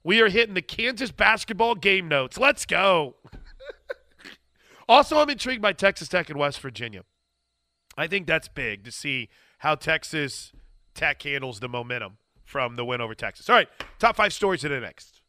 we 0.03 0.21
are 0.21 0.29
hitting 0.29 0.53
the 0.53 0.61
Kansas 0.61 1.11
basketball 1.11 1.75
game 1.75 2.07
notes. 2.07 2.37
Let's 2.37 2.65
go. 2.65 3.15
also, 4.89 5.17
I'm 5.17 5.29
intrigued 5.29 5.61
by 5.61 5.73
Texas 5.73 6.07
Tech 6.07 6.29
and 6.29 6.37
West 6.37 6.59
Virginia. 6.59 7.03
I 7.97 8.07
think 8.07 8.27
that's 8.27 8.47
big 8.47 8.83
to 8.85 8.91
see 8.91 9.29
how 9.59 9.75
Texas 9.75 10.51
Tech 10.93 11.21
handles 11.23 11.59
the 11.59 11.69
momentum 11.69 12.17
from 12.43 12.75
the 12.75 12.85
win 12.85 13.01
over 13.01 13.15
Texas. 13.15 13.49
All 13.49 13.55
right, 13.55 13.69
top 13.99 14.15
five 14.15 14.33
stories 14.33 14.61
today 14.61 14.79
next. 14.79 15.22